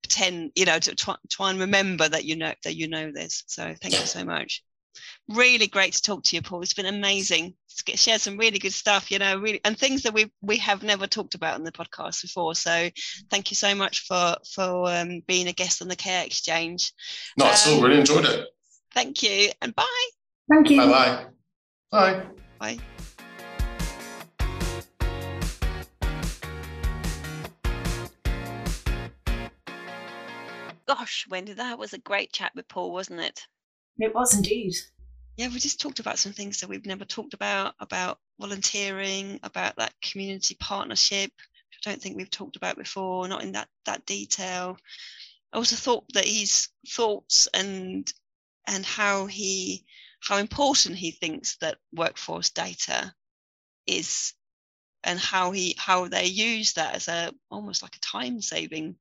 pretend 0.03 0.51
you 0.57 0.65
know 0.65 0.81
to 0.81 0.97
try, 0.97 1.15
try 1.31 1.51
and 1.51 1.61
remember 1.61 2.09
that 2.09 2.25
you 2.25 2.35
know 2.35 2.53
that 2.65 2.75
you 2.75 2.89
know 2.89 3.13
this. 3.13 3.45
So 3.47 3.73
thank 3.81 4.01
you 4.01 4.07
so 4.07 4.25
much 4.25 4.65
really 5.29 5.67
great 5.67 5.95
to 5.95 6.03
talk 6.03 6.25
to 6.25 6.37
you 6.37 6.43
paul. 6.43 6.63
It's 6.63 6.75
been 6.75 6.87
amazing. 6.87 7.55
To 7.87 7.97
share 7.97 8.19
some 8.19 8.37
really 8.37 8.59
good 8.59 8.75
stuff 8.75 9.11
you 9.11 9.19
know 9.19 9.39
really 9.39 9.61
and 9.65 9.79
things 9.79 10.03
that 10.03 10.13
we 10.13 10.31
we 10.43 10.59
have 10.59 10.83
never 10.83 11.07
talked 11.07 11.35
about 11.35 11.55
on 11.55 11.65
the 11.65 11.73
podcast 11.73 12.23
before. 12.23 12.55
So 12.55 12.91
thank 13.31 13.51
you 13.51 13.55
so 13.55 13.75
much 13.75 14.01
for 14.07 14.37
for 14.55 14.91
um, 14.91 15.23
being 15.27 15.49
a 15.49 15.53
guest 15.53 15.83
on 15.83 15.89
the 15.89 15.97
care 15.97 16.25
exchange. 16.25 16.93
Not 17.39 17.47
um, 17.47 17.53
at 17.53 17.67
all. 17.69 17.83
Really 17.83 18.01
enjoyed 18.01 18.25
it. 18.25 18.49
thank 18.93 19.23
you 19.23 19.51
and 19.63 19.75
bye. 19.75 20.09
Thank 20.51 20.71
you. 20.71 20.79
Bye 20.79 20.89
bye 20.89 21.27
bye. 21.91 22.23
Bye. 22.59 22.79
Gosh, 30.87 31.27
Wendy, 31.31 31.53
that 31.53 31.79
was 31.79 31.93
a 31.93 31.99
great 31.99 32.33
chat 32.33 32.53
with 32.57 32.67
Paul, 32.67 32.93
wasn't 32.93 33.21
it? 33.21 33.47
It 34.01 34.15
was 34.15 34.35
indeed. 34.35 34.75
Yeah, 35.37 35.49
we 35.49 35.59
just 35.59 35.81
talked 35.81 36.01
about 36.01 36.19
some 36.19 36.33
things 36.33 36.61
that 36.61 36.69
we've 36.69 36.87
never 36.87 37.05
talked 37.05 37.35
about, 37.35 37.75
about 37.81 38.19
volunteering, 38.39 39.41
about 39.43 39.77
that 39.77 39.95
community 40.03 40.57
partnership, 40.59 41.31
which 41.37 41.87
I 41.87 41.91
don't 41.91 42.03
think 42.03 42.17
we've 42.17 42.31
talked 42.31 42.57
about 42.57 42.77
before, 42.77 43.29
not 43.29 43.43
in 43.43 43.53
that 43.53 43.69
that 43.85 44.07
detail. 44.07 44.77
I 45.53 45.57
also 45.57 45.77
thought 45.77 46.05
that 46.15 46.27
his 46.27 46.69
thoughts 46.89 47.49
and 47.55 48.13
and 48.67 48.85
how 48.85 49.27
he 49.27 49.85
how 50.23 50.37
important 50.37 50.97
he 50.97 51.11
thinks 51.11 51.57
that 51.59 51.79
workforce 51.93 52.51
data 52.51 53.15
is 53.87 54.35
and 55.05 55.19
how 55.19 55.51
he 55.51 55.75
how 55.79 56.09
they 56.09 56.27
use 56.27 56.75
that 56.75 56.95
as 56.95 57.09
a 57.09 57.33
almost 57.51 57.83
like 57.83 57.97
a 57.97 58.01
time 58.01 58.41
saving 58.41 58.97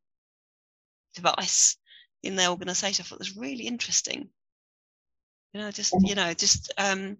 device 1.14 1.78
in 2.24 2.36
their 2.36 2.50
organization. 2.50 3.04
I 3.04 3.08
thought 3.08 3.20
was 3.20 3.38
really 3.38 3.68
interesting. 3.68 4.30
You 5.54 5.62
know, 5.62 5.72
just 5.72 5.94
you 6.02 6.16
know, 6.16 6.34
just 6.34 6.72
um, 6.78 7.18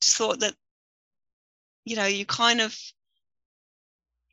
just 0.00 0.16
thought 0.16 0.40
that 0.40 0.54
you 1.84 1.96
know, 1.96 2.06
you 2.06 2.24
kind 2.24 2.60
of 2.60 2.76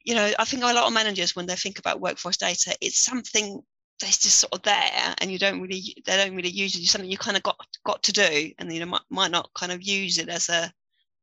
you 0.04 0.16
know, 0.16 0.32
I 0.40 0.46
think 0.46 0.64
a 0.64 0.74
lot 0.74 0.88
of 0.88 0.94
managers 0.94 1.36
when 1.36 1.46
they 1.46 1.56
think 1.56 1.78
about 1.80 2.02
workforce 2.02 2.38
data, 2.38 2.76
it's 2.82 2.98
something 2.98 3.62
that's 4.00 4.18
just 4.18 4.40
sort 4.40 4.54
of 4.54 4.64
there, 4.64 5.16
and 5.20 5.32
you 5.32 5.38
don't 5.38 5.62
really 5.62 5.96
they 6.06 6.18
don't 6.18 6.36
really 6.36 6.50
use 6.50 6.76
it. 6.76 6.82
It's 6.82 6.92
something 6.92 7.10
you 7.10 7.18
kind 7.18 7.38
of 7.38 7.44
got 7.44 7.58
got 7.86 8.04
to 8.04 8.12
do, 8.12 8.52
and 8.58 8.72
you 8.74 8.80
know 8.80 8.88
might, 8.88 9.02
might 9.10 9.32
not 9.32 9.54
kind 9.54 9.72
of 9.72 9.82
use 9.84 10.18
it 10.18 10.30
as 10.30 10.50
a 10.50 10.74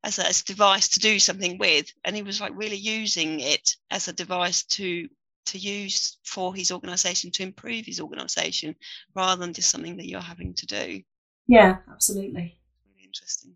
as 0.03 0.17
a, 0.19 0.27
as 0.27 0.41
a 0.41 0.45
device 0.45 0.87
to 0.89 0.99
do 0.99 1.19
something 1.19 1.57
with. 1.57 1.91
And 2.05 2.15
he 2.15 2.21
was 2.21 2.39
like 2.39 2.53
really 2.55 2.77
using 2.77 3.41
it 3.41 3.75
as 3.91 4.07
a 4.07 4.13
device 4.13 4.63
to 4.63 5.09
to 5.47 5.57
use 5.57 6.17
for 6.23 6.55
his 6.55 6.71
organization 6.71 7.31
to 7.31 7.43
improve 7.43 7.85
his 7.85 7.99
organization 7.99 8.75
rather 9.15 9.41
than 9.41 9.53
just 9.53 9.69
something 9.69 9.97
that 9.97 10.07
you're 10.07 10.21
having 10.21 10.53
to 10.53 10.65
do. 10.65 11.01
Yeah, 11.49 11.77
absolutely. 11.91 12.59
Really 12.85 13.05
interesting. 13.05 13.55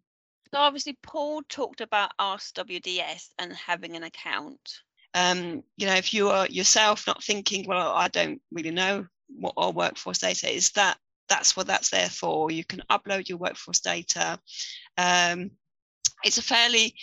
So 0.51 0.57
obviously, 0.59 0.97
Paul 1.03 1.43
talked 1.47 1.79
about 1.79 2.09
ASC-WDS 2.19 3.29
and 3.37 3.53
having 3.53 3.95
an 3.95 4.01
account. 4.01 4.59
Um, 5.13 5.63
you 5.77 5.85
know, 5.85 5.93
if 5.93 6.11
you 6.11 6.29
are 6.29 6.47
yourself 6.47 7.05
not 7.05 7.23
thinking, 7.23 7.67
well, 7.67 7.91
I 7.91 8.07
don't 8.07 8.41
really 8.51 8.71
know 8.71 9.05
what 9.27 9.53
our 9.57 9.71
workforce 9.71 10.17
data 10.17 10.51
is, 10.51 10.71
that 10.71 10.97
that's 11.29 11.55
what 11.55 11.67
that's 11.67 11.91
there 11.91 12.09
for. 12.09 12.49
You 12.49 12.65
can 12.65 12.81
upload 12.89 13.29
your 13.29 13.37
workforce 13.37 13.79
data. 13.79 14.39
Um, 14.97 15.51
it's 16.23 16.39
a 16.39 16.43
fairly 16.43 16.95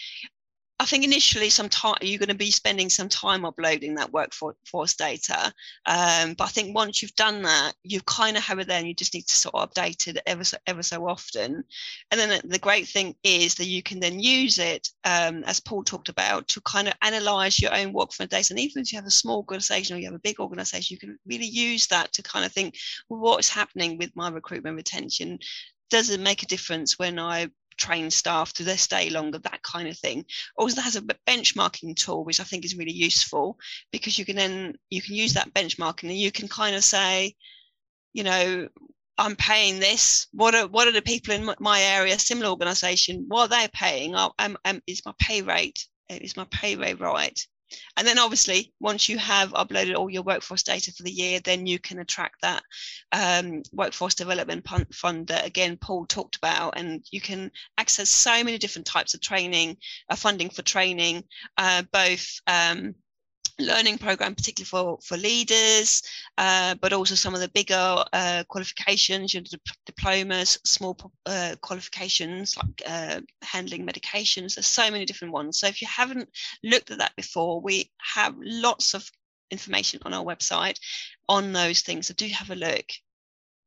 I 0.80 0.86
think 0.86 1.04
initially 1.04 1.50
some 1.50 1.68
time 1.68 1.98
you're 2.00 2.18
going 2.18 2.30
to 2.30 2.34
be 2.34 2.50
spending 2.50 2.88
some 2.88 3.10
time 3.10 3.44
uploading 3.44 3.96
that 3.96 4.14
workforce 4.14 4.94
data. 4.94 5.52
Um, 5.84 6.32
but 6.32 6.44
I 6.44 6.46
think 6.46 6.74
once 6.74 7.02
you've 7.02 7.14
done 7.16 7.42
that, 7.42 7.74
you 7.82 8.00
kind 8.06 8.34
of 8.34 8.42
have 8.44 8.60
it 8.60 8.66
there 8.66 8.78
and 8.78 8.88
you 8.88 8.94
just 8.94 9.12
need 9.12 9.26
to 9.26 9.34
sort 9.34 9.54
of 9.54 9.70
update 9.70 10.08
it 10.08 10.22
ever 10.24 10.42
so, 10.42 10.56
ever 10.66 10.82
so 10.82 11.06
often. 11.06 11.64
And 12.10 12.18
then 12.18 12.40
the 12.44 12.58
great 12.58 12.88
thing 12.88 13.14
is 13.22 13.56
that 13.56 13.66
you 13.66 13.82
can 13.82 14.00
then 14.00 14.20
use 14.20 14.58
it, 14.58 14.88
um, 15.04 15.44
as 15.44 15.60
Paul 15.60 15.84
talked 15.84 16.08
about, 16.08 16.48
to 16.48 16.62
kind 16.62 16.88
of 16.88 16.94
analyze 17.02 17.60
your 17.60 17.74
own 17.74 17.92
workforce 17.92 18.30
data. 18.30 18.54
And 18.54 18.60
even 18.60 18.80
if 18.80 18.90
you 18.90 18.96
have 18.96 19.06
a 19.06 19.10
small 19.10 19.36
organization 19.36 19.96
or 19.96 19.98
you 19.98 20.06
have 20.06 20.14
a 20.14 20.20
big 20.20 20.40
organization, 20.40 20.94
you 20.94 20.98
can 20.98 21.18
really 21.26 21.44
use 21.44 21.88
that 21.88 22.10
to 22.14 22.22
kind 22.22 22.46
of 22.46 22.52
think, 22.52 22.78
well, 23.10 23.20
what's 23.20 23.50
happening 23.50 23.98
with 23.98 24.16
my 24.16 24.30
recruitment 24.30 24.76
retention? 24.76 25.40
Does 25.90 26.08
it 26.08 26.20
make 26.20 26.42
a 26.42 26.46
difference 26.46 26.98
when 26.98 27.18
I 27.18 27.50
train 27.76 28.10
staff 28.10 28.52
do 28.52 28.64
they 28.64 28.76
stay 28.76 29.10
longer? 29.10 29.38
That 29.38 29.62
kind 29.62 29.88
of 29.88 29.98
thing. 29.98 30.24
Also 30.56 30.80
has 30.80 30.96
a 30.96 31.02
benchmarking 31.02 31.96
tool 31.96 32.24
which 32.24 32.40
i 32.40 32.44
think 32.44 32.64
is 32.64 32.76
really 32.76 32.92
useful 32.92 33.58
because 33.92 34.18
you 34.18 34.24
can 34.24 34.36
then 34.36 34.74
you 34.90 35.02
can 35.02 35.14
use 35.14 35.34
that 35.34 35.52
benchmarking 35.54 36.10
and 36.10 36.18
you 36.18 36.32
can 36.32 36.48
kind 36.48 36.76
of 36.76 36.84
say 36.84 37.34
you 38.12 38.24
know 38.24 38.68
i'm 39.18 39.36
paying 39.36 39.80
this. 39.80 40.26
What 40.32 40.54
are 40.54 40.66
what 40.66 40.88
are 40.88 40.92
the 40.92 41.02
people 41.02 41.34
in 41.34 41.54
my 41.58 41.82
area 41.82 42.18
similar 42.18 42.50
organization 42.50 43.26
what 43.28 43.52
are 43.52 43.60
they 43.60 43.68
paying? 43.72 44.14
Is 44.86 45.02
my 45.04 45.14
pay 45.18 45.42
rate 45.42 45.86
is 46.08 46.36
my 46.36 46.46
pay 46.50 46.76
rate 46.76 47.00
right 47.00 47.38
and 47.96 48.06
then 48.06 48.18
obviously, 48.18 48.72
once 48.80 49.08
you 49.08 49.18
have 49.18 49.52
uploaded 49.52 49.94
all 49.94 50.10
your 50.10 50.22
workforce 50.22 50.62
data 50.62 50.92
for 50.92 51.02
the 51.02 51.10
year, 51.10 51.40
then 51.40 51.66
you 51.66 51.78
can 51.78 51.98
attract 51.98 52.42
that 52.42 52.62
um, 53.12 53.62
workforce 53.72 54.14
development 54.14 54.66
fund 54.92 55.26
that 55.28 55.46
again 55.46 55.76
Paul 55.76 56.06
talked 56.06 56.36
about, 56.36 56.74
and 56.76 57.04
you 57.10 57.20
can 57.20 57.50
access 57.78 58.08
so 58.08 58.42
many 58.44 58.58
different 58.58 58.86
types 58.86 59.14
of 59.14 59.20
training, 59.20 59.76
uh, 60.08 60.16
funding 60.16 60.50
for 60.50 60.62
training, 60.62 61.24
uh, 61.56 61.82
both 61.92 62.40
um, 62.46 62.94
learning 63.60 63.98
program, 63.98 64.34
particularly 64.34 64.66
for, 64.66 64.98
for 65.02 65.16
leaders, 65.16 66.02
uh, 66.38 66.74
but 66.80 66.92
also 66.92 67.14
some 67.14 67.34
of 67.34 67.40
the 67.40 67.48
bigger 67.48 68.04
uh, 68.12 68.44
qualifications, 68.48 69.34
your 69.34 69.42
diplomas, 69.86 70.58
small 70.64 70.96
uh, 71.26 71.54
qualifications 71.60 72.56
like 72.56 72.82
uh, 72.86 73.20
handling 73.42 73.86
medications. 73.86 74.54
There's 74.54 74.66
so 74.66 74.90
many 74.90 75.04
different 75.04 75.34
ones. 75.34 75.58
So 75.58 75.66
if 75.66 75.80
you 75.80 75.88
haven't 75.88 76.28
looked 76.64 76.90
at 76.90 76.98
that 76.98 77.16
before, 77.16 77.60
we 77.60 77.90
have 78.14 78.34
lots 78.40 78.94
of 78.94 79.10
information 79.50 80.00
on 80.04 80.14
our 80.14 80.24
website 80.24 80.78
on 81.28 81.52
those 81.52 81.80
things. 81.80 82.06
So 82.06 82.14
do 82.14 82.26
have 82.28 82.50
a 82.50 82.54
look. 82.56 82.86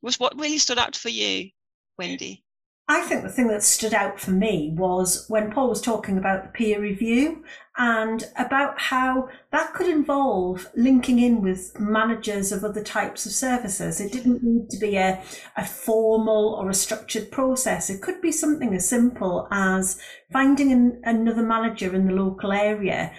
Was 0.01 0.19
what 0.19 0.37
really 0.37 0.57
stood 0.57 0.79
out 0.79 0.95
for 0.95 1.09
you, 1.09 1.49
Wendy? 1.97 2.42
I 2.85 3.01
think 3.03 3.23
the 3.23 3.29
thing 3.29 3.47
that 3.47 3.63
stood 3.63 3.93
out 3.93 4.19
for 4.19 4.31
me 4.31 4.73
was 4.75 5.25
when 5.29 5.51
Paul 5.51 5.69
was 5.69 5.79
talking 5.79 6.17
about 6.17 6.43
the 6.43 6.49
peer 6.49 6.81
review 6.81 7.45
and 7.77 8.29
about 8.37 8.79
how 8.79 9.29
that 9.51 9.73
could 9.73 9.87
involve 9.87 10.69
linking 10.75 11.17
in 11.17 11.41
with 11.41 11.79
managers 11.79 12.51
of 12.51 12.65
other 12.65 12.83
types 12.83 13.25
of 13.25 13.31
services. 13.31 14.01
It 14.01 14.11
didn't 14.11 14.43
need 14.43 14.69
to 14.69 14.77
be 14.77 14.97
a, 14.97 15.23
a 15.55 15.65
formal 15.65 16.55
or 16.59 16.69
a 16.69 16.73
structured 16.73 17.31
process. 17.31 17.89
It 17.89 18.01
could 18.01 18.21
be 18.21 18.33
something 18.33 18.73
as 18.75 18.87
simple 18.87 19.47
as 19.49 19.97
finding 20.33 20.73
an, 20.73 21.01
another 21.05 21.43
manager 21.43 21.95
in 21.95 22.05
the 22.05 22.13
local 22.13 22.51
area 22.51 23.13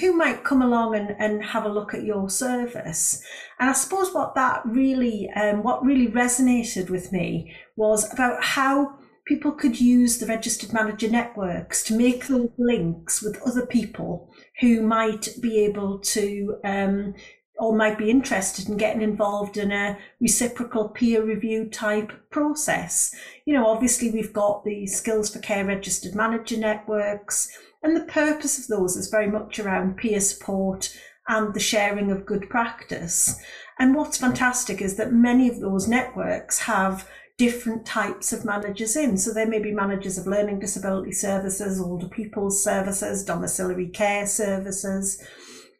who 0.00 0.12
might 0.12 0.44
come 0.44 0.62
along 0.62 0.94
and, 0.94 1.16
and 1.18 1.44
have 1.44 1.64
a 1.64 1.68
look 1.68 1.94
at 1.94 2.04
your 2.04 2.30
service. 2.30 3.20
And 3.58 3.68
I 3.68 3.72
suppose 3.72 4.14
what 4.14 4.36
that 4.36 4.62
really, 4.64 5.28
um, 5.30 5.64
what 5.64 5.84
really 5.84 6.06
resonated 6.06 6.90
with 6.90 7.10
me 7.10 7.56
was 7.74 8.10
about 8.12 8.44
how 8.44 8.99
people 9.26 9.52
could 9.52 9.80
use 9.80 10.18
the 10.18 10.26
registered 10.26 10.72
manager 10.72 11.08
networks 11.08 11.82
to 11.84 11.96
make 11.96 12.26
those 12.26 12.50
links 12.58 13.22
with 13.22 13.40
other 13.42 13.66
people 13.66 14.32
who 14.60 14.82
might 14.82 15.28
be 15.40 15.64
able 15.64 15.98
to 16.00 16.56
um, 16.64 17.14
or 17.60 17.76
might 17.76 17.98
be 17.98 18.10
interested 18.10 18.68
in 18.68 18.76
getting 18.78 19.02
involved 19.02 19.58
in 19.58 19.70
a 19.70 19.98
reciprocal 20.18 20.88
peer 20.88 21.22
review 21.22 21.68
type 21.68 22.10
process. 22.30 23.14
You 23.44 23.54
know, 23.54 23.66
obviously 23.66 24.10
we've 24.10 24.32
got 24.32 24.64
the 24.64 24.86
Skills 24.86 25.30
for 25.30 25.40
Care 25.40 25.66
registered 25.66 26.14
manager 26.14 26.56
networks, 26.56 27.50
and 27.82 27.94
the 27.94 28.12
purpose 28.12 28.58
of 28.58 28.66
those 28.66 28.96
is 28.96 29.10
very 29.10 29.30
much 29.30 29.58
around 29.58 29.98
peer 29.98 30.20
support 30.20 30.96
and 31.28 31.52
the 31.52 31.60
sharing 31.60 32.10
of 32.10 32.26
good 32.26 32.48
practice. 32.48 33.38
And 33.78 33.94
what's 33.94 34.18
fantastic 34.18 34.80
is 34.80 34.96
that 34.96 35.12
many 35.12 35.48
of 35.48 35.60
those 35.60 35.86
networks 35.86 36.60
have 36.60 37.06
different 37.40 37.86
types 37.86 38.34
of 38.34 38.44
managers 38.44 38.96
in. 38.96 39.16
So 39.16 39.32
there 39.32 39.48
may 39.48 39.60
be 39.60 39.72
managers 39.72 40.18
of 40.18 40.26
learning 40.26 40.60
disability 40.60 41.12
services, 41.12 41.80
older 41.80 42.06
people's 42.06 42.62
services, 42.62 43.24
domiciliary 43.24 43.88
care 43.88 44.26
services. 44.26 45.24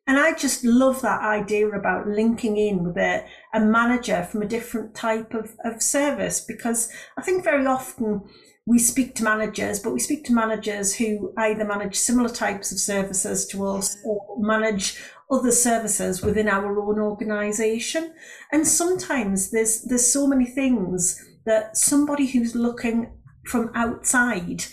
And 0.07 0.19
I 0.19 0.33
just 0.33 0.65
love 0.65 1.03
that 1.03 1.21
idea 1.21 1.69
about 1.69 2.09
linking 2.09 2.57
in 2.57 2.83
with 2.83 2.97
a, 2.97 3.27
a 3.53 3.61
manager 3.61 4.23
from 4.25 4.41
a 4.41 4.49
different 4.49 4.95
type 4.95 5.35
of, 5.35 5.55
of 5.63 5.83
service 5.83 6.41
because 6.41 6.91
I 7.19 7.21
think 7.21 7.45
very 7.45 7.67
often 7.67 8.23
we 8.65 8.79
speak 8.79 9.15
to 9.17 9.25
managers, 9.25 9.81
but 9.81 9.93
we 9.93 10.01
speak 10.01 10.25
to 10.25 10.33
managers 10.33 10.95
who 10.95 11.35
either 11.37 11.67
manage 11.67 11.97
similar 11.97 12.31
types 12.31 12.73
of 12.73 12.79
services 12.79 13.45
to 13.49 13.67
us 13.67 13.99
or 14.03 14.19
manage 14.39 14.99
other 15.31 15.53
services 15.53 16.23
within 16.23 16.49
our 16.49 16.81
own 16.81 16.99
organisation. 16.99 18.15
And 18.51 18.67
sometimes 18.67 19.51
there's 19.51 19.83
there's 19.83 20.11
so 20.11 20.27
many 20.27 20.47
things 20.47 21.27
that 21.47 21.77
somebody 21.77 22.27
who's 22.27 22.55
looking 22.55 23.13
from 23.47 23.71
outside 23.75 24.65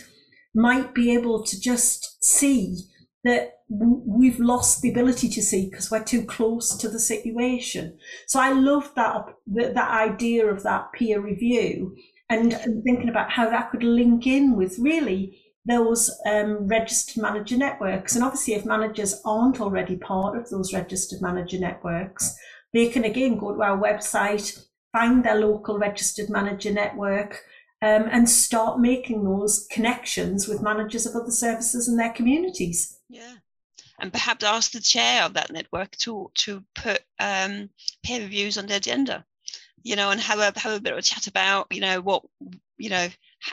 might 0.53 0.93
be 0.93 1.13
able 1.13 1.43
to 1.43 1.59
just 1.59 2.23
see 2.23 2.77
that 3.23 3.53
we've 3.69 4.39
lost 4.39 4.81
the 4.81 4.89
ability 4.89 5.27
to 5.27 5.41
see 5.41 5.69
because 5.69 5.91
we're 5.91 6.03
too 6.03 6.23
close 6.23 6.75
to 6.77 6.87
the 6.87 6.99
situation. 6.99 7.97
So 8.27 8.39
I 8.39 8.53
love 8.53 8.93
that 8.95 9.25
that 9.47 9.91
idea 9.91 10.47
of 10.47 10.63
that 10.63 10.93
peer 10.93 11.19
review 11.19 11.95
and, 12.29 12.53
and 12.53 12.83
thinking 12.83 13.09
about 13.09 13.31
how 13.31 13.49
that 13.49 13.71
could 13.71 13.83
link 13.83 14.25
in 14.25 14.55
with 14.55 14.79
really 14.79 15.39
those 15.65 16.09
um, 16.25 16.67
registered 16.67 17.21
manager 17.21 17.57
networks. 17.57 18.15
And 18.15 18.23
obviously, 18.23 18.53
if 18.53 18.65
managers 18.65 19.21
aren't 19.25 19.59
already 19.59 19.97
part 19.97 20.37
of 20.37 20.49
those 20.49 20.73
registered 20.73 21.21
manager 21.21 21.59
networks, 21.59 22.35
they 22.73 22.87
can 22.87 23.03
again 23.03 23.37
go 23.37 23.53
to 23.53 23.61
our 23.61 23.77
website, 23.77 24.65
find 24.97 25.23
their 25.23 25.35
local 25.35 25.77
registered 25.77 26.29
manager 26.29 26.71
network 26.71 27.43
um, 27.81 28.05
and 28.11 28.27
start 28.27 28.79
making 28.79 29.23
those 29.23 29.67
connections 29.69 30.47
with 30.47 30.63
managers 30.63 31.05
of 31.05 31.15
other 31.15 31.31
services 31.31 31.87
in 31.87 31.97
their 31.97 32.13
communities. 32.13 32.97
Yeah. 33.09 33.35
And 33.99 34.11
perhaps 34.11 34.43
ask 34.43 34.71
the 34.71 34.79
chair 34.79 35.23
of 35.23 35.33
that 35.33 35.51
network 35.51 35.91
to 35.97 36.31
to 36.43 36.63
put 36.75 37.01
um, 37.19 37.69
peer 38.03 38.21
reviews 38.21 38.57
on 38.57 38.67
the 38.67 38.75
agenda, 38.75 39.25
you 39.83 39.95
know, 39.95 40.11
and 40.11 40.21
have 40.21 40.39
a 40.39 40.59
have 40.59 40.73
a 40.77 40.79
bit 40.79 40.93
of 40.93 40.99
a 40.99 41.01
chat 41.01 41.27
about, 41.27 41.67
you 41.71 41.81
know, 41.81 42.01
what 42.01 42.23
you 42.77 42.89
know, 42.89 43.07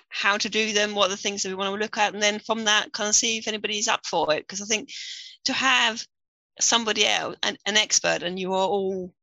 how 0.09 0.37
to 0.37 0.49
do 0.49 0.73
them, 0.73 0.95
what 0.95 1.07
are 1.07 1.17
the 1.17 1.23
things 1.23 1.43
that 1.43 1.49
we 1.49 1.55
want 1.55 1.75
to 1.75 1.83
look 1.83 1.97
at, 1.97 2.13
and 2.13 2.23
then 2.23 2.39
from 2.39 2.65
that 2.65 2.93
kind 2.93 3.09
of 3.09 3.15
see 3.15 3.39
if 3.39 3.49
anybody's 3.49 3.89
up 3.89 4.05
for 4.05 4.35
it. 4.35 4.43
Because 4.43 4.61
I 4.61 4.67
think 4.67 4.91
to 5.45 5.53
have 5.55 6.07
somebody 6.61 7.07
else, 7.07 7.37
an, 7.43 7.57
an 7.65 7.77
expert, 7.77 8.23
and 8.23 8.39
you 8.39 8.53
are 8.53 8.69
all 8.69 9.15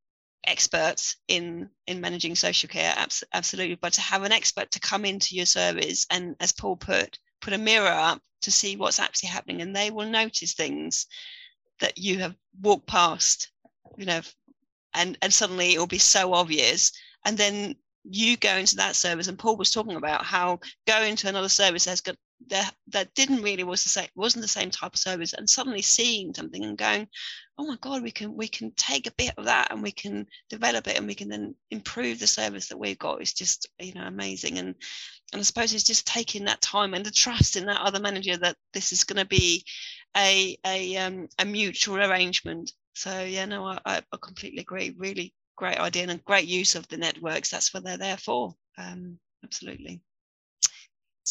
experts 0.46 1.18
in 1.28 1.70
in 1.88 2.02
managing 2.02 2.36
social 2.36 2.68
care 2.68 2.94
abs- 2.98 3.24
absolutely 3.34 3.76
but 3.76 3.94
to 3.94 4.02
have 4.02 4.24
an 4.24 4.32
expert 4.32 4.72
to 4.72 4.80
come 4.80 5.06
into 5.06 5.36
your 5.36 5.46
service 5.46 6.08
and 6.10 6.36
as 6.39 6.52
paul 6.52 6.76
put 6.76 7.20
put 7.42 7.54
a 7.54 7.58
mirror 7.58 7.88
up 7.88 8.22
to 8.42 8.52
see 8.52 8.76
what's 8.76 9.00
actually 9.00 9.30
happening 9.30 9.62
and 9.62 9.76
they 9.76 9.92
will 9.92 10.08
notice 10.08 10.54
things 10.54 11.06
that 11.80 11.98
you 11.98 12.18
have 12.20 12.36
walked 12.60 12.88
past 12.88 13.52
you 13.98 14.06
know 14.06 14.22
and 14.94 15.18
and 15.22 15.34
suddenly 15.34 15.74
it 15.74 15.80
will 15.80 15.88
be 15.88 15.98
so 15.98 16.34
obvious. 16.34 16.92
And 17.26 17.38
then 17.38 17.76
you 18.04 18.38
go 18.38 18.56
into 18.56 18.78
that 18.78 18.96
service 18.96 19.28
and 19.28 19.38
paul 19.38 19.58
was 19.58 19.70
talking 19.70 19.96
about 19.96 20.26
how 20.26 20.60
going 20.88 21.16
to 21.16 21.30
another 21.30 21.50
service 21.50 21.86
has 21.86 22.02
got 22.02 22.16
that 22.48 22.74
that 22.88 23.14
didn't 23.14 23.44
really 23.44 23.64
was 23.64 23.84
the 23.84 23.89
same 23.89 24.08
wasn't 24.16 24.42
the 24.42 24.48
same 24.48 24.70
type 24.70 24.94
of 24.94 25.00
service 25.00 25.34
and 25.34 25.50
suddenly 25.50 25.82
seeing 25.82 26.34
something 26.34 26.64
and 26.64 26.78
going 26.78 27.08
oh 27.58 27.66
my 27.66 27.78
god 27.82 28.02
we 28.02 28.12
can 28.12 28.36
we 28.36 28.48
can 28.48 28.72
take 28.76 29.08
a 29.08 29.14
bit 29.18 29.34
of 29.38 29.46
that 29.46 29.72
and 29.72 29.84
we 29.84 29.92
can 29.92 30.26
develop 30.50 30.88
it 30.88 30.98
and 30.98 31.08
we 31.08 31.16
can 31.16 31.30
then 31.30 31.54
improve 31.70 32.20
the 32.20 32.28
service 32.28 32.68
that 32.68 32.80
we've 32.80 32.98
got 32.98 33.22
is 33.22 33.34
just 33.34 33.70
you 33.80 33.94
know 33.94 34.06
amazing. 34.06 34.58
And 34.58 34.76
and 35.34 35.39
i 35.39 35.44
suppose 35.44 35.74
it's 35.74 35.84
just 35.84 36.08
taking 36.08 36.46
that 36.46 36.62
time 36.62 36.94
and 36.94 37.06
the 37.06 37.12
trust 37.12 37.56
in 37.56 37.66
that 37.68 37.82
other 37.82 38.00
manager 38.00 38.36
that 38.38 38.58
this 38.74 38.92
is 38.92 39.04
going 39.04 39.20
to 39.20 39.28
be 39.28 39.64
a 40.18 40.58
a 40.66 40.98
um 40.98 41.28
a 41.39 41.46
mutual 41.46 42.02
arrangement. 42.02 42.72
So 42.94 43.24
yeah 43.24 43.46
no 43.46 43.66
I, 43.66 43.80
I 43.86 44.18
completely 44.22 44.62
agree. 44.62 44.96
Really 44.98 45.34
great 45.56 45.78
idea 45.78 46.04
and 46.04 46.12
a 46.12 46.18
great 46.18 46.48
use 46.48 46.76
of 46.76 46.88
the 46.88 46.98
networks. 46.98 47.50
That's 47.50 47.74
what 47.74 47.84
they're 47.84 47.98
there 47.98 48.18
for. 48.18 48.56
Um 48.78 49.20
absolutely 49.44 50.02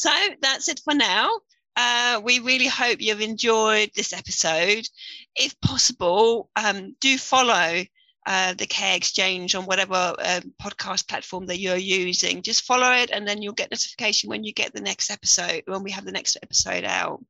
so 0.01 0.11
that's 0.41 0.69
it 0.69 0.81
for 0.83 0.95
now. 0.95 1.31
Uh, 1.77 2.21
we 2.25 2.39
really 2.39 2.67
hope 2.67 3.03
you've 3.03 3.21
enjoyed 3.21 3.91
this 3.95 4.15
episode. 4.15 4.89
If 5.37 5.61
possible, 5.61 6.49
um, 6.57 6.97
do 7.01 7.19
follow 7.19 7.85
uh, 8.27 8.55
the 8.55 8.67
Care 8.67 8.97
Exchange 8.97 9.55
on 9.55 9.67
whatever 9.67 10.15
um, 10.19 10.55
podcast 10.61 11.07
platform 11.07 11.45
that 11.47 11.59
you're 11.59 11.77
using. 11.77 12.41
Just 12.41 12.65
follow 12.65 12.91
it, 12.93 13.11
and 13.11 13.29
then 13.29 13.43
you'll 13.43 13.53
get 13.53 13.71
notification 13.71 14.31
when 14.31 14.43
you 14.43 14.55
get 14.55 14.73
the 14.73 14.81
next 14.81 15.11
episode, 15.11 15.65
when 15.67 15.83
we 15.83 15.91
have 15.91 16.07
the 16.07 16.13
next 16.13 16.39
episode 16.43 16.85
out. 16.85 17.23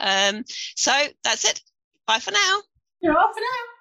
Um, 0.00 0.44
so 0.74 0.92
that's 1.22 1.44
it. 1.44 1.60
Bye 2.08 2.18
for 2.18 2.32
now. 2.32 2.62
You're 3.00 3.16
off 3.16 3.32
for 3.32 3.40
now. 3.40 3.71